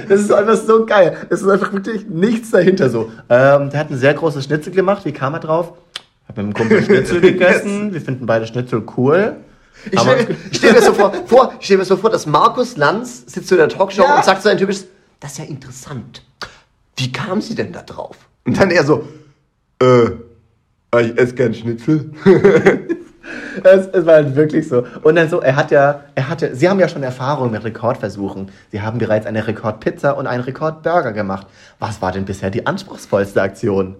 das 0.08 0.20
ist 0.20 0.32
einfach 0.32 0.56
so 0.56 0.86
geil. 0.86 1.16
Es 1.30 1.42
ist 1.42 1.48
einfach 1.48 1.72
wirklich 1.72 2.06
nichts 2.08 2.50
dahinter 2.50 2.88
so. 2.90 3.10
Ähm, 3.28 3.70
der 3.70 3.78
hat 3.80 3.90
ein 3.90 3.98
sehr 3.98 4.14
großes 4.14 4.44
Schnitzel 4.44 4.72
gemacht. 4.72 5.04
Wie 5.04 5.12
kam 5.12 5.34
er 5.34 5.40
drauf? 5.40 5.72
Hab 6.26 6.36
mit 6.36 6.46
dem 6.46 6.54
Kumpel 6.54 6.82
Schnitzel 6.82 7.20
gegessen. 7.20 7.92
Wir 7.92 8.00
finden 8.00 8.26
beide 8.26 8.46
Schnitzel 8.46 8.82
cool. 8.96 9.36
Ich 9.92 9.98
Aber- 9.98 10.18
stelle 10.18 10.36
stell 10.52 10.72
mir 10.72 10.82
so 10.82 10.92
vor, 10.94 11.12
vor, 11.26 11.52
ich 11.60 11.66
stell 11.66 11.76
mir 11.78 11.84
so 11.84 11.96
vor, 11.96 12.10
dass 12.10 12.26
Markus 12.26 12.76
Lanz 12.76 13.24
sitzt 13.32 13.48
so 13.48 13.54
in 13.54 13.60
der 13.60 13.68
Talkshow 13.68 14.02
Ja. 14.02 14.16
und 14.16 14.24
sagt 14.24 14.42
so 14.42 14.48
ein 14.48 14.58
typisches, 14.58 14.88
das 15.20 15.32
ist 15.32 15.38
ja 15.38 15.44
interessant. 15.44 16.22
Wie 16.96 17.12
kam 17.12 17.40
sie 17.40 17.54
denn 17.54 17.72
da 17.72 17.82
drauf? 17.82 18.16
Und 18.44 18.58
dann 18.58 18.70
er 18.72 18.84
so, 18.84 19.06
äh, 19.80 20.06
ich 21.02 21.16
esse 21.16 21.34
gern 21.34 21.54
Schnitzel. 21.54 22.10
Es, 23.62 23.86
es 23.86 24.06
war 24.06 24.14
halt 24.14 24.36
wirklich 24.36 24.68
so. 24.68 24.84
Und 25.02 25.16
dann 25.16 25.28
so, 25.28 25.40
er 25.40 25.56
hat 25.56 25.70
ja, 25.70 26.00
er 26.14 26.28
hatte, 26.28 26.54
sie 26.54 26.68
haben 26.68 26.78
ja 26.80 26.88
schon 26.88 27.02
Erfahrung 27.02 27.50
mit 27.50 27.64
Rekordversuchen. 27.64 28.50
Sie 28.70 28.80
haben 28.80 28.98
bereits 28.98 29.26
eine 29.26 29.46
Rekordpizza 29.46 30.12
und 30.12 30.26
einen 30.26 30.42
Rekordburger 30.42 31.12
gemacht. 31.12 31.46
Was 31.78 32.00
war 32.02 32.12
denn 32.12 32.24
bisher 32.24 32.50
die 32.50 32.66
anspruchsvollste 32.66 33.42
Aktion? 33.42 33.96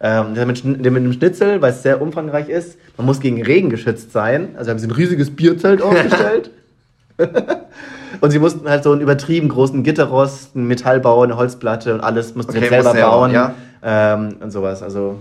Ähm, 0.00 0.34
der 0.34 0.46
mit, 0.46 0.62
der 0.64 0.90
mit 0.90 1.04
dem 1.04 1.12
Schnitzel, 1.12 1.62
weil 1.62 1.70
es 1.70 1.82
sehr 1.82 2.02
umfangreich 2.02 2.48
ist, 2.48 2.76
man 2.96 3.06
muss 3.06 3.20
gegen 3.20 3.40
Regen 3.40 3.70
geschützt 3.70 4.10
sein. 4.12 4.56
Also 4.56 4.70
haben 4.70 4.78
sie 4.78 4.88
ein 4.88 4.92
riesiges 4.92 5.34
Bierzelt 5.34 5.80
aufgestellt. 5.82 6.50
und 8.20 8.30
sie 8.30 8.38
mussten 8.40 8.68
halt 8.68 8.82
so 8.82 8.92
einen 8.92 9.00
übertrieben 9.00 9.48
großen 9.48 9.82
Gitterrost, 9.84 10.56
ein 10.56 10.66
Metallbau, 10.66 11.22
eine 11.22 11.36
Holzplatte 11.36 11.94
und 11.94 12.00
alles 12.00 12.34
mussten 12.34 12.52
sie 12.52 12.58
Okay, 12.58 12.68
selber 12.68 12.84
muss 12.90 12.92
selber, 12.94 13.10
bauen. 13.10 13.30
ja. 13.32 13.54
Ähm, 13.84 14.36
und 14.40 14.50
sowas. 14.50 14.82
Also 14.82 15.18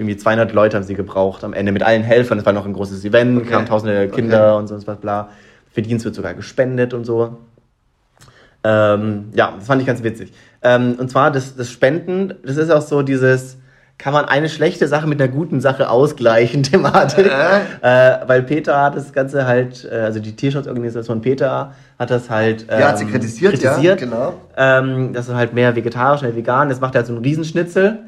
irgendwie 0.00 0.16
200 0.16 0.52
Leute 0.52 0.76
haben 0.76 0.84
sie 0.84 0.94
gebraucht 0.94 1.44
am 1.44 1.52
Ende 1.52 1.72
mit 1.72 1.82
allen 1.82 2.02
Helfern. 2.02 2.38
Es 2.38 2.46
war 2.46 2.52
noch 2.52 2.66
ein 2.66 2.72
großes 2.72 3.04
Event, 3.04 3.42
Okay. 3.42 3.50
kamen 3.50 3.66
tausende 3.66 4.08
Kinder 4.08 4.56
und 4.56 4.66
sonst 4.66 4.86
was, 4.86 4.96
bla. 4.98 5.28
Verdienst 5.72 6.04
wird 6.04 6.14
sogar 6.14 6.34
gespendet 6.34 6.94
und 6.94 7.04
so. 7.04 7.38
Ähm, 8.64 9.26
ja, 9.34 9.54
das 9.56 9.66
fand 9.66 9.80
ich 9.80 9.86
ganz 9.86 10.02
witzig. 10.02 10.32
Ähm, 10.62 10.96
und 10.98 11.10
zwar 11.10 11.30
das, 11.30 11.56
das 11.56 11.70
Spenden, 11.70 12.34
das 12.44 12.56
ist 12.56 12.70
auch 12.70 12.82
so 12.82 13.02
dieses, 13.02 13.56
kann 13.96 14.12
man 14.12 14.26
eine 14.26 14.48
schlechte 14.48 14.86
Sache 14.88 15.06
mit 15.06 15.20
einer 15.20 15.30
guten 15.30 15.60
Sache 15.60 15.88
ausgleichen, 15.88 16.62
Thematik. 16.64 17.26
Äh, 17.26 18.16
weil 18.26 18.42
Peter 18.42 18.82
hat 18.82 18.96
das 18.96 19.12
Ganze 19.12 19.46
halt, 19.46 19.88
äh, 19.90 19.94
also 19.96 20.20
die 20.20 20.34
Tierschutzorganisation 20.36 21.20
Peter 21.22 21.72
hat 21.98 22.10
das 22.10 22.28
halt 22.28 22.66
ähm, 22.68 22.80
Ja, 22.80 22.88
hat 22.88 22.98
sie 22.98 23.06
kritisiert, 23.06 23.58
ja, 23.62 23.70
kritisiert 23.70 24.00
genau. 24.00 24.34
ähm, 24.56 25.12
das 25.14 25.28
ist 25.28 25.34
halt 25.34 25.54
mehr 25.54 25.74
vegetarisch, 25.76 26.22
mehr 26.22 26.36
vegan. 26.36 26.68
Jetzt 26.68 26.80
macht 26.80 26.94
er 26.94 26.98
halt 26.98 27.06
so 27.06 27.14
einen 27.14 27.22
Riesenschnitzel. 27.24 27.98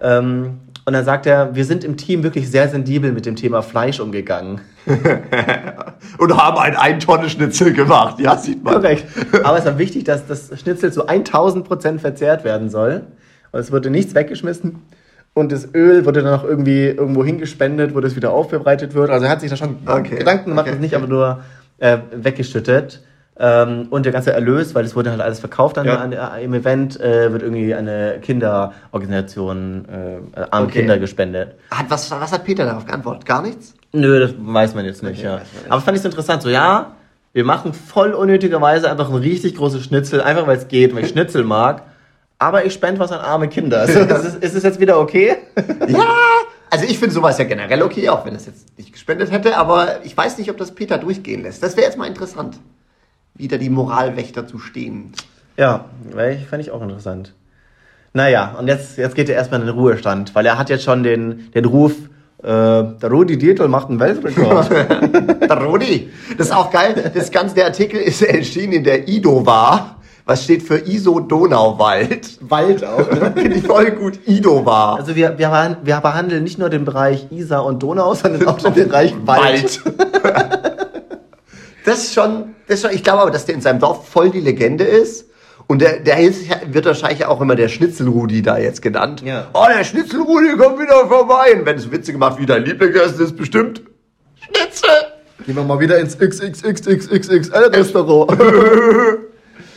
Ähm, 0.00 0.60
und 0.90 0.94
dann 0.94 1.04
sagt 1.04 1.24
er, 1.24 1.54
wir 1.54 1.64
sind 1.64 1.84
im 1.84 1.96
Team 1.96 2.24
wirklich 2.24 2.50
sehr 2.50 2.68
sensibel 2.68 3.12
mit 3.12 3.24
dem 3.24 3.36
Thema 3.36 3.62
Fleisch 3.62 4.00
umgegangen. 4.00 4.60
Und 6.18 6.36
haben 6.36 6.58
ein 6.58 6.74
Ein-Tonne-Schnitzel 6.74 7.72
gemacht. 7.74 8.18
Ja, 8.18 8.36
sieht 8.36 8.64
man. 8.64 8.74
Korrekt. 8.74 9.04
Aber 9.44 9.56
es 9.56 9.64
war 9.64 9.78
wichtig, 9.78 10.02
dass 10.02 10.26
das 10.26 10.50
Schnitzel 10.58 10.92
zu 10.92 11.06
1000 11.06 11.64
Prozent 11.64 12.00
verzehrt 12.00 12.42
werden 12.42 12.70
soll. 12.70 13.02
Und 13.52 13.60
es 13.60 13.70
wurde 13.70 13.88
nichts 13.88 14.16
weggeschmissen. 14.16 14.82
Und 15.32 15.52
das 15.52 15.72
Öl 15.76 16.06
wurde 16.06 16.24
dann 16.24 16.34
auch 16.34 16.42
irgendwie 16.42 16.86
irgendwo 16.86 17.24
hingespendet, 17.24 17.94
wo 17.94 18.00
das 18.00 18.16
wieder 18.16 18.32
aufbereitet 18.32 18.92
wird. 18.92 19.10
Also 19.10 19.26
er 19.26 19.30
hat 19.30 19.42
sich 19.42 19.50
da 19.50 19.56
schon 19.56 19.76
Okay, 19.86 20.16
Gedanken 20.16 20.50
gemacht 20.50 20.66
okay. 20.66 20.74
und 20.74 20.80
nicht 20.80 20.96
einfach 20.96 21.06
nur 21.06 21.44
äh, 21.78 21.98
weggeschüttet. 22.16 23.04
Ähm, 23.42 23.86
und 23.88 24.04
der 24.04 24.12
ganze 24.12 24.32
Erlös, 24.34 24.74
weil 24.74 24.84
es 24.84 24.94
wurde 24.94 25.10
halt 25.10 25.22
alles 25.22 25.40
verkauft 25.40 25.78
dann 25.78 25.86
Ja. 25.86 25.96
an, 25.96 26.12
äh, 26.12 26.44
im 26.44 26.52
Event, 26.52 27.00
äh, 27.00 27.32
wird 27.32 27.42
irgendwie 27.42 27.74
eine 27.74 28.18
Kinderorganisation, 28.20 29.86
äh, 29.88 30.40
armen 30.50 30.66
Okay. 30.68 30.80
Kinder 30.80 30.98
gespendet. 30.98 31.54
Hat, 31.70 31.86
was, 31.88 32.10
was 32.10 32.32
hat 32.32 32.44
Peter 32.44 32.64
darauf 32.66 32.84
geantwortet? 32.84 33.24
Gar 33.24 33.42
nichts? 33.42 33.74
Nö, 33.92 34.20
das 34.20 34.32
weiß 34.38 34.74
man 34.74 34.84
jetzt 34.84 35.02
nicht, 35.02 35.18
Okay, 35.20 35.26
ja. 35.26 35.36
nicht. 35.38 35.46
Aber 35.70 35.80
fand 35.80 35.96
ich 35.96 36.02
so 36.02 36.08
interessant, 36.08 36.42
so 36.42 36.48
ja, 36.50 36.92
wir 37.32 37.44
machen 37.44 37.72
voll 37.72 38.12
unnötigerweise 38.12 38.90
einfach 38.90 39.08
ein 39.08 39.16
richtig 39.16 39.56
großes 39.56 39.84
Schnitzel, 39.84 40.20
einfach 40.20 40.46
weil 40.46 40.58
es 40.58 40.68
geht, 40.68 40.94
weil 40.94 41.04
ich 41.04 41.10
Schnitzel 41.10 41.44
mag. 41.44 41.82
Aber 42.38 42.64
ich 42.64 42.72
spende 42.74 43.00
was 43.00 43.10
an 43.12 43.20
arme 43.20 43.48
Kinder. 43.48 43.80
Also, 43.80 43.98
ist, 44.00 44.10
es, 44.10 44.34
ist 44.36 44.54
es 44.56 44.62
jetzt 44.62 44.80
wieder 44.80 44.98
okay? 44.98 45.36
Ja, 45.88 46.04
also 46.70 46.84
ich 46.84 46.98
finde 46.98 47.14
sowas 47.14 47.38
ja 47.38 47.44
generell 47.44 47.82
okay, 47.82 48.08
auch 48.08 48.24
wenn 48.26 48.34
es 48.34 48.46
jetzt 48.46 48.76
nicht 48.78 48.92
gespendet 48.92 49.30
hätte, 49.30 49.56
aber 49.56 50.04
ich 50.04 50.16
weiß 50.16 50.38
nicht, 50.38 50.50
ob 50.50 50.56
das 50.56 50.72
Peter 50.72 50.98
durchgehen 50.98 51.42
lässt. 51.42 51.62
Das 51.62 51.76
wäre 51.76 51.86
jetzt 51.86 51.98
mal 51.98 52.06
interessant, 52.06 52.58
wieder 53.40 53.58
die 53.58 53.70
Moralwächter 53.70 54.46
zu 54.46 54.58
stehen. 54.58 55.12
Ja, 55.56 55.86
fand 56.48 56.62
ich 56.62 56.70
auch 56.70 56.82
interessant. 56.82 57.34
Naja, 58.12 58.56
und 58.58 58.66
jetzt, 58.66 58.98
jetzt 58.98 59.14
geht 59.14 59.28
er 59.28 59.36
erstmal 59.36 59.60
in 59.60 59.66
den 59.66 59.76
Ruhestand, 59.76 60.34
weil 60.34 60.44
er 60.46 60.58
hat 60.58 60.68
jetzt 60.68 60.84
schon 60.84 61.02
den, 61.02 61.50
den 61.52 61.64
Ruf, 61.64 61.92
äh, 62.42 62.46
der 62.46 63.10
Rudi 63.10 63.38
Dietl 63.38 63.68
macht 63.68 63.88
einen 63.88 64.00
Weltrekord. 64.00 64.70
Der 65.50 65.62
Rudi, 65.62 66.08
das 66.38 66.46
ist 66.48 66.52
auch 66.52 66.70
geil. 66.70 67.12
Das 67.12 67.30
ganze 67.30 67.56
der 67.56 67.66
Artikel 67.66 68.00
ist 68.00 68.22
erschienen 68.22 68.72
in 68.72 68.84
der 68.84 69.08
IDO 69.08 69.44
war. 69.44 69.96
Was 70.24 70.44
steht 70.44 70.62
für 70.62 70.78
ISO 70.78 71.18
Donauwald? 71.18 72.38
Wald 72.48 72.84
auch, 72.84 73.10
ne? 73.10 73.32
Finde 73.36 73.56
ich 73.56 73.66
voll 73.66 73.90
gut. 73.90 74.20
IDO 74.26 74.64
war. 74.64 74.96
Also 74.96 75.16
wir, 75.16 75.38
wir, 75.38 75.76
wir 75.82 76.00
behandeln 76.00 76.44
nicht 76.44 76.58
nur 76.58 76.70
den 76.70 76.84
Bereich 76.84 77.26
Isar 77.32 77.64
und 77.64 77.82
Donau, 77.82 78.14
sondern 78.14 78.46
auch 78.46 78.58
den 78.58 78.74
Bereich 78.74 79.14
Wald. 79.26 79.82
Das 81.90 82.04
ist 82.04 82.14
schon, 82.14 82.54
das 82.68 82.76
ist 82.76 82.82
schon, 82.82 82.92
ich 82.94 83.02
glaube 83.02 83.22
aber, 83.22 83.32
dass 83.32 83.46
der 83.46 83.56
in 83.56 83.60
seinem 83.60 83.80
Dorf 83.80 84.08
voll 84.08 84.30
die 84.30 84.38
Legende 84.38 84.84
ist. 84.84 85.28
Und 85.66 85.82
der, 85.82 85.98
der 85.98 86.18
wird 86.72 86.84
wahrscheinlich 86.84 87.26
auch 87.26 87.40
immer 87.40 87.56
der 87.56 87.66
Schnitzelrudi 87.66 88.42
da 88.42 88.58
jetzt 88.58 88.80
genannt. 88.80 89.22
Ja. 89.24 89.48
Oh, 89.54 89.66
der 89.68 89.82
Schnitzelrudi 89.82 90.56
kommt 90.56 90.78
wieder 90.78 91.08
vorbei. 91.08 91.58
Und 91.58 91.66
wenn 91.66 91.76
es 91.76 91.90
Witze 91.90 92.12
gemacht, 92.12 92.38
wie 92.38 92.46
dein 92.46 92.64
Lieblingsessen 92.64 93.24
ist, 93.24 93.36
bestimmt 93.36 93.82
Schnitzel. 94.36 94.88
Gehen 95.44 95.56
wir 95.56 95.64
mal 95.64 95.80
wieder 95.80 95.98
ins 95.98 96.16
XXXXXXL-Restaurant. 96.16 98.38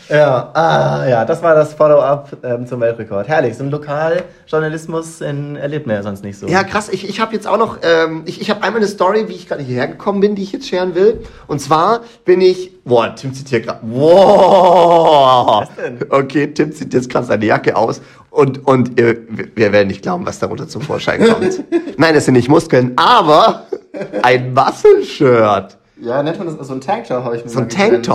ja, 0.09 0.51
ah, 0.53 1.05
ja, 1.07 1.25
das 1.25 1.41
war 1.41 1.55
das 1.55 1.73
Follow-up 1.73 2.29
ähm, 2.43 2.67
zum 2.67 2.79
Weltrekord. 2.81 3.27
Herrlich, 3.27 3.55
so 3.57 3.63
ein 3.63 3.71
Lokaljournalismus 3.71 5.21
in, 5.21 5.55
erlebt 5.55 5.87
man 5.87 5.95
ja 5.95 6.03
sonst 6.03 6.23
nicht 6.23 6.37
so. 6.37 6.47
Ja, 6.47 6.63
krass. 6.63 6.89
Ich, 6.89 7.07
ich 7.07 7.19
habe 7.19 7.33
jetzt 7.33 7.47
auch 7.47 7.57
noch, 7.57 7.77
ähm, 7.81 8.23
ich, 8.25 8.41
ich 8.41 8.49
habe 8.49 8.61
einmal 8.63 8.81
eine 8.81 8.87
Story, 8.89 9.27
wie 9.27 9.33
ich 9.33 9.47
gerade 9.47 9.63
hierher 9.63 9.87
gekommen 9.87 10.19
bin, 10.19 10.35
die 10.35 10.43
ich 10.43 10.51
jetzt 10.51 10.67
scheren 10.67 10.93
will. 10.95 11.21
Und 11.47 11.59
zwar 11.59 12.01
bin 12.25 12.41
ich, 12.41 12.71
boah, 12.83 13.15
Tim 13.15 13.33
zieht 13.33 13.47
hier 13.49 13.61
gerade, 13.61 13.79
wow. 13.83 15.61
Was 15.61 15.75
denn? 15.75 15.99
Okay, 16.09 16.47
Tim 16.53 16.71
zieht 16.71 16.93
jetzt 16.93 17.09
gerade 17.09 17.25
seine 17.25 17.45
Jacke 17.45 17.75
aus 17.75 18.01
und, 18.29 18.65
und 18.67 18.99
äh, 18.99 19.17
wir- 19.29 19.47
wir 19.55 19.71
werden 19.71 19.87
nicht 19.87 20.01
glauben, 20.01 20.25
was 20.25 20.39
darunter 20.39 20.67
zum 20.67 20.81
Vorschein 20.81 21.23
kommt. 21.23 21.63
Nein, 21.97 22.15
es 22.15 22.25
sind 22.25 22.33
nicht 22.33 22.49
Muskeln, 22.49 22.93
aber 22.95 23.63
ein 24.23 24.53
Muscle-Shirt. 24.53 25.77
ja 26.01 26.23
nennt 26.23 26.37
man 26.39 26.57
das 26.57 26.67
so 26.67 26.73
ein 26.73 26.81
Tanktop, 26.81 27.23
habe 27.23 27.37
ich 27.37 27.43
mir 27.43 27.49
So 27.49 27.59
ein 27.59 27.63
mal 27.65 27.69
getrennt. 27.69 28.05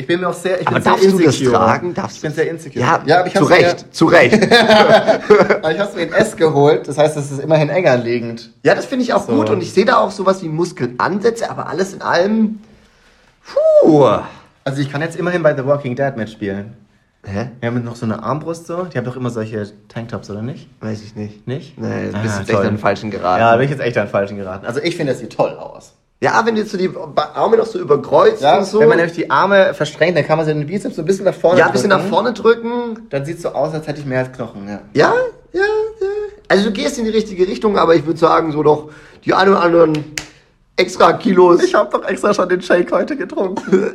Ich 0.00 0.06
bin 0.06 0.20
mir 0.20 0.28
auch 0.28 0.34
sehr, 0.34 0.60
ich 0.60 0.66
Aber 0.66 0.76
bin 0.76 0.82
sehr 0.82 0.92
darfst 0.92 1.04
du 1.06 1.18
das 1.18 1.20
insecure. 1.40 1.52
tragen? 1.52 1.94
Darfst 1.94 2.16
ich 2.16 2.22
bin 2.22 2.32
sehr 2.32 2.50
insecure. 2.50 2.80
Ja, 2.80 3.02
ja 3.06 3.18
aber 3.20 3.26
ich 3.28 3.34
zu 3.34 3.44
Recht, 3.44 3.94
zu 3.94 4.06
Recht. 4.06 4.40
Mir, 4.40 5.70
ich 5.72 5.78
habe 5.78 5.96
mir 5.96 6.02
in 6.02 6.12
S 6.12 6.36
geholt, 6.36 6.88
das 6.88 6.98
heißt, 6.98 7.16
es 7.16 7.30
ist 7.30 7.40
immerhin 7.40 7.68
enger 7.68 7.96
liegend. 7.96 8.50
Ja, 8.62 8.74
das 8.74 8.86
finde 8.86 9.04
ich 9.04 9.12
auch 9.12 9.26
So. 9.26 9.32
gut 9.34 9.50
und 9.50 9.62
ich 9.62 9.72
sehe 9.72 9.84
da 9.84 9.98
auch 9.98 10.10
sowas 10.10 10.42
wie 10.42 10.48
Muskelansätze, 10.48 11.50
aber 11.50 11.68
alles 11.68 11.92
in 11.92 12.02
allem, 12.02 12.60
puh. 13.44 14.08
Also 14.64 14.80
ich 14.82 14.90
kann 14.90 15.00
jetzt 15.00 15.16
immerhin 15.16 15.42
bei 15.42 15.54
The 15.56 15.64
Walking 15.64 15.96
Dead 15.96 16.16
mitspielen. 16.16 16.76
Hä? 17.24 17.50
Wir 17.60 17.66
haben 17.68 17.84
noch 17.84 17.96
so 17.96 18.06
eine 18.06 18.22
Armbrust 18.22 18.66
so. 18.66 18.84
Die 18.84 18.96
haben 18.96 19.04
doch 19.04 19.16
immer 19.16 19.28
solche 19.30 19.70
Tanktops, 19.88 20.30
oder 20.30 20.40
nicht? 20.40 20.68
Weiß 20.80 21.02
ich 21.02 21.14
nicht. 21.16 21.46
Nicht? 21.46 21.78
Nee, 21.78 22.10
du 22.10 22.16
Ah, 22.16 22.22
bist 22.22 22.38
jetzt 22.38 22.48
toll. 22.50 22.60
echt 22.60 22.66
an 22.68 22.74
den 22.76 22.78
falschen 22.80 23.10
geraten. 23.10 23.40
Ja, 23.40 23.56
bin 23.56 23.64
ich 23.66 23.70
jetzt 23.70 23.80
echt 23.82 23.98
an 23.98 24.06
den 24.06 24.10
falschen 24.10 24.38
geraten. 24.38 24.64
Also 24.64 24.80
ich 24.80 24.96
finde, 24.96 25.12
das 25.12 25.20
sieht 25.20 25.32
toll 25.34 25.50
aus. 25.50 25.92
Ja, 26.22 26.44
wenn 26.44 26.54
du 26.54 26.60
jetzt 26.60 26.72
so 26.72 26.76
die 26.76 26.90
Arme 27.34 27.56
noch 27.56 27.64
so 27.66 27.78
überkreuzt 27.78 28.42
Ja, 28.42 28.58
und 28.58 28.66
so. 28.66 28.78
wenn 28.78 28.88
man 28.88 28.98
nämlich 28.98 29.14
die 29.16 29.30
Arme 29.30 29.72
verstrengt, 29.72 30.18
dann 30.18 30.26
kann 30.26 30.36
man 30.36 30.46
den 30.46 30.66
Bizeps 30.66 30.96
so 30.96 31.02
ein 31.02 31.06
bisschen 31.06 31.24
nach 31.24 31.34
vorne 31.34 31.60
ja, 31.60 31.66
ein 31.66 31.72
bisschen 31.72 31.88
nach 31.88 31.96
drücken. 32.00 32.10
vorne 32.10 32.32
drücken. 32.34 33.06
Dann 33.08 33.24
sieht 33.24 33.36
es 33.36 33.42
so 33.42 33.48
aus, 33.50 33.72
als 33.72 33.86
hätte 33.86 34.00
ich 34.00 34.06
mehr 34.06 34.18
als 34.20 34.32
Knochen, 34.32 34.68
ja. 34.68 34.82
Ja, 34.92 35.14
ja, 35.54 35.60
ja. 35.62 36.06
Also 36.48 36.64
du 36.64 36.72
gehst 36.72 36.98
in 36.98 37.04
die 37.06 37.10
richtige 37.10 37.46
Richtung, 37.48 37.78
aber 37.78 37.94
ich 37.94 38.04
würde 38.04 38.18
sagen, 38.18 38.52
so 38.52 38.62
doch 38.62 38.90
die 39.24 39.32
ein 39.32 39.48
oder 39.48 39.62
anderen 39.62 40.04
extra 40.76 41.14
Kilos. 41.14 41.62
Ich 41.62 41.74
habe 41.74 41.88
doch 41.90 42.06
extra 42.06 42.34
schon 42.34 42.48
den 42.50 42.60
Shake 42.60 42.92
heute 42.92 43.16
getrunken. 43.16 43.94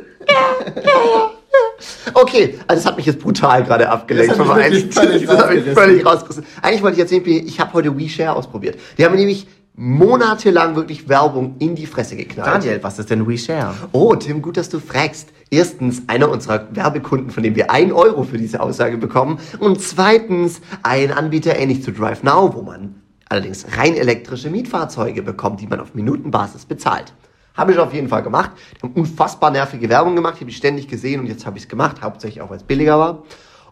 Okay, 2.14 2.58
also 2.66 2.80
das 2.82 2.86
hat 2.86 2.96
mich 2.96 3.04
jetzt 3.06 3.18
brutal 3.20 3.62
gerade 3.64 3.88
abgelenkt. 3.88 4.32
Das 4.32 4.38
hat 4.38 4.56
mich 4.56 4.64
eigentlichen- 4.64 4.92
völlig 4.92 5.26
das 5.26 5.36
hat 5.38 5.50
mich 5.50 5.58
rausgerissen. 5.58 5.74
völlig 5.74 6.06
rausgerissen. 6.06 6.46
Eigentlich 6.62 6.82
wollte 6.82 6.94
ich 6.96 7.00
erzählen, 7.00 7.46
ich 7.46 7.60
habe 7.60 7.72
heute 7.74 7.98
WeShare 7.98 8.34
ausprobiert. 8.34 8.78
Die 8.96 9.04
haben 9.04 9.14
nämlich 9.14 9.46
monatelang 9.76 10.74
wirklich 10.74 11.08
Werbung 11.08 11.56
in 11.58 11.74
die 11.74 11.86
Fresse 11.86 12.16
geknallt. 12.16 12.64
Daniel, 12.64 12.82
was 12.82 12.98
ist 12.98 13.10
denn 13.10 13.28
WeShare? 13.28 13.74
Oh, 13.92 14.14
Tim, 14.14 14.40
gut, 14.40 14.56
dass 14.56 14.70
du 14.70 14.80
fragst. 14.80 15.28
Erstens, 15.50 16.02
einer 16.08 16.30
unserer 16.30 16.66
Werbekunden, 16.74 17.30
von 17.30 17.42
dem 17.42 17.54
wir 17.54 17.70
1 17.70 17.92
Euro 17.92 18.24
für 18.24 18.38
diese 18.38 18.60
Aussage 18.60 18.96
bekommen. 18.96 19.38
Und 19.60 19.80
zweitens, 19.80 20.60
ein 20.82 21.12
Anbieter 21.12 21.56
ähnlich 21.56 21.82
zu 21.82 21.92
Drive 21.92 22.22
Now, 22.22 22.54
wo 22.54 22.62
man 22.62 23.02
allerdings 23.28 23.66
rein 23.76 23.94
elektrische 23.94 24.50
Mietfahrzeuge 24.50 25.22
bekommt, 25.22 25.60
die 25.60 25.66
man 25.66 25.80
auf 25.80 25.94
Minutenbasis 25.94 26.64
bezahlt. 26.64 27.12
Habe 27.54 27.72
ich 27.72 27.78
auf 27.78 27.92
jeden 27.92 28.08
Fall 28.08 28.22
gemacht. 28.22 28.52
Die 28.76 28.82
haben 28.82 28.94
unfassbar 28.94 29.50
nervige 29.50 29.88
Werbung 29.88 30.16
gemacht. 30.16 30.34
Ich 30.36 30.40
habe 30.40 30.50
die 30.50 30.56
ständig 30.56 30.88
gesehen 30.88 31.20
und 31.20 31.26
jetzt 31.26 31.44
habe 31.46 31.58
ich 31.58 31.64
es 31.64 31.68
gemacht, 31.68 32.02
hauptsächlich 32.02 32.40
auch, 32.40 32.50
weil 32.50 32.56
es 32.56 32.62
billiger 32.62 32.98
war. 32.98 33.22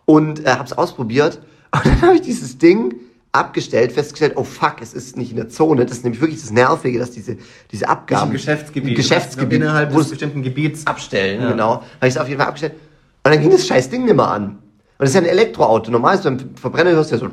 Und 0.04 0.44
äh, 0.44 0.50
habe 0.50 0.64
es 0.64 0.72
ausprobiert. 0.72 1.40
Und 1.74 1.86
dann 1.86 2.02
habe 2.02 2.14
ich 2.14 2.20
dieses 2.20 2.56
Ding 2.58 2.94
abgestellt, 3.34 3.92
festgestellt, 3.92 4.34
oh 4.36 4.44
fuck, 4.44 4.76
es 4.80 4.94
ist 4.94 5.16
nicht 5.16 5.30
in 5.30 5.36
der 5.36 5.48
Zone. 5.48 5.84
Das 5.84 5.98
ist 5.98 6.04
nämlich 6.04 6.20
wirklich 6.20 6.40
das 6.40 6.50
Nervige, 6.50 6.98
dass 6.98 7.10
diese, 7.10 7.36
diese 7.72 7.88
Abgaben... 7.88 8.28
Im 8.28 8.32
Geschäftsgebiet. 8.32 8.96
Geschäftsgebiet. 8.96 9.60
Innerhalb 9.60 9.90
des 9.90 9.98
es- 10.02 10.10
bestimmten 10.10 10.42
Gebiets. 10.42 10.86
abstellen, 10.86 11.42
Ja. 11.42 11.50
genau. 11.50 11.70
Habe 11.74 11.84
ich 12.02 12.14
es 12.14 12.18
auf 12.18 12.28
jeden 12.28 12.38
Fall 12.38 12.48
abgestellt. 12.48 12.74
Und 13.24 13.32
dann 13.34 13.40
ging 13.40 13.50
das 13.50 13.66
scheiß 13.66 13.90
Ding 13.90 14.04
nicht 14.04 14.14
mehr 14.16 14.28
an. 14.28 14.44
Und 14.46 14.58
das 14.98 15.08
ist 15.10 15.14
ja 15.16 15.22
ein 15.22 15.26
Elektroauto. 15.26 15.90
Normal 15.90 16.14
ist 16.14 16.22
beim 16.24 16.38
Verbrenner 16.54 16.90
hörst 16.92 17.10
du 17.10 17.16
ja 17.16 17.20
so 17.20 17.26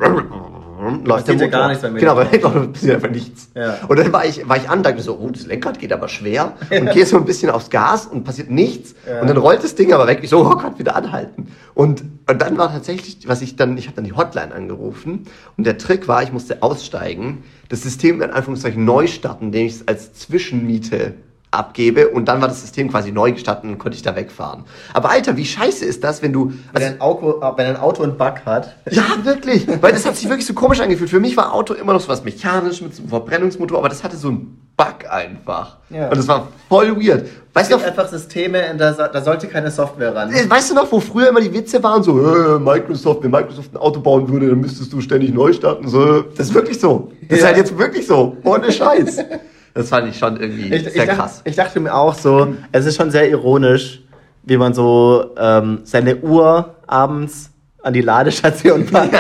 läuft 0.90 1.28
der 1.28 1.34
Passiert 1.34 1.42
ja 1.42 1.48
gar 1.48 1.68
nichts 1.70 1.84
Genau, 1.84 2.20
Elektroauto. 2.20 2.20
Elektroauto 2.20 2.72
passiert 2.72 2.96
einfach 2.96 3.10
nichts. 3.10 3.50
Ja. 3.56 3.78
Und 3.88 4.00
dann 4.00 4.12
war 4.12 4.26
ich, 4.26 4.48
war 4.48 4.58
ich 4.58 4.70
an, 4.70 4.84
dachte 4.84 5.02
so, 5.02 5.18
oh, 5.18 5.30
das 5.30 5.46
Lenkrad 5.46 5.80
geht 5.80 5.94
aber 5.94 6.08
schwer. 6.08 6.54
Und 6.72 6.92
gehe 6.92 7.06
so 7.06 7.18
ein 7.18 7.26
bisschen 7.26 7.50
aufs 7.52 7.70
Gas 7.70 8.08
und 8.08 8.24
passiert 8.24 8.50
nichts. 8.50 8.96
Und 9.22 9.28
dann 9.28 9.38
rollt 9.38 9.64
das 9.64 9.76
Ding 9.76 9.94
aber 9.94 10.08
weg. 10.08 10.20
Ich 10.22 10.30
so, 10.30 10.40
oh 10.40 10.56
Gott, 10.56 10.80
wieder 10.80 10.96
anhalten. 10.96 11.52
Und, 11.74 12.04
und 12.28 12.42
dann 12.42 12.58
war 12.58 12.72
tatsächlich, 12.72 13.28
was 13.28 13.42
ich 13.42 13.56
dann, 13.56 13.78
ich 13.78 13.88
habe 13.88 13.96
dann 13.96 14.06
die 14.06 14.14
Hotline 14.14 14.54
angerufen. 14.54 15.26
Und 15.58 15.66
der 15.66 15.78
Trick 15.78 16.08
war, 16.08 16.24
ich 16.24 16.32
musste 16.32 16.64
aussteigen, 16.64 17.44
das 17.70 17.82
System 17.84 18.22
in 18.22 18.32
Anführungszeichen 18.32 18.84
neu 18.84 19.08
starten, 19.08 19.46
indem 19.46 19.68
ich 19.68 19.74
es 19.74 19.88
als 19.88 20.14
Zwischenmiete 20.14 21.14
abgebe 21.52 22.08
und 22.10 22.26
dann 22.26 22.40
war 22.42 22.48
das 22.48 22.62
System 22.62 22.90
quasi 22.90 23.12
neu 23.12 23.34
gestartet 23.34 23.66
und 23.70 23.78
konnte 23.78 23.96
ich 23.98 24.02
da 24.02 24.16
wegfahren. 24.16 24.64
Aber 24.94 25.10
Alter, 25.12 25.36
wie 25.36 25.46
scheiße 25.46 25.84
ist 25.84 26.04
das, 26.04 26.22
wenn 26.22 26.32
du... 26.32 26.54
Wenn 26.72 26.82
Also, 26.82 26.88
ein, 26.96 27.02
Auto, 27.02 27.42
wenn 27.58 27.66
ein 27.68 27.78
Auto 27.78 28.04
einen 28.04 28.18
Bug 28.18 28.36
hat. 28.46 28.76
ja, 28.90 29.04
wirklich. 29.24 29.68
Weil 29.82 29.92
das 29.92 30.06
hat 30.06 30.16
sich 30.16 30.30
wirklich 30.30 30.46
so 30.46 30.54
komisch 30.54 30.80
angefühlt. 30.80 31.10
Für 31.10 31.20
mich 31.20 31.36
war 31.36 31.54
Auto 31.54 31.74
immer 31.74 31.92
noch 31.94 32.00
so 32.02 32.08
was 32.08 32.24
mechanisch 32.24 32.82
mit 32.82 32.96
so 32.96 33.02
einem 33.02 33.10
Verbrennungsmotor, 33.10 33.78
aber 33.78 33.90
das 33.90 34.02
hatte 34.04 34.16
so 34.16 34.30
einen 34.30 34.58
Bug 34.78 35.10
einfach. 35.10 35.78
Ja. 35.90 36.08
Und 36.08 36.18
das 36.18 36.28
war 36.28 36.48
voll 36.70 36.96
weird. 36.96 37.24
Es 37.26 37.30
Weißt 37.54 37.70
du, 37.70 37.76
gibt 37.76 37.86
noch, 37.86 37.98
einfach 37.98 38.10
Systeme, 38.10 38.74
da, 38.78 38.94
da 39.10 39.22
sollte 39.22 39.48
keine 39.48 39.70
Software 39.70 40.16
ran. 40.16 40.32
äh, 40.32 40.50
weißt 40.50 40.72
du 40.72 40.76
noch, 40.76 40.90
wo 40.90 41.02
früher 41.02 41.28
immer 41.28 41.42
die 41.42 41.54
Witze 41.54 41.84
waren, 41.84 42.02
so, 42.02 42.18
äh, 42.34 42.60
Microsoft, 42.60 43.24
wenn 43.24 43.32
Microsoft 43.32 43.74
ein 43.74 43.78
Auto 43.78 44.00
bauen 44.00 44.30
würde, 44.32 44.48
dann 44.48 44.62
müsstest 44.62 44.94
du 44.94 45.02
ständig 45.02 45.34
neu 45.34 45.52
starten. 45.52 45.86
So, 45.90 46.22
das 46.22 46.48
ist 46.48 46.54
wirklich 46.54 46.80
so. 46.80 47.12
Das 47.28 47.40
ist 47.40 47.42
Ja. 47.42 47.48
halt 47.50 47.58
jetzt 47.58 47.78
wirklich 47.78 48.08
so. 48.08 48.38
Ohne 48.46 48.72
Scheiß. 48.72 49.18
Das 49.74 49.90
fand 49.90 50.10
ich 50.10 50.18
schon 50.18 50.38
irgendwie 50.40 50.74
Ich, 50.74 50.86
ich, 50.88 50.94
sehr 50.94 51.06
dacht- 51.06 51.18
krass. 51.18 51.42
ich 51.46 51.56
dachte 51.56 51.80
mir 51.80 51.94
auch 51.94 52.14
so, 52.14 52.56
es 52.72 52.86
ist 52.86 52.98
schon 52.98 53.10
sehr 53.12 53.30
ironisch, 53.30 54.02
wie 54.44 54.58
man 54.58 54.74
so 54.74 55.32
ähm, 55.38 55.80
seine 55.84 56.18
Uhr 56.18 56.76
abends 56.88 57.50
an 57.84 57.94
die 57.94 58.02
Ladestation 58.02 58.86
packt. 58.92 59.16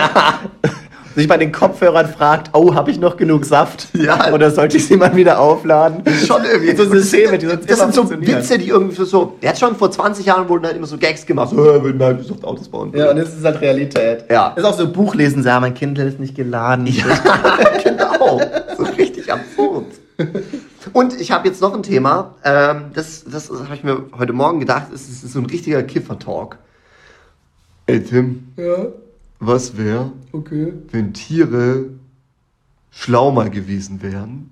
Sich 1.13 1.27
bei 1.27 1.35
den 1.35 1.51
Kopfhörern 1.51 2.07
fragt, 2.07 2.51
oh, 2.53 2.73
habe 2.73 2.89
ich 2.89 2.97
noch 2.97 3.17
genug 3.17 3.43
Saft? 3.43 3.89
Ja. 3.93 4.31
Oder 4.33 4.49
sollte 4.49 4.77
ich 4.77 4.87
sie 4.87 4.95
mal 4.95 5.13
wieder 5.13 5.39
aufladen? 5.41 6.03
schon 6.25 6.41
irgendwie. 6.45 6.73
So 6.73 6.85
Systeme, 6.89 7.37
die 7.37 7.47
sonst 7.47 7.69
das 7.69 7.79
immer 7.81 7.91
sind 7.91 8.07
so. 8.09 8.21
Witze, 8.27 8.57
die 8.57 8.69
irgendwie 8.69 9.03
so. 9.03 9.33
Der 9.41 9.49
hat 9.49 9.59
schon 9.59 9.75
vor 9.75 9.91
20 9.91 10.25
Jahren 10.25 10.47
wurden 10.47 10.65
halt 10.65 10.77
immer 10.77 10.87
so 10.87 10.97
Gags 10.97 11.25
gemacht, 11.25 11.49
so, 11.49 11.69
äh, 11.69 11.83
wenn 11.83 11.97
Microsoft 11.97 12.45
Autos 12.45 12.69
bauen 12.69 12.93
Ja, 12.95 13.11
und 13.11 13.17
jetzt 13.17 13.37
ist 13.37 13.43
halt 13.43 13.59
Realität. 13.59 14.23
Ja. 14.31 14.53
Ist 14.55 14.63
auch 14.63 14.77
so 14.77 14.87
Buchlesen, 14.89 15.43
ja, 15.43 15.59
mein 15.59 15.73
Kindle 15.73 16.05
ist 16.05 16.17
nicht 16.19 16.33
geladen. 16.33 16.85
genau. 17.83 18.39
So 18.77 18.83
richtig 18.97 19.31
absurd. 19.31 19.87
Und 20.93 21.19
ich 21.19 21.31
habe 21.31 21.47
jetzt 21.47 21.61
noch 21.61 21.73
ein 21.73 21.83
Thema, 21.83 22.35
ähm, 22.43 22.91
das, 22.93 23.23
das 23.23 23.49
habe 23.49 23.75
ich 23.75 23.83
mir 23.83 24.05
heute 24.17 24.33
Morgen 24.33 24.59
gedacht, 24.59 24.87
es 24.93 25.09
ist, 25.09 25.23
ist 25.23 25.33
so 25.33 25.39
ein 25.39 25.45
richtiger 25.45 25.83
Kiffer-Talk. 25.83 26.57
Ey 27.85 28.03
Tim, 28.03 28.47
Ja, 28.57 28.87
was 29.39 29.77
wäre, 29.77 30.11
okay. 30.31 30.73
wenn 30.91 31.13
Tiere 31.13 31.89
schlau 32.91 33.31
mal 33.31 33.49
gewesen 33.49 34.01
wären 34.01 34.51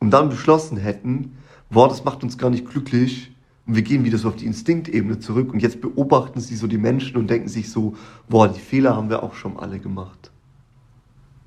und 0.00 0.10
dann 0.10 0.28
beschlossen 0.28 0.76
hätten, 0.76 1.36
boah, 1.70 1.88
das 1.88 2.04
macht 2.04 2.22
uns 2.22 2.36
gar 2.36 2.50
nicht 2.50 2.68
glücklich 2.68 3.30
und 3.66 3.76
wir 3.76 3.82
gehen 3.82 4.04
wieder 4.04 4.18
so 4.18 4.28
auf 4.28 4.36
die 4.36 4.46
Instinktebene 4.46 5.20
zurück 5.20 5.52
und 5.52 5.60
jetzt 5.60 5.80
beobachten 5.80 6.40
sie 6.40 6.56
so 6.56 6.66
die 6.66 6.78
Menschen 6.78 7.16
und 7.16 7.30
denken 7.30 7.48
sich 7.48 7.70
so, 7.70 7.94
boah, 8.28 8.48
die 8.48 8.60
Fehler 8.60 8.96
haben 8.96 9.08
wir 9.08 9.22
auch 9.22 9.34
schon 9.34 9.56
alle 9.56 9.78
gemacht. 9.78 10.30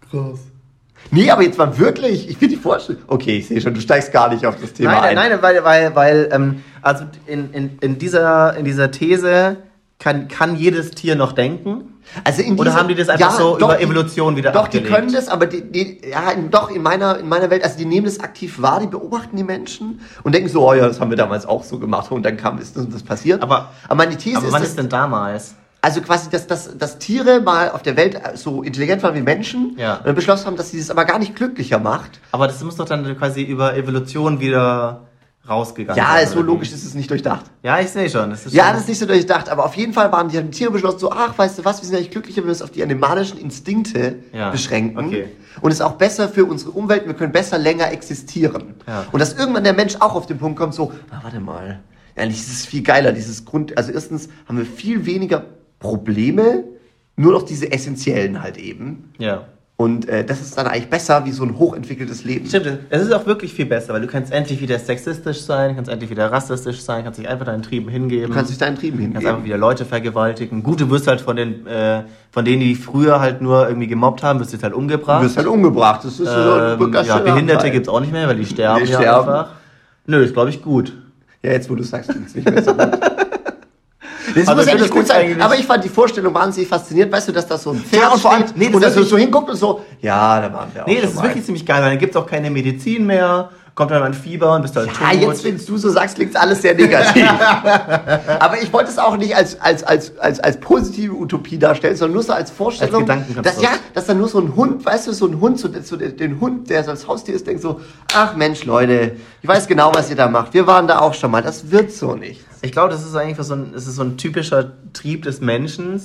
Krass. 0.10 0.39
Nee, 1.12 1.30
aber 1.30 1.44
jetzt 1.44 1.58
mal 1.58 1.78
wirklich, 1.78 2.30
ich 2.30 2.38
finde 2.38 2.56
die 2.56 2.62
Vorstellung. 2.62 3.02
Okay, 3.08 3.38
ich 3.38 3.48
sehe 3.48 3.62
schon, 3.62 3.74
du 3.74 3.82
steigst 3.82 4.12
gar 4.12 4.30
nicht 4.34 4.46
auf 4.46 4.56
das 4.60 4.74
Thema 4.74 4.92
Nein, 4.94 5.04
ein. 5.04 5.16
nein, 5.16 5.30
nein, 5.32 5.42
weil, 5.42 5.63
weil, 5.63 5.96
weil 5.96 6.30
ähm, 6.32 6.63
also 6.82 7.06
in, 7.28 7.52
in, 7.54 7.78
in, 7.82 7.98
dieser, 8.00 8.56
in 8.58 8.66
dieser 8.66 8.89
These 8.92 9.58
kann, 10.00 10.28
kann 10.28 10.56
jedes 10.56 10.92
Tier 10.92 11.16
noch 11.16 11.32
denken. 11.34 11.89
Also 12.26 12.42
in 12.42 12.54
Oder 12.56 12.66
dieser- 12.72 12.80
haben 12.80 12.88
die 12.89 12.96
das 12.96 13.08
einfach 13.10 13.32
so 13.38 13.58
über 13.58 13.80
Evolution 13.80 14.36
wieder 14.36 14.52
Doch, 14.52 14.66
abgelegt? 14.66 14.89
die 14.89 14.94
können 14.94 15.13
das, 15.13 15.30
aber 15.30 15.46
die, 15.46 15.62
die, 15.62 16.02
ja, 16.10 16.32
in, 16.32 16.50
doch, 16.52 16.70
in 16.70 16.82
meiner, 16.84 17.18
in 17.20 17.30
meiner 17.30 17.50
Welt, 17.50 17.63
also 17.63 17.78
die 17.78 17.86
nehmen 17.86 18.06
das 18.06 18.20
aktiv 18.20 18.62
wahr, 18.62 18.82
die 18.82 18.88
beobachten 18.88 19.38
die 19.38 19.44
Menschen 19.44 20.02
und 20.24 20.36
denken 20.36 20.50
so, 20.50 20.68
oh 20.68 20.74
ja, 20.74 20.86
das 20.88 21.00
haben 21.00 21.10
wir 21.12 21.18
damals 21.18 21.46
auch 21.46 21.63
so 21.63 21.80
gemacht 21.80 22.12
und 22.12 22.24
dann 22.24 22.36
kam, 22.36 22.58
ist 22.60 22.76
das 22.76 22.84
und 22.86 22.94
das 22.94 23.04
passiert. 23.04 23.42
Aber- 23.42 23.70
aber 23.86 23.96
meine 23.96 24.18
These 24.18 24.38
Aber 24.38 24.48
ist, 24.48 24.54
wann 24.54 24.63
ist 24.63 24.78
denn 24.78 24.89
damals? 24.89 25.56
Also 25.84 26.00
quasi, 26.02 26.30
dass, 26.30 26.48
dass, 26.48 26.78
dass 26.78 26.98
Tiere 26.98 27.41
mal 27.41 27.69
auf 27.72 27.82
der 27.82 27.98
Welt 27.98 28.17
so 28.36 28.63
intelligent 28.63 29.04
waren 29.04 29.15
wie 29.15 29.22
Menschen 29.22 29.76
Ja. 29.78 29.98
und 29.98 30.08
dann 30.08 30.15
beschlossen 30.15 30.46
haben, 30.46 30.56
dass 30.56 30.72
sie 30.72 30.80
das 30.80 30.89
aber 30.89 31.04
gar 31.04 31.19
nicht 31.19 31.36
glücklicher 31.36 31.78
macht. 31.78 32.22
Aber 32.32 32.48
das 32.48 32.63
muss 32.63 32.78
doch 32.78 32.86
dann 32.86 33.17
quasi 33.17 33.43
über 33.43 33.76
Evolution 33.76 34.39
wieder 34.39 35.08
rausgegangen 35.50 36.02
Ja, 36.02 36.13
sein, 36.13 36.24
ist 36.24 36.32
so 36.32 36.41
logisch 36.41 36.72
ist 36.72 36.86
es 36.86 36.93
nicht 36.93 37.10
durchdacht. 37.12 37.48
Ja, 37.63 37.78
ich 37.82 37.89
sehe 37.89 38.10
schon. 38.10 38.30
Das 38.30 38.46
ist 38.46 38.54
Ja, 38.54 38.63
schon, 38.63 38.74
das 38.74 38.82
ist 38.84 38.88
nicht 38.88 39.00
so 39.00 39.06
durchdacht, 39.06 39.50
aber 39.50 39.65
auf 39.65 39.76
jeden 39.76 39.91
Fall 39.91 40.10
waren 40.10 40.30
die, 40.30 40.38
haben 40.38 40.52
die 40.52 40.58
Tiere 40.58 40.72
beschlossen, 40.72 41.00
so, 41.00 41.12
ach, 41.12 41.38
weißt 41.38 41.60
du 41.60 41.65
was, 41.65 41.82
wir 41.82 41.88
sind 41.88 41.98
eigentlich 41.98 42.12
glücklicher, 42.12 42.38
wenn 42.38 42.46
wir 42.46 42.52
uns 42.54 42.62
auf 42.62 42.72
die 42.72 42.82
animalischen 42.82 43.38
Instinkte 43.38 44.19
Ja, 44.32 44.52
beschränken. 44.52 45.06
okay. 45.06 45.26
Und 45.62 45.69
es 45.72 45.80
ist 45.80 45.82
auch 45.82 45.93
besser 45.98 46.30
für 46.30 46.46
unsere 46.46 46.72
Umwelt, 46.72 47.06
wir 47.08 47.13
können 47.13 47.34
besser 47.34 47.58
länger 47.58 47.91
existieren. 47.91 48.76
Ja. 48.88 49.06
Und 49.12 49.19
dass 49.19 49.34
irgendwann 49.34 49.65
der 49.65 49.74
Mensch 49.74 49.98
auch 50.00 50.15
auf 50.15 50.28
den 50.28 50.38
Punkt 50.38 50.58
kommt, 50.58 50.74
so, 50.74 50.93
ah, 51.12 51.19
warte 51.22 51.41
mal, 51.41 51.82
eigentlich 52.15 52.39
ist 52.39 52.50
es 52.54 52.65
viel 52.65 52.82
geiler, 52.84 53.12
dieses 53.12 53.43
Grund, 53.43 53.78
also 53.78 53.91
erstens 53.91 54.30
haben 54.48 54.58
wir 54.58 54.65
viel 54.65 55.06
weniger 55.06 55.43
Probleme, 55.84 56.63
nur 57.17 57.34
noch 57.34 57.43
diese 57.43 57.72
essentiellen 57.72 58.41
halt 58.41 58.58
eben. 58.58 59.12
Ja. 59.19 59.43
Und 59.76 60.08
äh, 60.08 60.24
das 60.24 60.39
ist 60.39 60.58
dann 60.58 60.67
eigentlich 60.67 60.88
besser 60.89 61.26
wie 61.26 61.32
so 61.32 61.43
ein 61.43 61.58
hochentwickeltes 61.58 62.24
Leben. 62.24 62.46
Stimmt, 62.48 62.80
es 62.89 63.02
ist 63.02 63.12
auch 63.12 63.26
wirklich 63.26 63.54
viel 63.54 63.65
besser, 63.65 63.91
weil 63.93 64.02
du 64.02 64.08
kannst 64.08 64.32
endlich 64.32 64.62
wieder 64.62 64.80
sexistisch 64.80 65.41
sein, 65.41 65.76
kannst 65.76 65.89
endlich 65.91 66.10
wieder 66.12 66.32
rassistisch 66.32 66.80
sein, 66.82 67.04
kannst 67.04 67.19
dich 67.19 67.28
einfach 67.28 67.46
deinen 67.48 67.63
Trieben 67.63 67.89
hingeben. 67.89 68.28
Du 68.30 68.34
kannst 68.34 68.52
dich 68.52 68.60
deinen 68.60 68.78
Trieben 68.78 68.98
kannst 69.00 69.17
einfach 69.17 69.30
hingeben. 69.32 69.46
wieder 69.46 69.58
Leute 69.58 69.84
vergewaltigen. 69.86 70.63
Gut, 70.63 70.80
du 70.80 70.89
wirst 70.89 71.08
halt 71.08 71.22
von 71.22 71.36
den, 71.36 71.65
äh, 71.67 72.04
von 72.32 72.46
denen, 72.46 72.62
die 72.62 72.76
früher 72.76 73.19
halt 73.19 73.41
nur 73.41 73.67
irgendwie 73.67 73.88
gemobbt 73.88 74.24
haben, 74.24 74.39
wirst 74.39 74.54
du 74.54 74.62
halt 74.62 74.74
Du 74.74 74.78
umgebracht. 74.78 75.24
wirst 75.24 75.38
halt 75.38 75.48
umgebracht. 75.48 76.02
Das 76.06 76.19
ist 76.19 76.28
so 76.28 76.56
ähm, 76.58 76.82
ein 76.82 76.91
ganz 76.91 77.08
ja, 77.08 77.17
Behinderte 77.17 77.60
Anteil. 77.60 77.72
gibt's 77.72 77.89
auch 77.89 78.00
nicht 78.00 78.13
mehr, 78.13 78.28
weil 78.28 78.38
die 78.38 78.46
sterben 78.46 78.86
Die 78.86 78.91
ja 78.91 79.00
sterben. 79.00 79.30
einfach. 79.30 79.50
Nö, 80.06 80.24
ist 80.24 80.34
glaube 80.34 80.52
ich 80.52 80.62
gut. 80.62 80.93
Ja, 81.41 81.52
jetzt 81.52 81.69
wo 81.69 81.76
du 81.76 81.84
sagst, 81.84 82.10
klingt 82.12 82.34
nicht 82.34 82.50
mehr 82.50 82.63
so 82.63 82.74
gut. 82.74 82.89
Das 84.36 84.48
Also 84.48 84.62
muss 84.62 84.65
ja 84.72 84.76
nicht 84.76 84.89
gut 84.91 85.08
sein, 85.08 85.41
aber 85.41 85.56
ich 85.56 85.65
fand 85.65 85.84
die 85.84 85.89
Vorstellung 85.89 86.34
wahnsinnig 86.34 86.67
faszinierend. 86.69 87.12
Weißt 87.13 87.28
du, 87.28 87.32
dass 87.32 87.48
das 87.48 87.63
so 87.63 87.72
ein 87.72 87.78
Pferd 87.80 88.02
Ja, 88.02 88.10
und 88.10 88.19
vor 88.19 88.32
allem- 88.34 88.46
nee, 88.56 88.65
das 88.67 88.76
und 88.76 88.84
dass 88.84 88.96
er 88.96 89.04
so 89.04 89.17
hinguckt 89.17 89.50
und 89.50 89.56
so, 89.58 89.82
ja, 90.02 90.41
da 90.41 90.52
waren 90.54 90.69
wir 90.74 90.84
auch 90.84 90.88
Nee, 90.88 91.00
das 91.02 91.12
ist 91.12 91.15
mal. 91.17 91.24
wirklich 91.24 91.43
ziemlich 91.46 91.65
geil, 91.65 91.82
weil 91.82 91.89
dann 91.91 92.00
gibt's 92.00 92.15
auch 92.15 92.26
keine 92.26 92.50
Medizin 92.50 93.06
mehr, 93.06 93.50
kommt 93.75 93.89
dann 93.89 94.03
ein 94.03 94.13
Fieber 94.13 94.55
und 94.55 94.62
bist 94.62 94.75
halt 94.75 94.89
Ja, 95.01 95.12
jetzt, 95.13 95.43
wenn 95.43 95.57
du 95.57 95.77
so 95.77 95.89
sagst, 95.89 96.15
klingt 96.15 96.36
alles 96.36 96.62
sehr 96.62 96.75
negativ. 96.75 97.27
aber 98.39 98.62
ich 98.62 98.71
wollte 98.71 98.91
es 98.91 98.99
auch 98.99 99.17
nicht 99.17 99.36
als, 99.36 99.59
als, 99.59 99.84
als, 99.84 100.17
als, 100.19 100.39
als 100.39 100.59
positive 100.59 101.13
Utopie 101.13 101.57
darstellen, 101.57 101.95
sondern 101.95 102.13
nur 102.13 102.24
so 102.24 102.34
als 102.34 102.51
Vorstellung, 102.51 103.09
Als 103.09 103.26
dass, 103.41 103.61
ja, 103.61 103.69
dass 103.93 104.05
dann 104.05 104.19
nur 104.19 104.28
so 104.28 104.39
ein 104.39 104.55
Hund, 104.55 104.86
weißt 104.86 105.07
du, 105.07 105.13
so 105.13 105.26
ein 105.26 105.39
Hund, 105.39 105.59
so, 105.59 105.69
so 105.82 105.97
den, 105.97 106.15
den 106.15 106.39
Hund, 106.39 106.69
der 106.69 106.84
so 106.84 106.91
als 106.91 107.07
Haustier 107.07 107.34
ist, 107.34 107.47
denkt 107.47 107.63
so, 107.63 107.82
ach 108.13 108.36
Mensch, 108.36 108.63
Leute, 108.65 109.17
ich 109.41 109.47
weiß 109.47 109.67
genau, 109.67 109.91
was 109.93 110.09
ihr 110.09 110.15
da 110.15 110.28
macht. 110.28 110.53
Wir 110.53 110.67
waren 110.67 110.88
da 110.88 110.99
auch 110.99 111.15
schon 111.15 111.32
mal. 111.32 111.41
Das 111.41 111.71
wird 111.71 111.91
so 111.91 112.15
nicht. 112.15 112.45
Ich 112.61 112.71
glaube, 112.71 112.89
das 112.89 113.03
ist 113.03 113.15
eigentlich 113.15 113.38
so 113.45 113.55
ein, 113.55 113.74
das 113.74 113.88
ist 113.88 113.95
so 113.95 114.03
ein 114.03 114.17
typischer 114.17 114.71
Trieb 114.93 115.24
des 115.24 115.41
Menschen, 115.41 115.99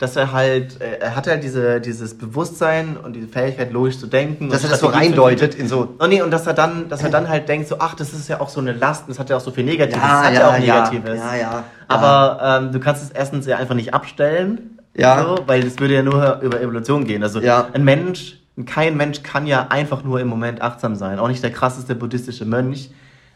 dass 0.00 0.16
er 0.16 0.32
halt, 0.32 0.80
äh, 0.80 0.98
er 1.00 1.14
hat 1.14 1.26
halt 1.26 1.44
diese, 1.44 1.80
dieses 1.80 2.16
Bewusstsein 2.16 2.96
und 2.96 3.14
diese 3.14 3.28
Fähigkeit, 3.28 3.70
logisch 3.70 3.98
zu 3.98 4.06
denken. 4.06 4.48
Dass 4.48 4.62
und 4.62 4.68
er 4.68 4.70
das 4.70 4.80
so 4.80 4.86
reindeutet 4.86 5.54
in 5.54 5.68
so, 5.68 5.94
Oh 6.00 6.06
nee, 6.06 6.22
und 6.22 6.30
dass 6.30 6.46
er 6.46 6.54
dann, 6.54 6.88
dass 6.88 7.02
er 7.02 7.10
dann 7.10 7.28
halt 7.28 7.48
denkt, 7.48 7.68
so, 7.68 7.76
ach, 7.78 7.94
das 7.94 8.14
ist 8.14 8.26
ja 8.28 8.40
auch 8.40 8.48
so 8.48 8.60
eine 8.60 8.72
Last, 8.72 9.04
das 9.08 9.18
hat 9.18 9.28
ja 9.28 9.36
auch 9.36 9.40
so 9.40 9.50
viel 9.50 9.64
Negatives. 9.64 10.02
Ja, 10.02 10.08
das 10.22 10.26
hat 10.26 10.34
ja, 10.34 10.40
ja 10.40 10.48
auch 10.48 10.52
ja, 10.64 10.90
Negatives. 10.90 11.18
ja, 11.20 11.36
ja, 11.36 11.64
Aber 11.86 12.60
ähm, 12.62 12.72
du 12.72 12.80
kannst 12.80 13.02
es 13.04 13.10
erstens 13.10 13.46
ja 13.46 13.58
einfach 13.58 13.74
nicht 13.74 13.92
abstellen. 13.92 14.78
Ja. 14.96 15.22
So, 15.22 15.38
weil 15.46 15.62
das 15.62 15.78
würde 15.78 15.94
ja 15.94 16.02
nur 16.02 16.40
über 16.40 16.60
Evolution 16.60 17.04
gehen. 17.04 17.22
Also 17.22 17.40
Ja. 17.40 17.68
ein 17.72 17.84
Mensch 17.84 18.40
kein 18.66 18.96
Mensch 18.96 19.22
kann 19.22 19.46
ja 19.46 19.68
einfach 19.70 20.02
nur 20.04 20.20
im 20.20 20.28
Moment 20.28 20.60
achtsam 20.60 20.94
sein. 20.94 21.18
Auch 21.18 21.28
nicht 21.28 21.42
der 21.42 21.52
krasseste 21.52 21.94
buddhistische 21.94 22.44
Mönch, 22.44 22.90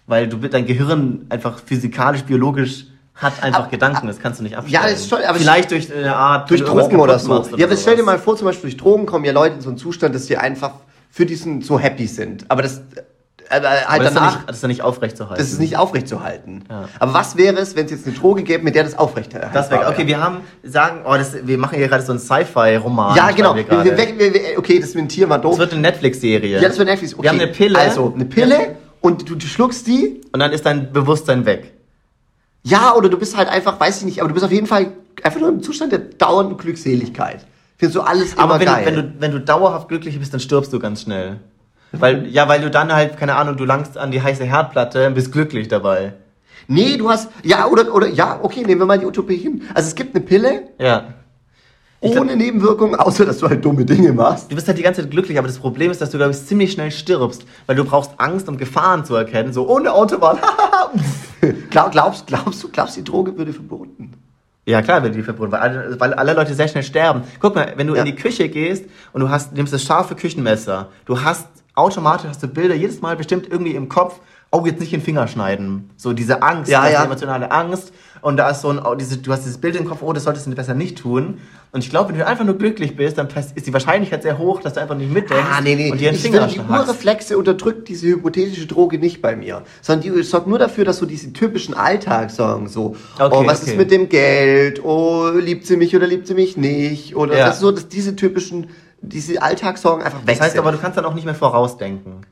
weil 0.06 0.28
du 0.28 0.36
dein 0.36 0.66
Gehirn 0.66 1.26
einfach 1.30 1.58
physikalisch, 1.64 2.22
biologisch 2.24 2.86
hat 3.14 3.42
einfach 3.42 3.60
Aber- 3.60 3.68
Gedanken, 3.70 4.06
das 4.08 4.18
kannst 4.18 4.40
du 4.40 4.44
nicht 4.44 4.56
abstellen. 4.56 4.82
Ja, 4.82 4.90
das 4.90 5.00
ist 5.00 5.08
schon- 5.08 5.22
aber 5.22 5.38
Vielleicht 5.38 5.70
durch 5.70 5.92
eine 5.94 6.14
Art... 6.16 6.50
durch 6.50 6.62
Drogen 6.64 6.98
oder 6.98 7.18
so. 7.18 7.28
machst 7.28 7.52
ja, 7.56 7.66
aber 7.66 7.76
stell 7.76 7.96
dir 7.96 8.02
mal 8.02 8.18
vor, 8.18 8.36
zum 8.36 8.46
Beispiel 8.46 8.70
durch 8.70 8.76
Drogen 8.76 9.06
kommen 9.06 9.24
ja 9.24 9.32
Leute 9.32 9.56
in 9.56 9.60
so 9.60 9.68
einen 9.68 9.78
Zustand, 9.78 10.14
dass 10.14 10.26
die 10.26 10.36
einfach 10.36 10.72
für 11.10 11.24
diesen 11.24 11.62
so 11.62 11.78
happy 11.78 12.08
sind. 12.08 12.44
Aber 12.48 12.62
das 12.62 12.82
äh, 13.50 13.58
äh, 13.58 13.62
halt 13.62 13.86
Aber 13.88 13.98
das 13.98 14.08
ist, 14.08 14.14
ja 14.14 14.20
danach, 14.20 14.36
nicht, 14.38 14.48
das 14.48 14.56
ist 14.56 14.62
ja 14.62 14.68
nicht 14.68 14.82
aufrechtzuerhalten. 14.82 15.42
das 15.44 15.52
ist 15.52 15.60
nicht 15.60 15.76
aufrechtzuhalten. 15.76 16.64
Ja. 16.68 16.88
Aber 16.98 17.14
was 17.14 17.36
wäre 17.36 17.56
es, 17.58 17.76
wenn 17.76 17.84
es 17.84 17.92
jetzt 17.92 18.06
eine 18.06 18.16
Droge 18.16 18.42
gäbe, 18.42 18.64
mit 18.64 18.74
der 18.74 18.84
das 18.84 18.96
aufrechterhalten 18.98 19.54
Das 19.54 19.70
wäre, 19.70 19.86
okay, 19.86 20.06
wir 20.06 20.20
haben, 20.20 20.38
sagen, 20.64 21.02
oh, 21.04 21.14
das, 21.14 21.46
wir 21.46 21.58
machen 21.58 21.76
hier 21.78 21.86
gerade 21.88 22.02
so 22.02 22.12
einen 22.12 22.18
Sci-Fi-Roman. 22.20 23.14
Ja, 23.16 23.30
genau. 23.30 23.54
Wir, 23.54 23.68
Wir 23.68 23.96
wir, 23.96 24.34
wir, 24.34 24.40
okay, 24.58 24.80
das 24.80 24.94
mit 24.94 25.02
dem 25.04 25.08
Tier 25.08 25.28
war 25.28 25.38
doof. 25.38 25.52
das 25.52 25.58
wird 25.60 25.72
eine 25.72 25.82
Netflix-Serie. 25.82 26.60
ja, 26.60 26.68
das 26.68 26.78
wird 26.78 26.88
Netflix. 26.88 27.14
Okay. 27.14 27.22
Wir 27.22 27.30
haben 27.30 27.40
eine 27.40 27.52
Pille. 27.52 27.78
Also, 27.78 28.12
eine 28.14 28.24
Pille 28.24 28.76
und 29.00 29.28
du, 29.28 29.34
du 29.34 29.46
schluckst 29.46 29.86
die. 29.86 30.22
Und 30.32 30.40
dann 30.40 30.50
ist 30.52 30.64
dein 30.66 30.90
Bewusstsein 30.92 31.44
weg. 31.46 31.73
Ja, 32.64 32.94
oder 32.94 33.08
du 33.08 33.18
bist 33.18 33.36
halt 33.36 33.48
einfach, 33.48 33.78
weiß 33.78 33.98
ich 33.98 34.04
nicht, 34.04 34.20
aber 34.20 34.28
du 34.28 34.34
bist 34.34 34.44
auf 34.44 34.50
jeden 34.52 34.66
Fall 34.66 34.92
einfach 35.22 35.38
nur 35.40 35.50
im 35.50 35.62
Zustand 35.62 35.92
der 35.92 35.98
dauernden 36.00 36.56
Glückseligkeit. 36.56 37.46
Findest 37.76 37.96
du 37.96 38.00
alles 38.00 38.32
immer 38.34 38.42
Aber 38.42 38.58
wenn 38.60 38.66
geil. 38.66 38.84
du, 38.84 38.86
wenn, 38.86 38.94
du, 38.96 39.14
wenn 39.20 39.30
du 39.32 39.40
dauerhaft 39.40 39.88
glücklich 39.88 40.18
bist, 40.18 40.32
dann 40.32 40.40
stirbst 40.40 40.72
du 40.72 40.78
ganz 40.78 41.02
schnell. 41.02 41.40
Weil, 41.92 42.26
ja, 42.26 42.48
weil 42.48 42.60
du 42.60 42.70
dann 42.70 42.92
halt, 42.92 43.16
keine 43.18 43.36
Ahnung, 43.36 43.56
du 43.56 43.64
langst 43.64 43.98
an 43.98 44.10
die 44.10 44.20
heiße 44.22 44.44
Herdplatte 44.44 45.06
und 45.06 45.14
bist 45.14 45.30
glücklich 45.30 45.68
dabei. 45.68 46.14
nee, 46.66 46.96
du 46.96 47.10
hast, 47.10 47.30
ja, 47.42 47.66
oder, 47.66 47.94
oder, 47.94 48.08
ja, 48.08 48.38
okay, 48.42 48.62
nehmen 48.64 48.80
wir 48.80 48.86
mal 48.86 48.98
die 48.98 49.06
Utopie 49.06 49.36
hin. 49.36 49.62
Also 49.74 49.88
es 49.88 49.94
gibt 49.94 50.14
eine 50.14 50.24
Pille, 50.24 50.62
Ja. 50.78 51.14
Ohne 52.04 52.36
Nebenwirkungen, 52.36 52.94
außer 52.94 53.24
dass 53.24 53.38
du 53.38 53.48
halt 53.48 53.64
dumme 53.64 53.84
Dinge 53.84 54.12
machst. 54.12 54.50
Du 54.50 54.54
bist 54.54 54.66
halt 54.68 54.76
die 54.78 54.82
ganze 54.82 55.02
Zeit 55.02 55.10
glücklich, 55.10 55.38
aber 55.38 55.48
das 55.48 55.58
Problem 55.58 55.90
ist, 55.90 56.00
dass 56.00 56.10
du, 56.10 56.18
glaube 56.18 56.32
ich, 56.32 56.44
ziemlich 56.44 56.72
schnell 56.72 56.90
stirbst, 56.90 57.44
weil 57.66 57.76
du 57.76 57.84
brauchst 57.84 58.12
Angst, 58.18 58.48
um 58.48 58.56
Gefahren 58.58 59.04
zu 59.04 59.14
erkennen. 59.14 59.52
So, 59.52 59.68
ohne 59.68 59.92
Autobahn. 59.92 60.38
Glaub, 61.70 61.90
glaubst, 61.92 62.26
glaubst 62.26 62.62
du, 62.62 62.68
glaubst 62.70 62.96
die 62.96 63.04
Droge 63.04 63.36
würde 63.36 63.52
verboten? 63.52 64.12
ja, 64.66 64.80
klar, 64.80 65.02
wird 65.02 65.14
die 65.14 65.22
verboten, 65.22 65.52
weil 65.52 65.60
alle, 65.60 66.00
weil 66.00 66.14
alle 66.14 66.32
Leute 66.32 66.54
sehr 66.54 66.68
schnell 66.68 66.82
sterben. 66.84 67.22
Guck 67.38 67.54
mal, 67.54 67.74
wenn 67.76 67.86
du 67.86 67.94
Ja. 67.94 68.00
in 68.00 68.06
die 68.06 68.14
Küche 68.14 68.48
gehst 68.48 68.86
und 69.12 69.20
du 69.20 69.28
hast, 69.28 69.52
nimmst 69.52 69.74
das 69.74 69.82
scharfe 69.82 70.14
Küchenmesser, 70.14 70.88
du 71.04 71.20
hast 71.22 71.46
automatisch 71.74 72.28
hast 72.30 72.42
du 72.42 72.48
Bilder 72.48 72.74
jedes 72.74 73.02
Mal 73.02 73.14
bestimmt 73.16 73.46
irgendwie 73.50 73.74
im 73.74 73.90
Kopf, 73.90 74.20
oh, 74.54 74.64
jetzt 74.66 74.80
nicht 74.80 74.92
den 74.92 75.00
Finger 75.02 75.26
schneiden. 75.28 75.90
So 75.96 76.12
diese 76.12 76.42
Angst, 76.42 76.70
Ja, 76.70 76.88
ja. 76.88 77.00
die 77.00 77.06
emotionale 77.06 77.50
Angst. 77.50 77.92
Und 78.22 78.38
da 78.38 78.48
ist 78.48 78.62
so 78.62 78.70
ein, 78.70 78.78
oh, 78.78 78.94
diese, 78.94 79.18
du 79.18 79.32
hast 79.32 79.42
dieses 79.44 79.58
Bild 79.58 79.76
im 79.76 79.84
Kopf, 79.84 79.98
oh, 80.02 80.12
das 80.14 80.24
solltest 80.24 80.46
du 80.46 80.50
besser 80.54 80.72
nicht 80.72 80.96
tun. 80.98 81.38
Und 81.72 81.84
ich 81.84 81.90
glaube, 81.90 82.10
wenn 82.10 82.18
du 82.18 82.26
einfach 82.26 82.44
nur 82.44 82.56
glücklich 82.56 82.96
bist, 82.96 83.18
dann 83.18 83.28
ist 83.54 83.66
die 83.66 83.72
Wahrscheinlichkeit 83.72 84.22
sehr 84.22 84.38
hoch, 84.38 84.60
dass 84.62 84.74
du 84.74 84.80
einfach 84.80 84.94
nicht 84.96 85.12
mitdenkst 85.12 85.44
Ah, 85.52 85.60
nee, 85.60 85.74
nee. 85.74 85.90
und 85.90 86.00
dir 86.00 86.08
einen 86.08 86.16
ich 86.16 86.22
Finger 86.22 86.48
finde, 86.48 86.64
die. 86.66 86.72
Urreflexe 86.72 87.36
unterdrückt 87.36 87.88
diese 87.88 88.06
hypothetische 88.06 88.66
Droge 88.66 88.98
nicht 88.98 89.20
bei 89.20 89.36
mir. 89.36 89.62
Sondern 89.82 90.14
die 90.14 90.22
sorgt 90.22 90.46
nur 90.46 90.58
dafür, 90.58 90.84
dass 90.86 90.96
so 90.98 91.04
diese 91.06 91.32
typischen 91.34 91.74
Alltagssorgen 91.74 92.68
so, 92.68 92.96
Okay, 93.18 93.36
oh, 93.38 93.46
was 93.46 93.62
okay. 93.62 93.72
ist 93.72 93.76
mit 93.76 93.90
dem 93.90 94.08
Geld? 94.08 94.82
Oh, 94.84 95.28
liebt 95.34 95.66
sie 95.66 95.76
mich 95.76 95.94
oder 95.94 96.06
liebt 96.06 96.26
sie 96.26 96.34
mich 96.34 96.56
nicht? 96.56 97.16
Oder 97.16 97.36
Ja. 97.36 97.46
das 97.46 97.56
ist 97.56 97.60
so, 97.60 97.72
dass 97.72 97.88
diese 97.88 98.16
typischen, 98.16 98.68
diese 99.02 99.42
Alltagssorgen 99.42 100.02
einfach 100.04 100.20
weg 100.26 100.36
Das 100.36 100.40
heißt 100.40 100.52
sind. 100.52 100.60
aber, 100.60 100.72
du 100.72 100.78
kannst 100.78 100.96
dann 100.96 101.04
auch 101.04 101.14
nicht 101.14 101.24
mehr 101.26 101.34
vorausdenken. 101.34 102.22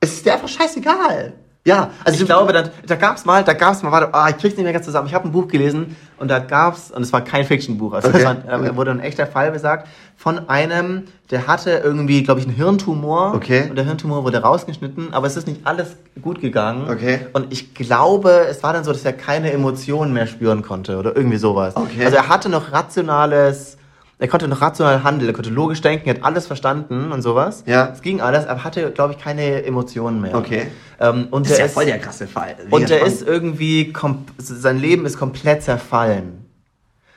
es 0.00 0.12
ist 0.14 0.26
dir 0.26 0.34
einfach 0.34 0.48
scheißegal. 0.48 1.32
Ja, 1.66 1.90
also 2.04 2.18
ich 2.18 2.26
glaube, 2.26 2.54
dann, 2.54 2.70
da 2.86 2.96
gab's 2.96 3.26
mal, 3.26 3.44
da 3.44 3.52
gab's 3.52 3.82
mal, 3.82 3.92
warte, 3.92 4.14
ah, 4.14 4.30
ich 4.30 4.38
krieg's 4.38 4.56
nicht 4.56 4.64
mehr 4.64 4.72
ganz 4.72 4.86
zusammen. 4.86 5.08
Ich 5.08 5.14
habe 5.14 5.28
ein 5.28 5.32
Buch 5.32 5.46
gelesen 5.46 5.94
und 6.18 6.28
da 6.28 6.38
gab's, 6.38 6.90
und 6.90 7.02
es 7.02 7.12
war 7.12 7.20
kein 7.22 7.44
Fiction-Buch, 7.44 7.92
also 7.92 8.08
Okay. 8.08 8.18
es 8.18 8.24
war, 8.24 8.34
da 8.34 8.76
wurde 8.76 8.92
ein 8.92 9.00
echter 9.00 9.26
Fall 9.26 9.50
besagt, 9.52 9.86
von 10.16 10.48
einem, 10.48 11.04
der 11.30 11.46
hatte 11.46 11.70
irgendwie, 11.84 12.22
glaube 12.22 12.40
ich, 12.40 12.46
einen 12.46 12.56
Hirntumor. 12.56 13.34
Okay. 13.34 13.66
Und 13.68 13.76
der 13.76 13.84
Hirntumor 13.84 14.24
wurde 14.24 14.38
rausgeschnitten, 14.40 15.12
aber 15.12 15.26
es 15.26 15.36
ist 15.36 15.46
nicht 15.46 15.60
alles 15.66 15.96
gut 16.22 16.40
gegangen. 16.40 16.90
Okay. 16.90 17.26
Und 17.34 17.52
ich 17.52 17.74
glaube, 17.74 18.46
es 18.48 18.62
war 18.62 18.72
dann 18.72 18.84
so, 18.84 18.92
dass 18.92 19.04
er 19.04 19.12
keine 19.12 19.52
Emotionen 19.52 20.14
mehr 20.14 20.26
spüren 20.26 20.62
konnte 20.62 20.96
oder 20.96 21.14
irgendwie 21.14 21.38
sowas. 21.38 21.76
Okay. 21.76 22.04
Also 22.06 22.16
er 22.16 22.28
hatte 22.28 22.48
noch 22.48 22.72
rationales, 22.72 23.76
er 24.20 24.28
konnte 24.28 24.46
noch 24.48 24.60
rational 24.60 25.02
handeln, 25.02 25.28
er 25.30 25.32
konnte 25.34 25.50
logisch 25.50 25.80
denken, 25.80 26.08
er 26.08 26.16
hat 26.16 26.24
alles 26.24 26.46
verstanden 26.46 27.10
und 27.10 27.22
sowas. 27.22 27.62
Ja. 27.66 27.88
Es 27.92 28.02
ging 28.02 28.20
alles, 28.20 28.46
aber 28.46 28.62
hatte, 28.64 28.90
glaube 28.90 29.14
ich, 29.14 29.18
keine 29.18 29.64
Emotionen 29.64 30.20
mehr. 30.20 30.34
Okay. 30.34 30.68
Ähm, 31.00 31.28
und 31.30 31.46
das 31.46 31.52
ist 31.54 31.58
ja 31.58 31.68
voll 31.68 31.86
der 31.86 31.98
krasse 31.98 32.26
Fall. 32.26 32.56
und 32.70 32.82
Mega 32.82 32.96
der 32.96 33.06
ist 33.06 33.26
irgendwie, 33.26 33.92
sein 34.38 34.78
Leben 34.78 35.06
ist 35.06 35.18
komplett 35.18 35.62
zerfallen. 35.62 36.44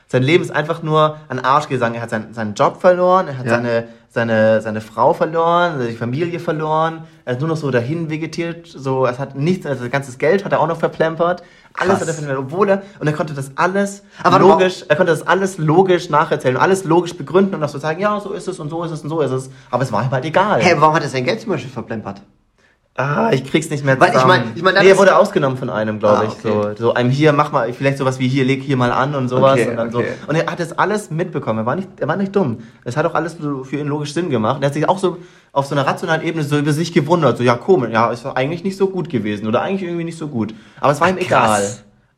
Sein 0.07 0.23
Leben 0.23 0.43
ist 0.43 0.51
einfach 0.51 0.83
nur 0.83 1.17
an 1.27 1.39
Arsch 1.39 1.67
gegangen. 1.69 1.95
Er 1.95 2.01
hat 2.01 2.11
seinen, 2.11 2.33
seinen 2.33 2.53
Job 2.53 2.79
verloren, 2.79 3.27
er 3.27 3.37
hat 3.37 3.45
Ja. 3.47 3.51
seine, 3.55 3.87
seine, 4.13 4.61
seine 4.61 4.79
Frau 4.79 5.13
verloren, 5.13 5.79
die 5.87 5.95
Familie 5.95 6.39
verloren. 6.39 7.05
Er 7.25 7.33
ist 7.33 7.39
nur 7.39 7.49
noch 7.49 7.57
so 7.57 7.71
dahin 7.71 8.11
vegetiert. 8.11 8.67
So, 8.67 9.07
es 9.07 9.17
hat 9.17 9.35
nichts, 9.35 9.65
also 9.65 9.81
sein 9.81 9.89
ganzes 9.89 10.19
Geld 10.19 10.45
hat 10.45 10.51
er 10.51 10.59
auch 10.59 10.67
noch 10.67 10.77
verplempert. 10.77 11.41
Alles 11.73 11.97
Krass. 11.97 12.01
hat 12.01 12.07
er 12.09 12.13
verplempert, 12.13 12.45
obwohl 12.45 12.69
er, 12.69 12.83
und 12.99 13.07
er 13.07 13.13
konnte 13.13 13.33
das 13.33 13.51
alles 13.55 14.03
Aber 14.21 14.37
logisch, 14.37 14.85
er 14.87 14.95
konnte 14.97 15.11
das 15.11 15.25
alles 15.25 15.57
logisch 15.57 16.11
nacherzählen 16.11 16.57
alles 16.57 16.83
logisch 16.83 17.17
begründen 17.17 17.55
und 17.55 17.63
auch 17.63 17.69
so 17.69 17.79
sagen, 17.79 17.99
ja, 17.99 18.19
so 18.19 18.33
ist 18.33 18.47
es 18.47 18.59
und 18.59 18.69
so 18.69 18.83
ist 18.83 18.91
es 18.91 19.01
und 19.01 19.09
so 19.09 19.19
ist 19.21 19.31
es. 19.31 19.49
Aber 19.71 19.81
es 19.81 19.91
war 19.91 20.03
ihm 20.03 20.11
halt 20.11 20.25
egal. 20.25 20.61
Hä, 20.61 20.75
warum 20.77 20.93
hat 20.93 21.01
er 21.01 21.09
sein 21.09 21.25
Geld 21.25 21.41
zum 21.41 21.49
Beispiel 21.49 21.71
verplempert? 21.71 22.21
Ah, 22.95 23.31
ich 23.33 23.43
krieg's 23.43 23.71
nicht 23.71 23.83
mehr 23.83 23.99
Weil 23.99 24.09
ich 24.09 24.13
zusammen. 24.13 24.43
mein- 24.45 24.51
ich 24.55 24.61
mein, 24.61 24.75
nee, 24.75 24.87
er 24.87 24.97
wurde 24.99 25.15
ausgenommen 25.17 25.57
von 25.57 25.71
einem, 25.71 25.97
glaube 25.97 26.17
Ah, 26.19 26.23
ich. 26.25 26.45
okay. 26.45 26.75
So, 26.77 26.85
so 26.89 26.93
einem 26.93 27.09
hier, 27.09 27.33
mach 27.33 27.51
mal, 27.51 27.73
vielleicht 27.73 27.97
sowas 27.97 28.19
wie 28.19 28.27
hier, 28.27 28.45
leg 28.45 28.61
hier 28.61 28.77
mal 28.77 28.91
an 28.91 29.15
und 29.15 29.29
sowas. 29.29 29.53
Okay, 29.59 29.69
und, 29.71 29.77
dann 29.77 29.95
okay. 29.95 30.09
so. 30.21 30.29
und 30.29 30.35
er 30.35 30.45
hat 30.51 30.59
das 30.59 30.77
alles 30.77 31.09
mitbekommen. 31.09 31.59
Er 31.59 31.65
war 31.65 31.75
nicht, 31.75 31.89
er 31.97 32.07
war 32.07 32.17
nicht 32.17 32.35
dumm. 32.35 32.59
Es 32.83 32.95
hat 32.95 33.07
auch 33.07 33.15
alles 33.15 33.35
für 33.63 33.75
ihn 33.77 33.87
logisch 33.87 34.13
Sinn 34.13 34.29
gemacht. 34.29 34.57
Und 34.57 34.63
er 34.63 34.67
hat 34.67 34.75
sich 34.75 34.87
auch 34.87 34.99
so 34.99 35.17
auf 35.53 35.65
so 35.65 35.73
einer 35.73 35.87
rationalen 35.87 36.21
Ebene 36.21 36.43
so 36.43 36.55
über 36.57 36.71
sich 36.71 36.93
gewundert. 36.93 37.37
So, 37.37 37.43
ja, 37.43 37.55
komisch, 37.55 37.89
ja, 37.91 38.11
es 38.11 38.23
war 38.25 38.37
eigentlich 38.37 38.63
nicht 38.63 38.77
so 38.77 38.87
gut 38.87 39.09
gewesen 39.09 39.47
oder 39.47 39.63
eigentlich 39.63 39.81
irgendwie 39.83 40.03
nicht 40.03 40.17
so 40.19 40.27
gut. 40.27 40.53
Aber 40.79 40.91
es 40.91 41.01
war 41.01 41.09
ihm 41.09 41.15
krass. 41.17 41.25
egal. 41.25 41.63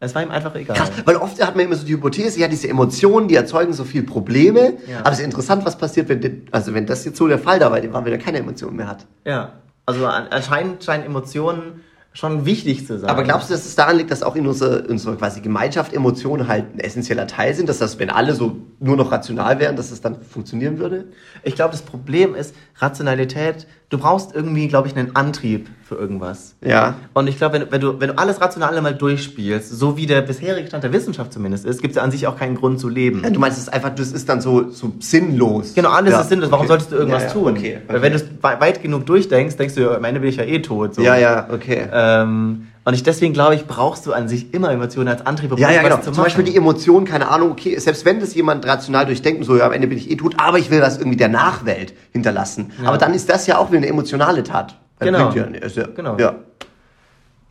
Es 0.02 0.14
war 0.14 0.24
ihm 0.24 0.30
einfach 0.32 0.54
egal. 0.56 0.76
Krass, 0.76 0.92
weil 1.06 1.16
oft 1.16 1.42
hat 1.42 1.56
man 1.56 1.66
immer 1.68 1.76
so 1.76 1.86
die 1.86 1.94
Hypothese, 1.94 2.38
ja, 2.42 2.50
diese 2.50 2.68
Emotionen, 2.68 3.30
die 3.30 3.36
erzeugen 3.36 3.72
so 3.72 3.86
viel 3.86 4.04
Probleme. 4.04 4.74
Ja. 4.90 5.00
Aber 5.00 5.14
es 5.14 5.20
ist 5.20 5.26
interessant, 5.26 5.66
was 5.66 5.78
passiert, 5.78 6.10
wenn, 6.10 6.48
also 6.52 6.74
wenn 6.74 6.86
das 6.86 7.06
jetzt 7.06 7.18
so 7.18 7.30
der 7.30 7.40
Fall 7.40 7.60
da 7.60 7.72
war, 7.72 7.82
war, 7.94 8.04
wenn 8.04 8.12
er 8.12 8.20
keine 8.20 8.40
Emotionen 8.40 8.76
mehr 8.76 8.90
hat. 8.90 9.06
Ja. 9.24 9.54
Also 9.86 10.08
an- 10.08 10.28
anscheinend 10.30 10.84
scheinen 10.84 11.06
Emotionen 11.06 11.84
schon 12.16 12.46
wichtig 12.46 12.88
zu 12.88 12.98
sein. 12.98 13.10
Aber 13.10 13.24
glaubst 13.24 13.50
du, 13.50 13.54
dass 13.54 13.66
es 13.66 13.76
daran 13.76 13.98
liegt, 13.98 14.10
dass 14.10 14.24
auch 14.24 14.36
in 14.36 14.48
unserer, 14.48 14.90
unserer 14.90 15.18
quasi 15.18 15.42
Gemeinschaft 15.42 15.94
Emotionen 15.94 16.48
halt 16.48 16.74
ein 16.74 16.80
essentieller 16.80 17.28
Teil 17.28 17.54
sind, 17.54 17.68
dass 17.68 17.78
das, 17.80 18.00
wenn 18.00 18.10
alle 18.10 18.34
so 18.34 18.56
nur 18.80 18.96
noch 18.96 19.12
rational 19.12 19.60
wären, 19.60 19.76
dass 19.76 19.92
es 19.92 20.00
dann 20.02 20.22
funktionieren 20.22 20.80
würde? 20.80 21.06
Ich 21.44 21.56
glaube, 21.56 21.72
das 21.72 21.82
Problem 21.82 22.34
ist 22.34 22.56
Rationalität. 22.78 23.68
Du 23.90 24.00
brauchst 24.00 24.34
irgendwie, 24.34 24.68
glaube 24.68 24.88
ich, 24.88 24.96
einen 24.98 25.16
Antrieb 25.16 25.70
für 25.84 25.96
irgendwas. 25.96 26.56
Ja. 26.66 26.96
Und 27.14 27.28
ich 27.28 27.38
glaube, 27.38 27.54
wenn, 27.54 27.62
du- 27.62 27.72
wenn, 27.72 27.82
du, 27.82 28.00
wenn 28.00 28.08
du 28.10 28.18
alles 28.18 28.42
Rationale 28.42 28.82
mal 28.82 28.96
durchspielst, 28.96 29.70
so 29.70 29.96
wie 29.96 30.08
der 30.08 30.22
bisherige 30.22 30.68
Stand 30.68 30.84
der 30.84 30.92
Wissenschaft 30.92 31.32
zumindest 31.32 31.66
ist, 31.66 31.82
gibt 31.82 31.92
es 31.92 31.98
ja 31.98 32.02
an 32.04 32.10
sich 32.12 32.26
auch 32.28 32.38
keinen 32.38 32.56
Grund 32.56 32.80
zu 32.80 32.90
leben. 32.90 33.22
Du 33.32 33.40
meinst, 33.40 33.58
es 33.58 33.66
ist 33.66 33.70
einfach, 33.74 33.94
das 33.94 34.12
ist 34.12 34.28
dann 34.28 34.42
so, 34.42 34.72
so 34.72 34.94
sinnlos. 35.00 35.74
Genau, 35.76 35.90
alles 35.92 36.14
ja. 36.14 36.22
ist 36.22 36.30
sinnlos. 36.30 36.50
Warum 36.50 36.64
okay. 36.66 36.70
solltest 36.70 36.92
du 36.92 36.96
irgendwas 36.96 37.24
ja, 37.24 37.28
ja. 37.28 37.34
tun? 37.34 37.52
Okay, 37.52 37.78
Weil 37.88 38.02
wenn 38.02 38.14
du 38.14 38.18
es 38.18 38.26
wei- 38.42 38.60
weit 38.60 38.82
genug 38.82 39.06
durchdenkst, 39.06 39.56
denkst 39.58 39.76
du, 39.76 39.82
ja, 39.82 39.96
am 39.96 40.04
Ende 40.04 40.20
bin 40.20 40.30
ich 40.30 40.38
ja 40.38 40.44
eh 40.44 40.60
tot. 40.62 40.96
So. 40.96 41.02
Ja, 41.04 41.16
ja, 41.18 41.48
okay. 41.52 41.88
Ähm, 42.06 42.68
und 42.84 42.94
ich 42.94 43.02
deswegen 43.02 43.34
glaube 43.34 43.56
ich, 43.56 43.66
brauchst 43.66 44.06
du 44.06 44.14
an 44.14 44.28
sich 44.28 44.54
immer 44.54 44.72
Emotionen 44.72 45.08
als 45.08 45.26
Antrieb, 45.26 45.52
um 45.52 45.58
Ja, 45.58 45.72
ja, 45.72 45.82
genau. 45.82 45.98
zu 45.98 46.12
Zum 46.12 46.24
Beispiel 46.24 46.44
machen. 46.44 46.54
die 46.54 46.58
Emotion, 46.58 47.06
keine 47.06 47.30
Ahnung, 47.30 47.52
okay, 47.52 47.78
selbst 47.80 48.06
wenn 48.06 48.20
das 48.20 48.36
jemand 48.36 48.66
rational 48.68 49.06
durchdenkt, 49.08 49.40
und 49.40 49.46
so, 49.46 49.58
ja, 49.58 49.66
am 49.66 49.72
Ende 49.72 49.88
bin 49.88 49.98
ich 49.98 50.12
eh 50.12 50.16
tot, 50.16 50.36
aber 50.38 50.60
ich 50.60 50.70
will 50.70 50.80
das 50.80 50.98
irgendwie 50.98 51.18
der 51.18 51.30
Nachwelt 51.30 51.94
hinterlassen. 52.12 52.72
Ja. 52.82 52.90
Aber 52.90 52.98
dann 52.98 53.14
ist 53.14 53.30
das 53.30 53.48
ja 53.48 53.58
auch 53.58 53.70
wieder 53.70 53.78
eine 53.80 53.88
emotionale 53.88 54.44
Tat. 54.44 54.78
Genau. 55.00 55.32
Ja, 55.32 55.48
ja, 55.48 55.88
Genau. 55.96 56.18
Ja. 56.18 56.36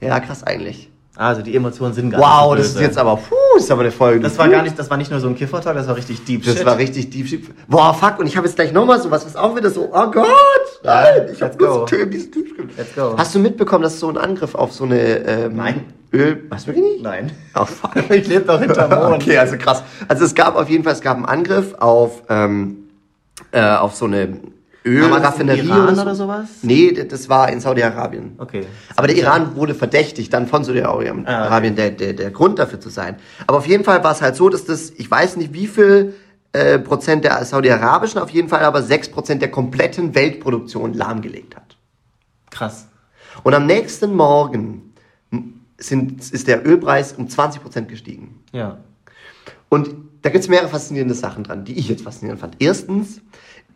ja, 0.01 0.21
krass 0.21 0.45
eigentlich. 0.45 0.91
Also 1.17 1.43
die 1.43 1.55
Emotionen 1.55 1.95
sind 1.95 2.11
gar 2.11 2.21
Wow, 2.21 2.55
nicht 2.55 2.65
das 2.65 2.73
so 2.73 2.79
ist 2.81 2.85
jetzt 2.87 2.99
aber, 2.99 3.17
puh, 3.17 3.35
das 3.55 3.65
ist 3.65 3.71
aber 3.71 3.83
eine 3.83 3.93
Folge. 3.93 4.21
Das 4.21 4.37
war 4.37 4.49
gar 4.49 4.63
nicht, 4.63 4.77
das 4.77 4.91
war 4.91 4.97
nicht 4.97 5.13
nur 5.13 5.21
so 5.21 5.29
ein 5.29 5.37
Kiffertalk, 5.37 5.77
das 5.77 5.87
war 5.87 5.97
richtig 5.97 6.25
deep 6.25 6.45
Das 6.45 6.57
shit. 6.57 6.67
war 6.67 6.77
richtig 6.77 7.11
deep 7.11 7.29
shit. 7.29 7.69
Boah, 7.69 7.95
fuck, 7.95 8.19
und 8.19 8.27
ich 8.27 8.37
habe 8.37 8.47
jetzt 8.49 8.57
gleich 8.57 8.73
nochmal 8.73 9.01
sowas, 9.01 9.25
was 9.25 9.37
auch 9.37 9.55
wieder 9.55 9.71
so, 9.71 9.91
oh 9.93 10.11
Gott, 10.11 10.27
nein, 10.83 11.23
ich 11.33 11.39
let's 11.39 11.43
hab 11.43 11.59
bloß. 11.59 11.89
Themen, 11.89 12.11
diesen 12.11 12.33
Typ. 12.33 12.47
Let's 12.77 12.95
go. 12.97 13.15
Hast 13.17 13.33
du 13.35 13.39
mitbekommen, 13.39 13.85
dass 13.85 14.01
so 14.01 14.09
ein 14.09 14.19
Angriff 14.19 14.57
auf 14.57 14.73
so 14.73 14.85
eine 14.85 15.01
ähm, 15.01 15.57
Nein. 15.57 15.85
Öl... 16.13 16.45
Was, 16.49 16.67
wirklich 16.67 16.85
nicht? 16.85 17.03
Nein. 17.05 17.31
Oh, 17.55 17.65
fuck. 17.65 17.93
Ich 18.11 18.27
lebe 18.27 18.45
doch 18.45 18.61
hinterm 18.61 18.91
Mond. 19.11 19.23
Okay, 19.23 19.39
also 19.39 19.57
krass. 19.57 19.85
Also 20.09 20.25
es 20.25 20.35
gab 20.35 20.57
auf 20.57 20.69
jeden 20.69 20.83
Fall, 20.83 20.95
es 20.95 21.01
gab 21.01 21.17
einen 21.17 21.27
Angriff 21.27 21.75
auf, 21.75 22.23
ähm, 22.29 22.89
äh, 23.53 23.63
auf 23.63 23.95
so 23.95 24.07
eine 24.07 24.41
Aber 24.87 25.19
das 25.21 25.39
in 25.39 25.49
Ölraffinerie 25.49 25.67
Iran 25.69 25.97
so. 25.97 26.03
oder 26.03 26.15
sowas? 26.15 26.49
Nee, 26.63 26.93
das 26.93 27.29
war 27.31 27.51
in 27.51 27.61
Saudi-Arabien. 27.61 28.35
Okay. 28.37 28.67
Aber 28.97 29.07
der 29.07 29.17
Iran 29.17 29.57
wurde 29.57 29.75
verdächtigt, 29.75 30.33
dann 30.33 30.47
von 30.47 30.63
Saudi-Arabien 30.63 31.27
Ah, 31.27 31.57
okay. 31.57 31.71
der, 31.71 31.91
der, 31.91 32.13
der 32.13 32.31
Grund 32.31 32.59
dafür 32.59 32.81
zu 32.81 32.91
sein. 32.91 33.17
Aber 33.47 33.59
auf 33.59 33.67
jeden 33.67 33.85
Fall 33.85 34.05
war 34.05 34.13
es 34.13 34.21
halt 34.21 34.37
so, 34.37 34.51
dass 34.51 34.67
das, 34.67 34.91
ich 34.91 35.11
weiß 35.11 35.37
nicht 35.37 35.55
wie 35.55 35.67
viel 35.67 36.15
äh, 36.53 36.79
Prozent 36.79 37.25
der 37.25 37.43
Saudi-Arabischen, 37.45 38.21
auf 38.21 38.29
jeden 38.31 38.49
Fall 38.49 38.63
aber 38.65 38.83
sechs 38.83 39.09
Prozent 39.09 39.41
der 39.41 39.51
kompletten 39.51 40.15
Weltproduktion 40.15 40.93
lahmgelegt 40.93 41.57
hat. 41.57 41.77
Krass. 42.51 42.87
Und 43.43 43.55
am 43.55 43.67
nächsten 43.67 44.15
Morgen 44.15 44.93
sind, 45.79 46.21
ist 46.31 46.47
der 46.47 46.67
Ölpreis 46.67 47.15
um 47.15 47.29
20 47.29 47.63
Prozent 47.63 47.89
gestiegen. 47.89 48.41
Ja. 48.53 48.79
Und 49.69 49.89
da 50.23 50.31
gibt 50.31 50.45
es 50.45 50.49
mehrere 50.49 50.69
faszinierende 50.69 51.15
Sachen 51.15 51.45
dran, 51.45 51.65
die 51.65 51.79
ich 51.79 51.89
jetzt 51.89 52.03
faszinierend 52.05 52.41
fand. 52.41 52.57
Erstens, 52.61 53.21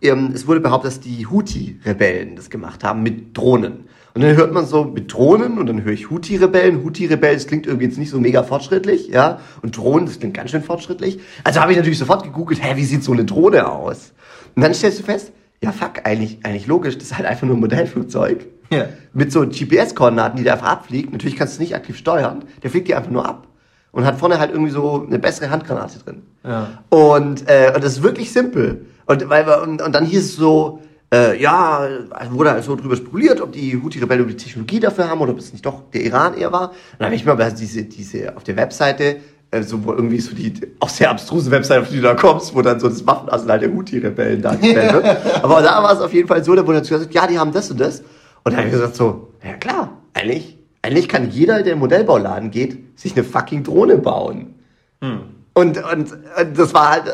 es 0.01 0.47
wurde 0.47 0.61
behauptet, 0.61 0.93
dass 0.93 1.01
die 1.01 1.27
Houthi-Rebellen 1.27 2.37
das 2.37 2.51
gemacht 2.51 2.85
haben 2.85 3.03
mit 3.03 3.37
Drohnen. 3.37 3.89
Und 4.15 4.23
dann 4.23 4.37
hört 4.37 4.53
man 4.53 4.67
so 4.67 4.85
mit 4.85 5.13
Drohnen 5.13 5.59
und 5.59 5.67
dann 5.67 5.85
höre 5.85 5.93
ich 5.93 6.11
Houthi-Rebellen. 6.11 6.83
Houthi-Rebellen, 6.85 7.37
das 7.37 7.47
klingt 7.47 7.67
irgendwie 7.67 7.87
jetzt 7.87 7.99
nicht 7.99 8.11
so 8.11 8.19
mega 8.19 8.43
fortschrittlich, 8.43 9.09
ja. 9.09 9.41
Und 9.63 9.77
Drohnen, 9.77 10.07
das 10.07 10.19
klingt 10.19 10.35
ganz 10.35 10.51
schön 10.51 10.63
fortschrittlich. 10.63 11.21
Also 11.45 11.61
habe 11.61 11.73
ich 11.73 11.79
natürlich 11.79 11.99
sofort 11.99 12.25
gegoogelt, 12.25 12.63
hä, 12.63 12.77
wie 12.77 12.85
sieht 12.85 13.05
so 13.05 13.13
eine 13.13 13.25
Drohne 13.25 13.71
aus? 13.71 14.13
Und 14.57 14.63
dann 14.63 14.75
stellst 14.75 14.99
du 14.99 15.03
fest, 15.05 15.33
ja 15.63 15.73
fuck, 15.73 16.05
eigentlich, 16.05 16.39
eigentlich 16.43 16.67
logisch, 16.67 16.97
das 16.97 17.05
ist 17.05 17.17
halt 17.17 17.27
einfach 17.27 17.47
nur 17.47 17.57
ein 17.57 17.61
Modellflugzeug. 17.61 18.47
Ja. 18.71 18.87
Mit 19.13 19.33
so 19.33 19.47
GPS-Koordinaten, 19.47 20.37
die 20.37 20.45
der 20.45 20.55
einfach 20.55 20.69
abfliegt. 20.69 21.13
Natürlich 21.13 21.37
kannst 21.37 21.55
du 21.55 21.57
es 21.57 21.61
nicht 21.61 21.75
aktiv 21.75 21.97
steuern. 21.97 22.45
Der 22.63 22.71
fliegt 22.71 22.89
die 22.89 22.95
einfach 22.95 23.11
nur 23.11 23.27
ab. 23.27 23.47
Und 23.91 24.05
hat 24.05 24.19
vorne 24.19 24.39
halt 24.39 24.51
irgendwie 24.51 24.71
so 24.71 25.07
eine 25.07 25.19
bessere 25.19 25.51
Handgranate 25.51 25.99
drin. 26.01 26.23
Ja. 26.45 26.83
Und, 26.91 27.49
äh, 27.49 27.73
und 27.75 27.83
das 27.83 27.93
ist 27.93 28.03
wirklich 28.03 28.33
simpel. 28.33 28.87
Und, 29.09 29.29
weil 29.31 29.47
wir, 29.47 29.63
und, 29.63 29.81
und 29.81 29.95
dann 29.95 30.05
hieß 30.05 30.23
es 30.23 30.37
so, 30.37 30.81
äh, 31.13 31.41
ja, 31.41 31.89
also 32.11 32.33
wurde 32.35 32.51
halt 32.51 32.63
so 32.63 32.77
drüber 32.77 32.95
spekuliert, 32.95 33.41
ob 33.41 33.53
die 33.53 33.81
Houthi-Rebellen 33.83 34.29
die 34.29 34.37
Technologie 34.37 34.81
dafür 34.81 35.09
haben 35.09 35.21
oder 35.23 35.33
ob 35.33 35.39
es 35.39 35.51
nicht 35.51 35.65
doch 35.65 35.91
der 35.95 36.03
Iran 36.03 36.37
eher 36.37 36.53
war. 36.53 36.71
Und 36.71 36.77
dann 36.99 37.07
habe 37.07 37.17
ich 37.17 37.25
mir 37.25 37.33
aber 37.33 37.51
diese, 37.51 37.85
diese 37.85 38.37
auf 38.37 38.45
der 38.45 38.57
Webseite, 38.57 39.17
äh, 39.51 39.63
so 39.63 39.83
wo 39.83 39.93
irgendwie 39.93 40.21
so 40.21 40.35
die 40.35 40.53
auch 40.79 40.91
sehr 40.91 41.11
abstruse 41.11 41.51
Webseite, 41.51 41.81
auf 41.81 41.89
die 41.89 41.97
du 41.97 42.03
da 42.03 42.15
kommst, 42.15 42.55
wo 42.55 42.61
dann 42.61 42.79
so 42.79 42.89
das 42.91 43.07
Waffenarsenal 43.07 43.59
der 43.59 43.73
Houthi-Rebellen 43.75 44.43
dargestellt 44.43 44.93
wird. 44.93 45.05
aber 45.43 45.63
da 45.63 45.83
war 45.83 45.95
es 45.95 46.01
auf 46.01 46.13
jeden 46.13 46.29
Fall 46.29 46.45
so, 46.45 46.55
da 46.55 46.67
wurde 46.67 46.81
dazu 46.81 46.93
gesagt, 46.93 47.15
ja, 47.15 47.27
die 47.27 47.39
haben 47.39 47.53
das 47.53 47.71
und 47.71 47.81
das. 47.81 48.01
Und 48.01 48.53
dann 48.53 48.57
habe 48.57 48.67
ich 48.67 48.75
gesagt 48.75 48.95
so, 48.95 49.33
ja 49.43 49.55
klar, 49.55 49.97
eigentlich, 50.13 50.59
eigentlich 50.83 51.09
kann 51.09 51.31
jeder, 51.31 51.55
der 51.55 51.61
in 51.61 51.69
den 51.71 51.79
Modellbauladen 51.79 52.51
geht, 52.51 52.99
sich 52.99 53.13
eine 53.13 53.25
fucking 53.25 53.65
Drohne 53.65 53.97
bauen. 53.97 54.55
Hm. 55.01 55.21
Und, 55.55 55.83
und, 55.83 56.13
und 56.13 56.59
das 56.59 56.75
war 56.75 56.91
halt, 56.91 57.05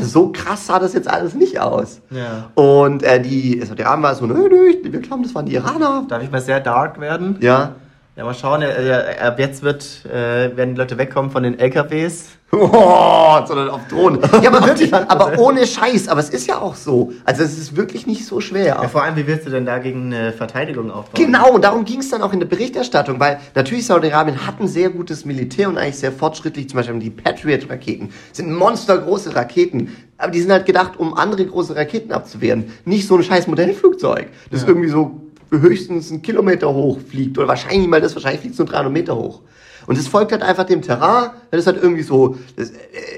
so 0.00 0.32
krass 0.32 0.66
sah 0.66 0.78
das 0.78 0.94
jetzt 0.94 1.08
alles 1.08 1.34
nicht 1.34 1.60
aus. 1.60 2.00
Ja. 2.10 2.50
Und 2.54 3.02
äh, 3.02 3.20
die, 3.20 3.58
also 3.60 3.74
der 3.74 3.90
Arm 3.90 4.02
war 4.02 4.14
so, 4.14 4.26
nö, 4.26 4.48
nö, 4.48 4.72
wir 4.82 5.00
glauben, 5.00 5.22
das 5.22 5.34
waren 5.34 5.46
die 5.46 5.54
Iraner. 5.54 6.04
Darf 6.08 6.22
ich 6.22 6.30
mal 6.30 6.40
sehr 6.40 6.60
dark 6.60 7.00
werden? 7.00 7.36
Ja. 7.40 7.74
Ja, 8.16 8.22
mal 8.24 8.34
schauen. 8.34 8.62
äh, 8.62 9.16
Ab 9.20 9.40
jetzt 9.40 9.62
wird, 9.64 10.04
äh, 10.06 10.56
werden 10.56 10.74
die 10.74 10.80
Leute 10.80 10.96
wegkommen 10.98 11.30
von 11.32 11.42
den 11.42 11.58
LKWs. 11.58 12.26
Oh, 12.56 13.40
sondern 13.46 13.68
auf 13.68 13.80
Drohnen. 13.88 14.20
Ja, 14.40 14.48
aber 14.54 14.64
wirklich, 14.64 14.94
aber 14.94 15.40
ohne 15.40 15.66
Scheiß. 15.66 16.06
Aber 16.06 16.20
es 16.20 16.30
ist 16.30 16.46
ja 16.46 16.58
auch 16.60 16.76
so. 16.76 17.10
Also 17.24 17.42
es 17.42 17.58
ist 17.58 17.74
wirklich 17.74 18.06
nicht 18.06 18.24
so 18.26 18.40
schwer. 18.40 18.66
Ja, 18.80 18.86
vor 18.86 19.02
allem, 19.02 19.16
wie 19.16 19.26
willst 19.26 19.44
du 19.44 19.50
denn 19.50 19.66
dagegen 19.66 20.14
eine 20.14 20.30
Verteidigung 20.32 20.92
aufbauen? 20.92 21.14
Genau, 21.26 21.50
und 21.50 21.64
darum 21.64 21.84
ging 21.84 21.98
es 21.98 22.10
dann 22.10 22.22
auch 22.22 22.32
in 22.32 22.38
der 22.38 22.46
Berichterstattung, 22.46 23.18
weil 23.18 23.40
natürlich 23.56 23.86
Saudi-Arabien 23.86 24.46
hat 24.46 24.60
ein 24.60 24.68
sehr 24.68 24.90
gutes 24.90 25.24
Militär 25.24 25.68
und 25.68 25.78
eigentlich 25.78 25.98
sehr 25.98 26.12
fortschrittlich, 26.12 26.68
zum 26.68 26.76
Beispiel 26.76 26.96
die 27.00 27.10
Patriot-Raketen, 27.10 28.10
sind 28.32 28.52
monstergroße 28.54 29.34
Raketen, 29.34 29.88
aber 30.18 30.30
die 30.30 30.40
sind 30.40 30.52
halt 30.52 30.64
gedacht, 30.64 30.92
um 30.96 31.14
andere 31.14 31.44
große 31.44 31.74
Raketen 31.74 32.12
abzuwehren. 32.12 32.72
Nicht 32.84 33.08
so 33.08 33.16
ein 33.16 33.24
scheiß 33.24 33.48
Modellflugzeug, 33.48 34.28
das 34.52 34.62
Ja. 34.62 34.68
irgendwie 34.68 34.90
so 34.90 35.10
höchstens 35.50 36.10
einen 36.10 36.22
Kilometer 36.22 36.72
hoch 36.72 36.98
fliegt 37.00 37.38
oder 37.38 37.48
wahrscheinlich 37.48 37.88
mal 37.88 38.00
das, 38.00 38.14
wahrscheinlich 38.14 38.40
fliegt 38.40 38.54
es 38.54 38.58
nur 38.58 38.68
300 38.68 38.92
Meter 38.92 39.16
hoch. 39.16 39.40
Und 39.86 39.98
es 39.98 40.08
folgt 40.08 40.32
halt 40.32 40.42
einfach 40.42 40.64
dem 40.64 40.82
Terrain, 40.82 41.30
das 41.50 41.60
ist 41.60 41.66
halt 41.66 41.82
irgendwie 41.82 42.02
so, 42.02 42.36
das, 42.56 42.70
äh, 42.70 42.74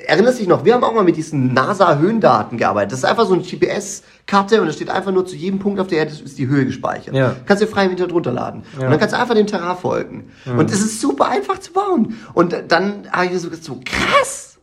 erinnerst 0.06 0.40
dich 0.40 0.48
noch, 0.48 0.64
wir 0.64 0.74
haben 0.74 0.84
auch 0.84 0.94
mal 0.94 1.04
mit 1.04 1.16
diesen 1.16 1.54
NASA-Höhendaten 1.54 2.58
gearbeitet. 2.58 2.92
Das 2.92 3.00
ist 3.00 3.04
einfach 3.04 3.26
so 3.26 3.34
eine 3.34 3.42
GPS-Karte 3.42 4.60
und 4.60 4.66
da 4.66 4.72
steht 4.72 4.90
einfach 4.90 5.12
nur 5.12 5.26
zu 5.26 5.36
jedem 5.36 5.58
Punkt 5.58 5.78
auf 5.78 5.86
der 5.86 5.98
Erde 5.98 6.12
ist 6.12 6.38
die 6.38 6.48
Höhe 6.48 6.66
gespeichert. 6.66 7.14
Ja. 7.14 7.36
Kannst 7.46 7.62
du 7.62 7.66
frei 7.66 7.84
im 7.84 7.92
Internet 7.92 8.12
runterladen. 8.12 8.62
Ja. 8.78 8.84
Und 8.84 8.90
dann 8.90 8.98
kannst 8.98 9.14
du 9.14 9.18
einfach 9.18 9.34
dem 9.34 9.46
Terrain 9.46 9.76
folgen. 9.76 10.32
Und 10.44 10.70
es 10.70 10.80
ist 10.80 11.00
super 11.00 11.28
einfach 11.28 11.58
zu 11.58 11.72
bauen. 11.72 12.18
Und 12.34 12.56
dann 12.68 13.06
habe 13.12 13.26
ich 13.26 13.32
mir 13.32 13.38
so 13.38 13.48
gedacht, 13.48 13.64
so 13.64 13.80
krass, 13.84 14.55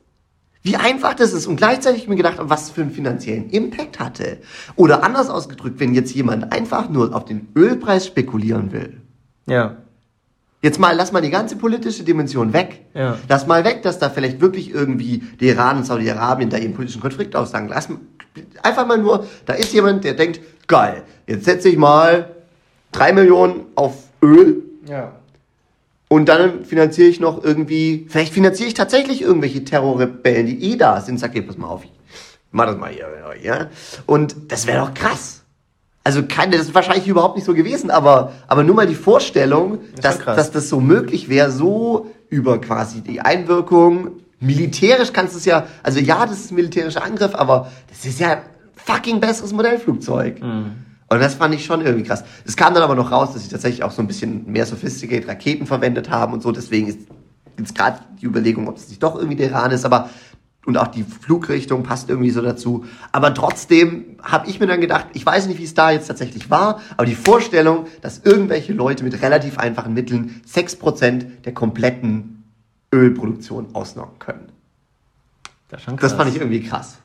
wie 0.63 0.77
einfach 0.77 1.13
das 1.13 1.33
ist. 1.33 1.45
Und 1.45 1.57
gleichzeitig 1.57 2.07
mir 2.07 2.15
gedacht, 2.15 2.37
was 2.39 2.71
für 2.71 2.81
einen 2.81 2.91
finanziellen 2.91 3.49
Impact 3.49 3.99
hatte. 3.99 4.37
Oder 4.75 5.03
anders 5.03 5.29
ausgedrückt, 5.29 5.79
wenn 5.79 5.93
jetzt 5.93 6.15
jemand 6.15 6.51
einfach 6.51 6.89
nur 6.89 7.13
auf 7.13 7.25
den 7.25 7.49
Ölpreis 7.55 8.07
spekulieren 8.07 8.71
will. 8.71 9.01
Ja. 9.45 9.77
Jetzt 10.61 10.79
mal, 10.79 10.95
lass 10.95 11.11
mal 11.11 11.21
die 11.21 11.29
ganze 11.29 11.57
politische 11.57 12.03
Dimension 12.03 12.53
weg. 12.53 12.85
Ja. 12.93 13.17
Lass 13.27 13.45
mal 13.45 13.65
weg, 13.65 13.83
dass 13.83 13.99
da 13.99 14.09
vielleicht 14.09 14.39
wirklich 14.39 14.73
irgendwie 14.73 15.17
der 15.41 15.49
Iran 15.55 15.77
und 15.77 15.85
Saudi-Arabien 15.85 16.49
da 16.49 16.57
ihren 16.57 16.73
politischen 16.73 17.01
Konflikt 17.01 17.35
aussagen. 17.35 17.67
Lass 17.67 17.89
einfach 18.63 18.87
mal 18.87 18.97
nur, 18.97 19.27
da 19.45 19.53
ist 19.53 19.73
jemand, 19.73 20.05
der 20.05 20.13
denkt, 20.13 20.39
geil, 20.67 21.03
jetzt 21.27 21.43
setze 21.43 21.67
ich 21.67 21.77
mal 21.77 22.29
drei 22.93 23.11
Millionen 23.11 23.65
auf 23.75 23.95
Öl 24.21 24.63
Ja. 24.87 25.11
Und 26.13 26.29
dann 26.29 26.63
finanziere 26.63 27.07
ich 27.07 27.19
noch 27.19 27.43
irgendwie, 27.43 28.05
vielleicht 28.07 28.33
finanziere 28.33 28.67
ich 28.67 28.75
tatsächlich 28.75 29.23
irgendwelche 29.23 29.63
Terrorrebellen, 29.63 30.45
die 30.45 30.71
eh 30.71 30.77
da 30.77 31.01
sind. 31.01 31.19
Sag 31.19 31.33
dir, 31.33 31.41
pass 31.41 31.57
mal 31.57 31.65
auf, 31.65 31.83
ich 31.83 31.91
mach 32.51 32.67
das 32.67 32.77
mal 32.77 32.91
hier, 32.91 33.07
ja. 33.41 33.69
Und 34.05 34.35
das 34.49 34.67
wäre 34.67 34.85
doch 34.85 34.93
krass. 34.93 35.41
Also 36.03 36.21
keine, 36.21 36.57
das 36.57 36.67
ist 36.67 36.75
wahrscheinlich 36.75 37.07
überhaupt 37.07 37.35
nicht 37.35 37.45
so 37.45 37.55
gewesen, 37.55 37.89
aber, 37.89 38.33
aber 38.47 38.63
nur 38.63 38.75
mal 38.75 38.85
die 38.85 38.93
Vorstellung, 38.93 39.79
ist 39.95 40.05
dass, 40.05 40.19
dass 40.19 40.51
das 40.51 40.69
so 40.69 40.79
möglich 40.79 41.29
wäre, 41.29 41.49
so 41.49 42.11
über 42.29 42.61
quasi 42.61 43.01
die 43.01 43.19
Einwirkung, 43.19 44.11
militärisch 44.39 45.13
kannst 45.13 45.33
du 45.33 45.39
es 45.39 45.45
ja, 45.45 45.65
also 45.81 45.97
ja, 45.97 46.27
das 46.27 46.41
ist 46.41 46.51
ein 46.51 46.55
militärischer 46.55 47.03
Angriff, 47.03 47.33
aber 47.33 47.71
das 47.89 48.05
ist 48.05 48.19
ja 48.19 48.43
fucking 48.75 49.19
besseres 49.19 49.51
Modellflugzeug. 49.51 50.41
Und 51.13 51.21
das 51.21 51.35
fand 51.35 51.53
ich 51.53 51.65
schon 51.65 51.81
irgendwie 51.81 52.03
krass. 52.03 52.23
Es 52.45 52.55
kam 52.55 52.73
dann 52.73 52.83
aber 52.83 52.95
noch 52.95 53.11
raus, 53.11 53.33
dass 53.33 53.43
sie 53.43 53.49
tatsächlich 53.49 53.83
auch 53.83 53.91
so 53.91 54.01
ein 54.01 54.07
bisschen 54.07 54.51
mehr 54.51 54.65
sophisticated 54.65 55.27
Raketen 55.27 55.67
verwendet 55.67 56.09
haben 56.09 56.33
und 56.33 56.41
so. 56.41 56.51
Deswegen 56.51 56.87
ist 56.87 56.99
jetzt 57.57 57.75
gerade 57.75 57.99
die 58.21 58.25
Überlegung, 58.25 58.67
ob 58.67 58.77
es 58.77 58.89
nicht 58.89 59.01
doch 59.03 59.15
irgendwie 59.15 59.35
der 59.35 59.49
Iran 59.49 59.71
ist, 59.71 59.85
aber 59.85 60.09
und 60.65 60.77
auch 60.77 60.87
die 60.87 61.03
Flugrichtung 61.03 61.83
passt 61.83 62.09
irgendwie 62.09 62.29
so 62.29 62.41
dazu. 62.41 62.85
Aber 63.11 63.33
trotzdem 63.33 64.17
habe 64.21 64.47
ich 64.47 64.59
mir 64.59 64.67
dann 64.67 64.79
gedacht, 64.79 65.07
ich 65.13 65.25
weiß 65.25 65.47
nicht, 65.47 65.59
wie 65.59 65.65
es 65.65 65.73
da 65.73 65.91
jetzt 65.91 66.07
tatsächlich 66.07 66.49
war, 66.49 66.81
aber 66.95 67.05
die 67.05 67.15
Vorstellung, 67.15 67.87
dass 68.01 68.19
irgendwelche 68.19 68.71
Leute 68.71 69.03
mit 69.03 69.21
relativ 69.21 69.57
einfachen 69.57 69.93
Mitteln 69.93 70.41
6% 70.49 71.41
der 71.43 71.53
kompletten 71.53 72.45
Ölproduktion 72.93 73.75
ausnocken 73.75 74.19
können. 74.19 74.49
Das, 75.69 75.81
Das 75.85 76.13
fand 76.13 76.29
ich 76.29 76.39
irgendwie 76.39 76.61
krass. 76.61 76.97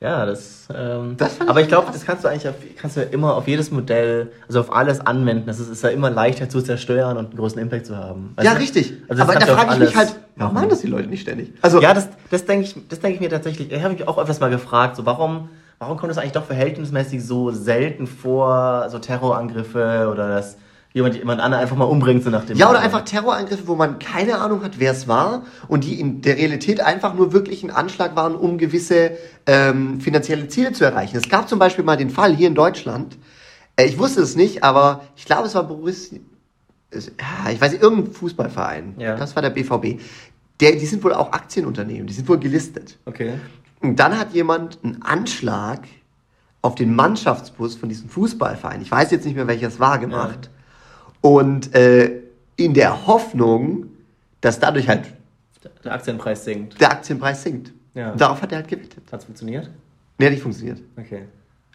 Ja, 0.00 0.24
das. 0.26 0.68
Ähm, 0.72 1.16
Das 1.16 1.40
aber 1.40 1.60
ich 1.60 1.66
glaube, 1.68 1.88
das 1.92 2.04
kannst 2.04 2.22
du 2.22 2.28
eigentlich 2.28 2.48
auf, 2.48 2.54
kannst 2.80 2.96
du 2.96 3.00
ja 3.00 3.06
immer 3.08 3.34
auf 3.34 3.48
jedes 3.48 3.72
Modell, 3.72 4.30
also 4.46 4.60
auf 4.60 4.72
alles 4.72 5.00
anwenden. 5.00 5.46
Das 5.46 5.58
ist, 5.58 5.68
ist 5.68 5.82
ja 5.82 5.88
immer 5.88 6.08
leichter 6.08 6.48
zu 6.48 6.62
zerstören 6.62 7.16
und 7.16 7.26
einen 7.30 7.36
großen 7.36 7.60
Impact 7.60 7.86
zu 7.86 7.96
haben. 7.96 8.32
Weißt 8.36 8.46
ja, 8.46 8.52
richtig. 8.52 8.94
Also 9.08 9.24
das 9.24 9.28
aber 9.36 9.44
da 9.44 9.56
frage 9.56 9.72
ich 9.74 9.88
mich 9.88 9.96
halt, 9.96 10.14
warum 10.36 10.54
machen. 10.54 10.68
das 10.68 10.82
die 10.82 10.86
Leute 10.86 11.08
nicht 11.08 11.22
ständig? 11.22 11.52
Also, 11.62 11.80
Ja, 11.82 11.94
das, 11.94 12.08
das 12.30 12.44
denke 12.44 12.64
ich, 12.66 12.76
das 12.88 13.00
denke 13.00 13.16
ich 13.16 13.20
mir 13.20 13.28
tatsächlich. 13.30 13.72
Ich 13.72 13.82
habe 13.82 13.94
mich 13.94 14.06
auch 14.06 14.18
öfters 14.18 14.38
mal 14.38 14.50
gefragt, 14.50 14.94
so 14.94 15.04
warum, 15.04 15.48
warum 15.80 15.96
kommt 15.98 16.12
es 16.12 16.18
eigentlich 16.18 16.32
doch 16.32 16.44
verhältnismäßig 16.44 17.24
so 17.24 17.50
selten 17.50 18.06
vor, 18.06 18.88
so 18.90 19.00
Terrorangriffe 19.00 20.08
oder 20.12 20.28
dass 20.28 20.58
jemand 20.92 21.14
jemand 21.16 21.40
anderen 21.40 21.62
einfach 21.62 21.76
mal 21.76 21.84
umbringt, 21.84 22.24
so 22.24 22.30
nach 22.30 22.44
dem. 22.44 22.56
Ja, 22.56 22.70
oder 22.70 22.80
einfach 22.80 23.02
Terrorangriffe, 23.02 23.66
wo 23.68 23.74
man 23.76 23.98
keine 23.98 24.38
Ahnung 24.38 24.62
hat, 24.62 24.78
wer 24.78 24.92
es 24.92 25.06
war 25.06 25.42
und 25.68 25.84
die 25.84 26.00
in 26.00 26.22
der 26.22 26.36
Realität 26.36 26.80
einfach 26.80 27.14
nur 27.14 27.32
wirklich 27.32 27.62
ein 27.62 27.70
Anschlag 27.70 28.16
waren, 28.16 28.34
um 28.34 28.58
gewisse 28.58 29.12
ähm, 29.46 30.00
finanzielle 30.00 30.48
Ziele 30.48 30.72
zu 30.72 30.84
erreichen. 30.84 31.16
Es 31.16 31.28
gab 31.28 31.48
zum 31.48 31.58
Beispiel 31.58 31.84
mal 31.84 31.96
den 31.96 32.10
Fall 32.10 32.34
hier 32.34 32.48
in 32.48 32.54
Deutschland, 32.54 33.18
äh, 33.76 33.84
ich 33.84 33.98
wusste 33.98 34.22
es 34.22 34.34
nicht, 34.34 34.64
aber 34.64 35.02
ich 35.16 35.24
glaube, 35.26 35.46
es 35.46 35.54
war 35.54 35.64
Borussia, 35.64 36.18
es- 36.90 37.12
ja, 37.20 37.50
ich 37.52 37.60
weiß 37.60 37.72
nicht, 37.72 37.82
irgendein 37.82 38.12
Fußballverein, 38.12 38.94
Ja. 38.98 39.14
das 39.16 39.36
war 39.36 39.42
der 39.42 39.50
BVB. 39.50 40.00
Der, 40.60 40.72
die 40.72 40.86
sind 40.86 41.04
wohl 41.04 41.12
auch 41.14 41.32
Aktienunternehmen, 41.32 42.06
die 42.06 42.12
sind 42.14 42.28
wohl 42.28 42.38
gelistet. 42.38 42.98
Okay. 43.04 43.34
Und 43.80 43.96
dann 44.00 44.18
hat 44.18 44.32
jemand 44.32 44.78
einen 44.82 45.02
Anschlag 45.02 45.82
auf 46.62 46.74
den 46.74 46.96
Mannschaftsbus 46.96 47.76
von 47.76 47.88
diesem 47.88 48.08
Fußballverein, 48.08 48.80
ich 48.82 48.90
weiß 48.90 49.10
jetzt 49.12 49.24
nicht 49.26 49.36
mehr 49.36 49.46
welches 49.46 49.78
war, 49.78 49.98
gemacht. 49.98 50.50
Und 51.28 51.74
äh, 51.74 52.22
in 52.56 52.72
der 52.74 53.06
Hoffnung, 53.06 53.86
dass 54.40 54.58
dadurch 54.58 54.88
halt 54.88 55.02
Der 55.84 55.92
Aktienpreis 55.92 56.44
sinkt. 56.44 56.80
der 56.80 56.90
Aktienpreis 56.92 57.42
sinkt. 57.42 57.72
Ja. 57.94 58.12
Und 58.12 58.20
darauf 58.20 58.40
hat 58.40 58.52
er 58.52 58.58
halt 58.58 58.68
gewettet. 58.68 59.02
Hat's 59.12 59.24
funktioniert? 59.24 59.68
Nee, 60.18 60.26
hat 60.26 60.32
nicht 60.32 60.42
funktioniert. 60.42 60.80
Okay. 60.96 61.24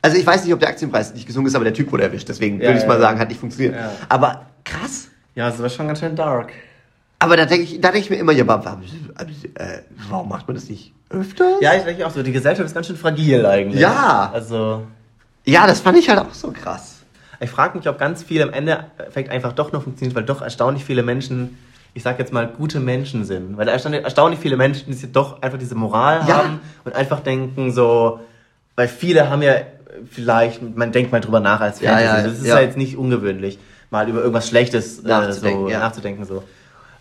Also 0.01 0.17
ich 0.17 0.25
weiß 0.25 0.43
nicht, 0.43 0.53
ob 0.53 0.59
der 0.59 0.69
Aktienpreis 0.69 1.13
nicht 1.13 1.25
gesungen 1.27 1.47
ist, 1.47 1.55
aber 1.55 1.63
der 1.65 1.73
Typ 1.73 1.91
wurde 1.91 2.03
erwischt. 2.03 2.27
Deswegen 2.29 2.57
Ja, 2.59 2.67
würde 2.67 2.77
ich 2.77 2.81
ja, 2.83 2.87
mal 2.87 2.99
sagen, 2.99 3.19
hat 3.19 3.29
nicht 3.29 3.39
funktioniert. 3.39 3.75
Aber 4.09 4.47
krass. 4.65 5.09
Ja, 5.35 5.49
das 5.49 5.59
war 5.61 5.69
schon 5.69 5.87
ganz 5.87 5.99
schön 5.99 6.15
dark. 6.15 6.51
Aber 7.19 7.37
da 7.37 7.45
denke 7.45 7.63
ich, 7.63 7.79
da 7.79 7.89
denke 7.89 7.99
ich 7.99 8.09
mir 8.09 8.17
immer, 8.17 8.33
ja, 8.33 8.45
warum, 8.47 8.81
äh, 8.81 9.77
warum 10.09 10.27
macht 10.29 10.47
man 10.47 10.55
das 10.55 10.67
nicht 10.67 10.93
öfter? 11.09 11.57
Ja, 11.61 11.73
ich 11.75 11.83
denke 11.83 12.05
auch 12.05 12.11
so, 12.11 12.21
die 12.21 12.31
Gesellschaft 12.33 12.65
ist 12.65 12.73
ganz 12.73 12.87
schön 12.87 12.97
fragil 12.97 13.45
eigentlich. 13.45 13.79
Ja. 13.79 14.29
Also, 14.33 14.83
ja, 15.45 15.65
das 15.67 15.79
fand 15.79 15.97
ich 15.97 16.09
halt 16.09 16.19
auch 16.19 16.33
so 16.33 16.51
krass. 16.51 16.92
Ich 17.43 17.49
frage 17.49 17.77
mich, 17.77 17.87
ob 17.87 17.97
ganz 17.99 18.23
viel 18.23 18.41
am 18.41 18.51
Endeffekt 18.51 19.29
einfach 19.29 19.53
doch 19.53 19.71
noch 19.71 19.83
funktioniert, 19.83 20.15
weil 20.15 20.23
doch 20.23 20.41
erstaunlich 20.41 20.83
viele 20.85 21.03
Menschen, 21.03 21.57
ich 21.93 22.03
sag 22.03 22.19
jetzt 22.19 22.33
mal, 22.33 22.47
gute 22.47 22.79
Menschen 22.79 23.25
sind. 23.25 23.57
Weil 23.57 23.67
erstaunlich, 23.67 24.39
viele 24.39 24.57
Menschen, 24.57 24.85
die 24.97 25.11
doch 25.11 25.41
einfach 25.41 25.57
diese 25.59 25.75
Moral 25.75 26.21
Ja. 26.27 26.37
haben 26.37 26.59
und 26.85 26.95
einfach 26.95 27.19
denken 27.19 27.71
so, 27.71 28.19
weil 28.75 28.87
viele 28.87 29.29
haben 29.29 29.41
ja 29.43 29.55
vielleicht, 30.09 30.61
man 30.75 30.91
denkt 30.91 31.11
mal 31.11 31.21
drüber 31.21 31.39
nach 31.39 31.61
als 31.61 31.79
Ja, 31.81 31.91
Fantasy. 31.91 32.05
ja, 32.17 32.23
das 32.23 32.39
ist 32.39 32.45
ja. 32.47 32.55
ja. 32.55 32.61
jetzt 32.61 32.77
nicht 32.77 32.97
ungewöhnlich, 32.97 33.59
mal 33.91 34.09
über 34.09 34.19
irgendwas 34.21 34.47
Schlechtes 34.47 34.99
äh, 35.03 35.07
Nachzudenken, 35.07 35.65
so, 35.65 35.69
ja. 35.69 35.79
nachzudenken. 35.79 36.25
So. 36.25 36.43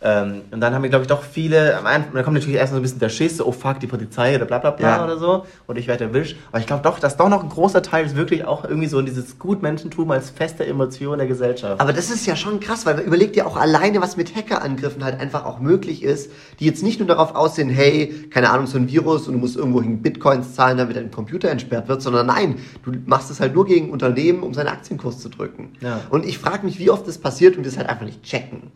Ähm, 0.05 0.43
und 0.51 0.61
dann 0.61 0.75
haben 0.75 0.83
wir, 0.83 0.91
glaube 0.91 1.03
ich, 1.05 1.09
doch 1.09 1.23
viele, 1.23 1.77
am 1.79 1.87
Anfang, 1.87 2.13
dann 2.15 2.25
kommt 2.25 2.35
natürlich 2.35 2.57
erst 2.59 2.73
so 2.73 2.77
ein 2.77 2.83
bisschen 2.83 2.99
der 2.99 3.09
Schiss, 3.09 3.37
so, 3.37 3.47
oh 3.47 3.53
fuck, 3.53 3.79
die 3.79 3.87
Polizei 3.87 4.35
oder 4.35 4.47
bla 4.47 4.59
bla 4.59 4.71
bla 4.73 4.97
Ja. 4.97 5.05
oder 5.05 5.17
so. 5.17 5.47
Und 5.67 5.79
ich 5.79 5.87
werde 5.87 6.05
erwischt. 6.05 6.37
Aber 6.51 6.59
ich 6.61 6.67
glaube 6.67 6.83
doch, 6.83 6.99
dass 6.99 7.17
doch 7.17 7.29
noch 7.29 7.43
ein 7.43 7.49
großer 7.49 7.83
Teil 7.83 8.05
ist 8.05 8.17
wirklich 8.17 8.45
auch 8.45 8.65
irgendwie 8.65 8.89
so 8.89 9.01
dieses 9.03 9.39
Gutmenschentum 9.39 10.11
als 10.11 10.31
feste 10.31 10.67
Emotion 10.67 11.19
der 11.19 11.29
Gesellschaft. 11.29 11.81
Aber 11.81 11.93
das 11.93 12.11
ist 12.11 12.27
ja 12.27 12.35
schon 12.35 12.59
krass, 12.59 12.85
weil 12.85 12.99
überleg 13.01 13.33
dir 13.33 13.47
auch 13.47 13.57
alleine, 13.57 14.01
was 14.01 14.17
mit 14.17 14.35
Hackerangriffen 14.35 15.05
halt 15.05 15.21
einfach 15.21 15.45
auch 15.45 15.61
möglich 15.61 16.03
ist, 16.03 16.31
die 16.59 16.67
jetzt 16.67 16.83
nicht 16.83 16.99
nur 16.99 17.07
darauf 17.07 17.35
aussehen, 17.37 17.69
hey, 17.71 18.29
keine 18.31 18.51
Ahnung, 18.51 18.67
so 18.67 18.79
ein 18.79 18.89
Virus 18.89 19.29
und 19.29 19.35
du 19.35 19.39
musst 19.39 19.57
irgendwo 19.57 19.81
hin 19.83 20.03
Bitcoins 20.03 20.55
zahlen, 20.55 20.79
damit 20.79 20.97
dein 20.97 21.11
Computer 21.11 21.49
entsperrt 21.49 21.89
wird, 21.89 22.03
sondern 22.03 22.27
nein, 22.27 22.57
du 22.85 22.93
machst 23.07 23.31
es 23.31 23.41
halt 23.41 23.55
nur 23.55 23.67
gegen 23.67 23.91
Unternehmen, 23.91 24.43
um 24.43 24.53
seinen 24.53 24.69
Aktienkurs 24.69 25.19
zu 25.21 25.29
drücken. 25.29 25.75
Ja. 25.81 26.01
Und 26.11 26.27
ich 26.27 26.39
frage 26.39 26.67
mich, 26.67 26.79
wie 26.79 26.91
oft 26.91 27.07
das 27.07 27.19
passiert 27.19 27.57
und 27.57 27.65
das 27.65 27.77
halt 27.77 27.89
einfach 27.89 28.05
nicht 28.05 28.23
checken. 28.25 28.73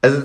Also, 0.00 0.22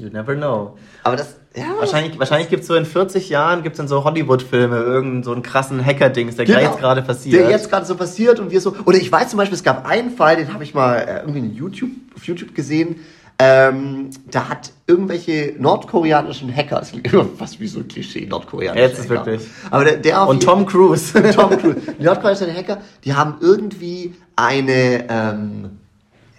you 0.00 0.08
never 0.10 0.34
know. 0.34 0.76
aber 1.04 1.16
das, 1.16 1.36
ja. 1.56 1.64
Wahrscheinlich, 1.78 2.18
wahrscheinlich 2.18 2.48
gibt 2.48 2.62
es 2.62 2.68
so 2.68 2.74
in 2.76 2.84
40 2.86 3.28
Jahren 3.28 3.62
gibt's 3.62 3.78
dann 3.78 3.88
so 3.88 4.04
Hollywood-Filme, 4.04 4.76
irgendeinen 4.76 5.22
so 5.24 5.32
einen 5.32 5.42
krassen 5.42 5.84
Hacker-Dings, 5.84 6.36
der 6.36 6.44
Genau. 6.46 6.60
jetzt 6.60 6.78
gerade 6.78 7.02
passiert. 7.02 7.42
Der 7.42 7.50
jetzt 7.50 7.68
gerade 7.70 7.84
so 7.86 7.96
passiert 7.96 8.38
und 8.38 8.50
wir 8.52 8.60
so. 8.60 8.74
Oder 8.84 8.98
ich 8.98 9.10
weiß 9.10 9.30
zum 9.30 9.36
Beispiel, 9.38 9.56
es 9.56 9.64
gab 9.64 9.84
einen 9.86 10.10
Fall, 10.12 10.36
den 10.36 10.52
habe 10.52 10.62
ich 10.64 10.74
mal 10.74 10.96
äh, 10.96 11.20
irgendwie 11.20 11.40
in 11.40 11.54
YouTube, 11.54 11.90
auf 12.16 12.24
YouTube 12.24 12.54
gesehen. 12.54 12.96
Ähm, 13.42 14.10
da 14.30 14.50
hat 14.50 14.70
irgendwelche 14.86 15.54
nordkoreanischen 15.58 16.54
Hacker, 16.54 16.78
das 16.80 16.90
klingt 16.90 17.10
immer 17.10 17.24
fast 17.38 17.58
wie 17.58 17.66
so 17.68 17.80
ein 17.80 17.88
Klischee, 17.88 18.26
nordkoreanische 18.26 18.84
Jetzt 18.86 18.98
ist 19.00 19.10
Hacker. 19.10 19.26
wirklich. 19.26 19.48
Aber 19.70 19.84
der, 19.84 19.96
der 19.96 20.28
Und 20.28 20.42
Tom 20.42 20.66
Cruise. 20.66 21.14
Tom 21.34 21.50
Cruise. 21.58 21.80
Die 21.98 22.04
nordkoreanischen 22.04 22.54
Hacker, 22.54 22.78
die 23.02 23.14
haben 23.14 23.36
irgendwie 23.40 24.14
eine, 24.36 25.06
ähm, 25.08 25.78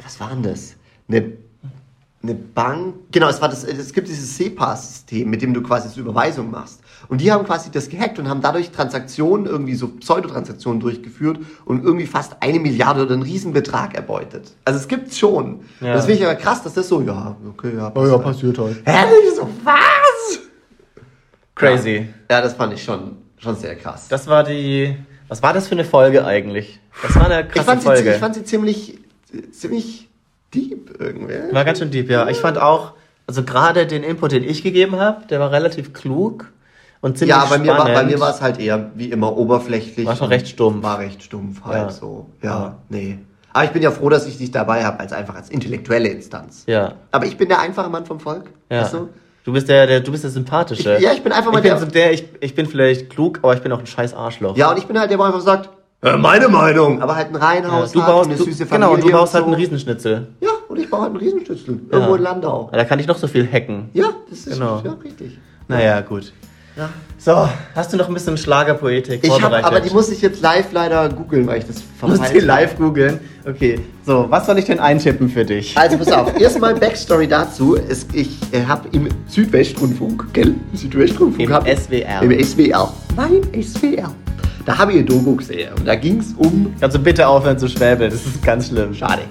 was 0.04 0.20
war 0.20 0.30
denn 0.30 0.44
das? 0.44 0.76
Eine, 1.10 1.34
eine 2.24 2.36
Bank, 2.36 2.96
genau, 3.12 3.30
es 3.30 3.42
war 3.42 3.50
das, 3.50 3.64
es 3.64 3.94
gibt 3.94 4.08
dieses 4.08 4.38
SEPA-System, 4.38 5.28
mit 5.28 5.42
dem 5.42 5.54
du 5.54 5.62
quasi 5.62 5.90
so 5.90 6.02
Überweisungen 6.02 6.52
machst. 6.52 6.82
Und 7.08 7.20
die 7.20 7.32
haben 7.32 7.46
quasi 7.46 7.72
das 7.72 7.90
gehackt 7.90 8.20
und 8.20 8.30
haben 8.30 8.42
dadurch 8.42 8.70
Transaktionen, 8.70 9.48
irgendwie 9.48 9.74
so 9.74 9.88
Pseudotransaktionen 9.88 10.80
durchgeführt 10.80 11.40
und 11.66 11.84
irgendwie 11.84 12.06
fast 12.06 12.38
eine 12.40 12.60
Milliarde 12.60 13.04
oder 13.04 13.14
einen 13.14 13.24
Riesenbetrag 13.24 13.96
erbeutet. 13.96 14.52
Also 14.66 14.80
es 14.80 14.88
gibt's 14.88 15.18
schon. 15.18 15.62
Ja. 15.80 15.94
Das 15.94 16.06
finde 16.06 16.20
ich 16.20 16.26
aber 16.26 16.36
krass, 16.36 16.62
dass 16.62 16.74
das 16.74 16.88
so, 16.88 17.02
ja, 17.02 17.36
okay, 17.50 17.76
ja, 17.76 17.92
Oh 17.96 18.06
ja, 18.06 18.18
passiert 18.20 18.58
halt. 18.60 18.78
Hä? 18.86 19.06
Ich 19.28 19.36
so, 19.36 19.50
was? 19.64 20.40
Crazy. 21.56 22.08
Ja, 22.30 22.42
das 22.42 22.54
fand 22.54 22.74
ich 22.74 22.84
schon, 22.84 23.18
schon 23.38 23.56
sehr 23.56 23.76
krass. 23.76 24.08
Das 24.10 24.28
war 24.28 24.44
die. 24.44 24.96
Was 25.28 25.42
war 25.42 25.54
das 25.54 25.68
für 25.68 25.76
eine 25.76 25.86
Folge 25.86 26.26
eigentlich? 26.26 26.80
Das 27.02 27.16
war 27.16 27.26
eine 27.26 27.48
ich, 27.48 27.50
krasse 27.50 27.66
fand 27.66 27.82
sie, 27.82 27.88
Folge. 27.88 28.14
ich 28.14 28.20
fand 28.20 28.36
sie 28.36 28.44
ziemlich, 28.44 29.00
ziemlich 29.52 30.10
deep 30.54 30.96
irgendwie. 31.00 31.34
war 31.54 31.66
ganz 31.66 31.80
schön 31.80 31.92
deep, 31.92 32.10
ja. 32.10 32.28
Ich 32.28 32.38
fand 32.38 32.58
auch, 32.58 32.94
also 33.28 33.44
gerade 33.44 33.86
den 33.88 34.04
Input, 34.04 34.32
den 34.32 34.44
ich 34.44 34.64
gegeben 34.64 34.98
habe, 35.00 35.26
der 35.28 35.40
war 35.40 35.52
relativ 35.52 35.94
klug 35.94 36.52
und 37.02 37.18
ziemlich 37.18 37.36
Ja, 37.36 37.46
bei 37.50 37.58
mir, 37.58 37.70
war, 37.72 37.80
spannend. 37.80 37.96
bei 37.96 38.04
mir 38.06 38.20
war 38.20 38.30
es 38.32 38.42
halt 38.42 38.60
eher 38.60 38.92
wie 38.96 39.10
immer 39.12 39.36
oberflächlich. 39.38 40.06
War 40.06 40.16
schon 40.16 40.28
recht 40.28 40.48
stumpf. 40.48 40.84
War 40.84 41.00
recht 41.00 41.24
stumpf 41.24 41.64
halt 41.64 41.78
Ja. 41.78 41.90
so. 41.90 42.28
Ja, 42.42 42.50
Ja. 42.50 42.78
nee. 42.90 43.20
Aber 43.54 43.66
ich 43.66 43.72
bin 43.72 43.82
ja 43.82 43.92
froh, 43.92 44.08
dass 44.10 44.26
ich 44.28 44.38
dich 44.38 44.52
dabei 44.52 44.86
habe, 44.86 45.00
als 45.02 45.12
einfach 45.12 45.36
als 45.36 45.50
intellektuelle 45.50 46.08
Instanz. 46.10 46.64
Ja, 46.68 46.94
Aber 47.12 47.26
ich 47.26 47.36
bin 47.38 47.50
der 47.50 47.60
einfache 47.60 47.90
Mann 47.90 48.06
vom 48.06 48.20
Volk. 48.20 48.46
ja. 48.70 48.82
Weißt 48.82 48.94
du? 48.94 49.10
Du 49.44 49.52
bist 49.54 49.68
der, 49.70 49.88
der, 49.88 50.02
du 50.02 50.12
bist 50.12 50.24
der 50.24 50.30
Sympathische. 50.30 50.98
Ich- 50.98 51.02
ja, 51.04 51.14
ich 51.14 51.24
bin 51.24 51.32
einfach 51.32 51.52
mal 51.52 51.58
ich 51.58 51.64
bin 51.64 51.72
der- 51.72 51.80
so 51.80 51.86
der 51.88 52.14
ich, 52.14 52.26
ich 52.42 52.54
bin 52.54 52.68
vielleicht 52.68 53.10
klug, 53.10 53.40
aber 53.42 53.56
ich 53.56 53.62
bin 53.62 53.72
auch 53.72 53.80
ein 53.80 53.88
scheiß 53.88 54.14
Arschloch. 54.14 54.56
Ja, 54.56 54.70
und 54.70 54.78
ich 54.78 54.86
bin 54.86 55.00
halt 55.00 55.10
der, 55.10 55.18
der 55.18 55.26
einfach 55.26 55.42
sagt, 55.42 55.70
äh, 56.02 56.18
meine 56.18 56.48
Meinung. 56.50 57.02
Aber 57.02 57.16
halt 57.16 57.30
ein 57.30 57.36
Reihenhaus 57.36 57.92
du 57.92 58.02
hat 58.02 58.08
baust, 58.08 58.26
und 58.26 58.32
eine 58.32 58.38
du, 58.40 58.46
süße 58.46 58.66
Familie. 58.66 58.90
genau, 58.96 59.02
du 59.08 59.12
baust 59.12 59.34
und 59.34 59.36
halt 59.36 59.44
so. 59.44 59.52
einen 59.52 59.54
Riesenschnitzel. 59.56 60.28
Ja, 60.40 60.50
und 60.68 60.80
ich 60.80 60.90
baue 60.90 61.02
halt 61.02 61.10
einen 61.12 61.20
Riesenschützel. 61.20 61.80
Irgendwo 61.90 62.16
in 62.16 62.22
Landau. 62.22 62.70
Da 62.72 62.84
kann 62.86 63.00
ich 63.00 63.08
noch 63.08 63.18
so 63.18 63.28
viel 63.28 63.48
hacken. 63.52 63.90
Ja, 63.94 64.10
das 64.30 64.40
ist 64.40 64.54
Genau. 64.54 64.82
ja, 64.84 64.94
richtig. 65.04 65.38
Naja, 65.68 66.02
gut. 66.02 66.34
Ja. 66.78 66.90
So, 67.18 67.50
hast 67.76 67.92
du 67.92 67.98
noch 67.98 68.08
ein 68.08 68.14
bisschen 68.14 68.38
Schlagerpoetik 68.38 69.20
Ich 69.24 69.30
habe, 69.30 69.42
vorbereitet? 69.42 69.66
aber 69.68 69.82
die 69.82 69.94
muss 69.94 70.10
ich 70.10 70.22
jetzt 70.22 70.42
live 70.42 70.72
leider 70.72 71.10
googeln, 71.10 71.46
weil 71.46 71.60
ich 71.60 71.66
das 71.68 71.76
Du 71.76 72.08
verpeilt 72.08 72.34
die 72.34 72.40
live 72.40 72.78
googeln. 72.78 73.20
Okay, 73.46 73.80
so, 74.06 74.26
was 74.30 74.46
soll 74.46 74.58
ich 74.58 74.66
denn 74.66 74.80
eintippen 74.80 75.28
für 75.30 75.44
dich? 75.44 75.78
Also 75.78 75.98
pass 75.98 76.12
auf, 76.12 76.40
erstmal 76.40 76.74
Backstory 76.76 77.28
dazu. 77.28 77.76
Es, 77.76 78.08
ich 78.14 78.38
äh, 78.54 78.64
habe 78.66 78.88
im 78.94 79.10
Südwestrundfunk, 79.28 80.34
gell? 80.34 80.56
Südwestrundfunk. 80.74 81.50
Im 81.50 81.54
hab, 81.54 81.68
SWR. 81.68 82.22
Im 82.22 82.44
SWR. 82.44 82.94
Beim 83.16 83.42
SWR. 83.62 84.12
Da 84.66 84.78
habe 84.78 84.94
ich 84.94 85.00
ein 85.00 85.06
Doku 85.06 85.36
gesehen. 85.36 85.70
Und 85.78 85.88
da 85.88 85.96
ging 85.96 86.20
es 86.20 86.34
um. 86.38 86.74
Kannst 86.80 86.96
du 86.96 87.02
bitte 87.02 87.28
aufhören 87.28 87.58
zu 87.58 87.68
schwäbeln? 87.68 88.12
Das 88.12 88.26
ist 88.26 88.44
ganz 88.44 88.68
schlimm. 88.68 88.94
Schade. 88.94 89.22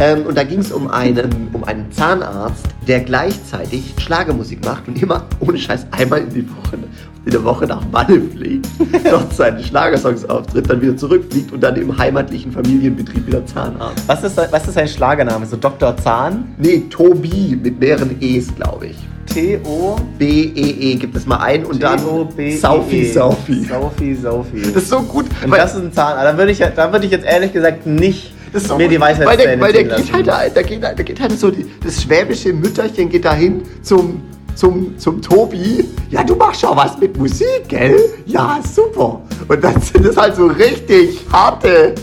Ähm, 0.00 0.26
und 0.26 0.36
da 0.36 0.44
ging 0.44 0.60
es 0.60 0.72
um 0.72 0.88
einen, 0.88 1.48
um 1.52 1.64
einen 1.64 1.90
Zahnarzt, 1.92 2.64
der 2.88 3.00
gleichzeitig 3.00 3.94
Schlagermusik 3.98 4.64
macht 4.64 4.88
und 4.88 5.00
immer, 5.00 5.24
ohne 5.40 5.58
Scheiß, 5.58 5.86
einmal 5.90 6.20
in, 6.20 6.30
die 6.30 6.48
Woche, 6.48 6.78
in 7.24 7.30
der 7.30 7.44
Woche 7.44 7.66
nach 7.66 7.82
Malle 7.92 8.20
fliegt, 8.20 8.66
dort 9.10 9.32
seine 9.34 9.62
Schlagersongs 9.62 10.24
auftritt, 10.24 10.68
dann 10.68 10.80
wieder 10.80 10.96
zurückfliegt 10.96 11.52
und 11.52 11.62
dann 11.62 11.76
im 11.76 11.96
heimatlichen 11.96 12.52
Familienbetrieb 12.52 13.26
wieder 13.26 13.44
Zahnarzt. 13.46 14.08
Was 14.08 14.24
ist, 14.24 14.36
was 14.36 14.66
ist 14.66 14.74
sein 14.74 14.88
Schlagername? 14.88 15.46
So 15.46 15.56
Dr. 15.56 15.96
Zahn? 15.98 16.54
Nee, 16.58 16.84
Tobi 16.88 17.58
mit 17.62 17.78
mehreren 17.78 18.16
E's, 18.20 18.52
glaube 18.54 18.86
ich. 18.86 18.96
T-O. 19.26 19.96
B-E-E, 20.18 20.94
gibt 20.96 21.16
es 21.16 21.26
mal 21.26 21.38
ein 21.38 21.64
und 21.64 21.82
dann. 21.82 21.98
Saufi, 21.98 22.56
Saufi. 22.58 23.64
Saufi, 23.64 24.14
Saufi. 24.14 24.62
Das 24.72 24.82
ist 24.84 24.88
so 24.90 25.00
gut, 25.02 25.26
Und 25.44 25.50
weil, 25.50 25.58
das 25.60 25.74
ist 25.74 25.80
ein 25.82 25.92
Zahn. 25.92 26.16
Da 26.22 26.36
würde 26.36 26.52
ich, 26.52 26.58
da 26.58 26.92
würde 26.92 27.06
ich 27.06 27.12
jetzt 27.12 27.24
ehrlich 27.24 27.52
gesagt 27.52 27.86
nicht 27.86 28.32
das 28.52 28.62
ist 28.64 28.68
so 28.68 28.76
mir 28.76 28.88
die 28.88 28.96
gut, 28.96 29.04
weil 29.24 29.36
der, 29.36 29.58
weil 29.60 29.72
der 29.72 29.84
geht 29.84 30.12
halt, 30.12 30.26
da 30.56 30.62
geht, 30.62 30.82
halt- 30.84 30.98
da 30.98 31.02
geht 31.02 31.20
halt 31.20 31.38
so, 31.38 31.50
die, 31.50 31.64
das 31.82 32.02
schwäbische 32.02 32.52
Mütterchen 32.52 33.08
geht 33.08 33.24
dahin 33.24 33.62
zum, 33.80 34.20
zum, 34.54 34.98
zum 34.98 35.22
Tobi. 35.22 35.88
Ja, 36.10 36.22
du 36.22 36.36
machst 36.36 36.60
schon 36.60 36.76
was 36.76 36.98
mit 36.98 37.16
Musik, 37.16 37.66
gell? 37.68 37.96
Ja, 38.26 38.60
super. 38.62 39.22
Und 39.48 39.64
dann 39.64 39.80
sind 39.80 40.04
es 40.04 40.16
halt 40.18 40.36
so 40.36 40.46
richtig 40.48 41.20
harte, 41.32 41.94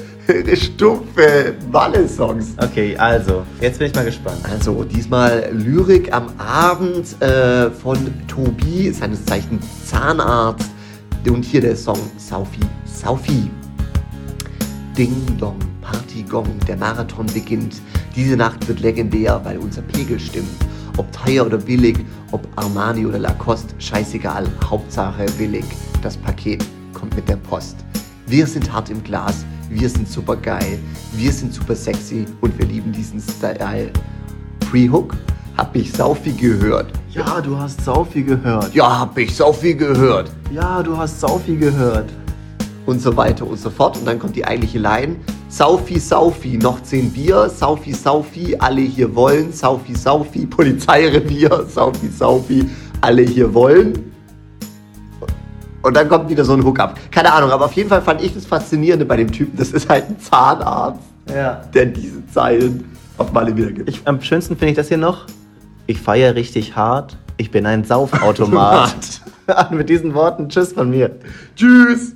stumpfe 0.55 1.55
Walle-Songs. 1.71 2.55
Okay, 2.61 2.95
also, 2.97 3.43
jetzt 3.61 3.79
bin 3.79 3.87
ich 3.87 3.95
mal 3.95 4.05
gespannt. 4.05 4.37
Also 4.49 4.83
diesmal 4.83 5.49
Lyrik 5.51 6.13
am 6.13 6.27
Abend 6.37 7.21
äh, 7.21 7.71
von 7.71 7.97
Tobi, 8.27 8.91
seines 8.91 9.25
Zeichens 9.25 9.65
Zahnarzt. 9.85 10.69
Und 11.27 11.45
hier 11.45 11.61
der 11.61 11.75
Song 11.75 11.99
Saufi, 12.17 12.59
Saufi. 12.85 13.51
Ding 14.97 15.15
Dong, 15.37 15.59
Party 15.81 16.23
Gong, 16.23 16.47
der 16.67 16.75
Marathon 16.77 17.27
beginnt. 17.27 17.75
Diese 18.15 18.35
Nacht 18.35 18.67
wird 18.67 18.79
legendär, 18.79 19.39
weil 19.43 19.57
unser 19.57 19.81
Pegel 19.81 20.19
stimmt. 20.19 20.49
Ob 20.97 21.11
teuer 21.11 21.45
oder 21.45 21.57
billig, 21.57 21.97
ob 22.31 22.47
Armani 22.55 23.05
oder 23.05 23.19
Lacoste, 23.19 23.73
scheißegal, 23.79 24.47
Hauptsache 24.65 25.25
billig. 25.37 25.65
Das 26.01 26.17
Paket 26.17 26.65
kommt 26.93 27.15
mit 27.15 27.29
der 27.29 27.37
Post. 27.37 27.77
Wir 28.25 28.45
sind 28.47 28.71
hart 28.71 28.89
im 28.89 29.03
Glas, 29.03 29.45
wir 29.69 29.89
sind 29.89 30.07
super 30.09 30.35
geil, 30.35 30.79
wir 31.13 31.31
sind 31.31 31.53
super 31.53 31.75
sexy 31.75 32.25
und 32.41 32.57
wir 32.57 32.65
lieben 32.65 32.91
diesen 32.91 33.19
Style. 33.19 33.91
Pre-Hook 34.71 35.15
hab 35.57 35.75
ich 35.75 35.91
Saufi 35.91 36.31
gehört. 36.31 36.91
Ja, 37.11 37.41
du 37.41 37.57
hast 37.57 37.83
Saufi 37.83 38.23
gehört. 38.23 38.73
Ja, 38.73 38.99
hab 38.99 39.17
ich 39.17 39.35
Saufi 39.35 39.73
gehört. 39.73 40.31
Ja, 40.51 40.81
du 40.81 40.95
hast 40.97 41.19
Saufi 41.19 41.55
gehört. 41.57 42.09
und 42.85 43.01
so 43.01 43.15
weiter 43.15 43.45
und 43.45 43.59
so 43.59 43.69
fort. 43.69 43.97
Und 43.97 44.05
dann 44.05 44.17
kommt 44.19 44.35
die 44.35 44.45
eigentliche 44.45 44.79
Line. 44.79 45.17
Saufi, 45.47 45.99
Saufi, 45.99 46.57
noch 46.57 46.81
zehn 46.81 47.11
Bier. 47.11 47.49
Saufi, 47.49 47.93
Saufi, 47.93 48.55
alle 48.57 48.81
hier 48.81 49.13
wollen. 49.15 49.51
Saufi, 49.53 49.95
Saufi, 49.95 50.45
Polizeirevier. 50.45 51.65
Saufi, 51.67 52.07
Saufi, 52.09 52.69
alle 53.01 53.21
hier 53.21 53.53
wollen. 53.53 54.11
Und 55.81 55.95
dann 55.95 56.09
kommt 56.09 56.29
wieder 56.29 56.43
so 56.43 56.53
ein 56.53 56.63
Hookup. 56.63 56.95
Keine 57.11 57.31
Ahnung, 57.31 57.51
aber 57.51 57.65
auf 57.65 57.73
jeden 57.73 57.89
Fall 57.89 58.01
fand 58.01 58.21
ich 58.21 58.33
das 58.33 58.45
Faszinierende 58.45 59.05
bei 59.05 59.15
dem 59.17 59.31
Typen. 59.31 59.57
Das 59.57 59.71
ist 59.71 59.89
halt 59.89 60.09
ein 60.09 60.19
Zahnarzt, 60.19 60.99
Ja. 61.33 61.61
der 61.73 61.85
diese 61.87 62.25
Zeilen 62.27 62.83
auf 63.17 63.31
Malle 63.31 63.55
wiedergibt. 63.55 63.89
Ich, 63.89 64.01
am 64.05 64.21
schönsten 64.21 64.55
finde 64.57 64.71
ich 64.71 64.75
das 64.77 64.89
hier 64.89 64.97
noch. 64.97 65.25
Ich 65.87 66.01
feiere 66.01 66.35
richtig 66.35 66.75
hart. 66.75 67.17
Ich 67.37 67.51
bin 67.51 67.65
ein 67.65 67.83
Saufautomat. 67.85 69.21
Mit 69.71 69.89
diesen 69.89 70.13
Worten, 70.13 70.49
tschüss 70.49 70.73
von 70.73 70.89
mir. 70.89 71.11
Tschüss! 71.55 72.13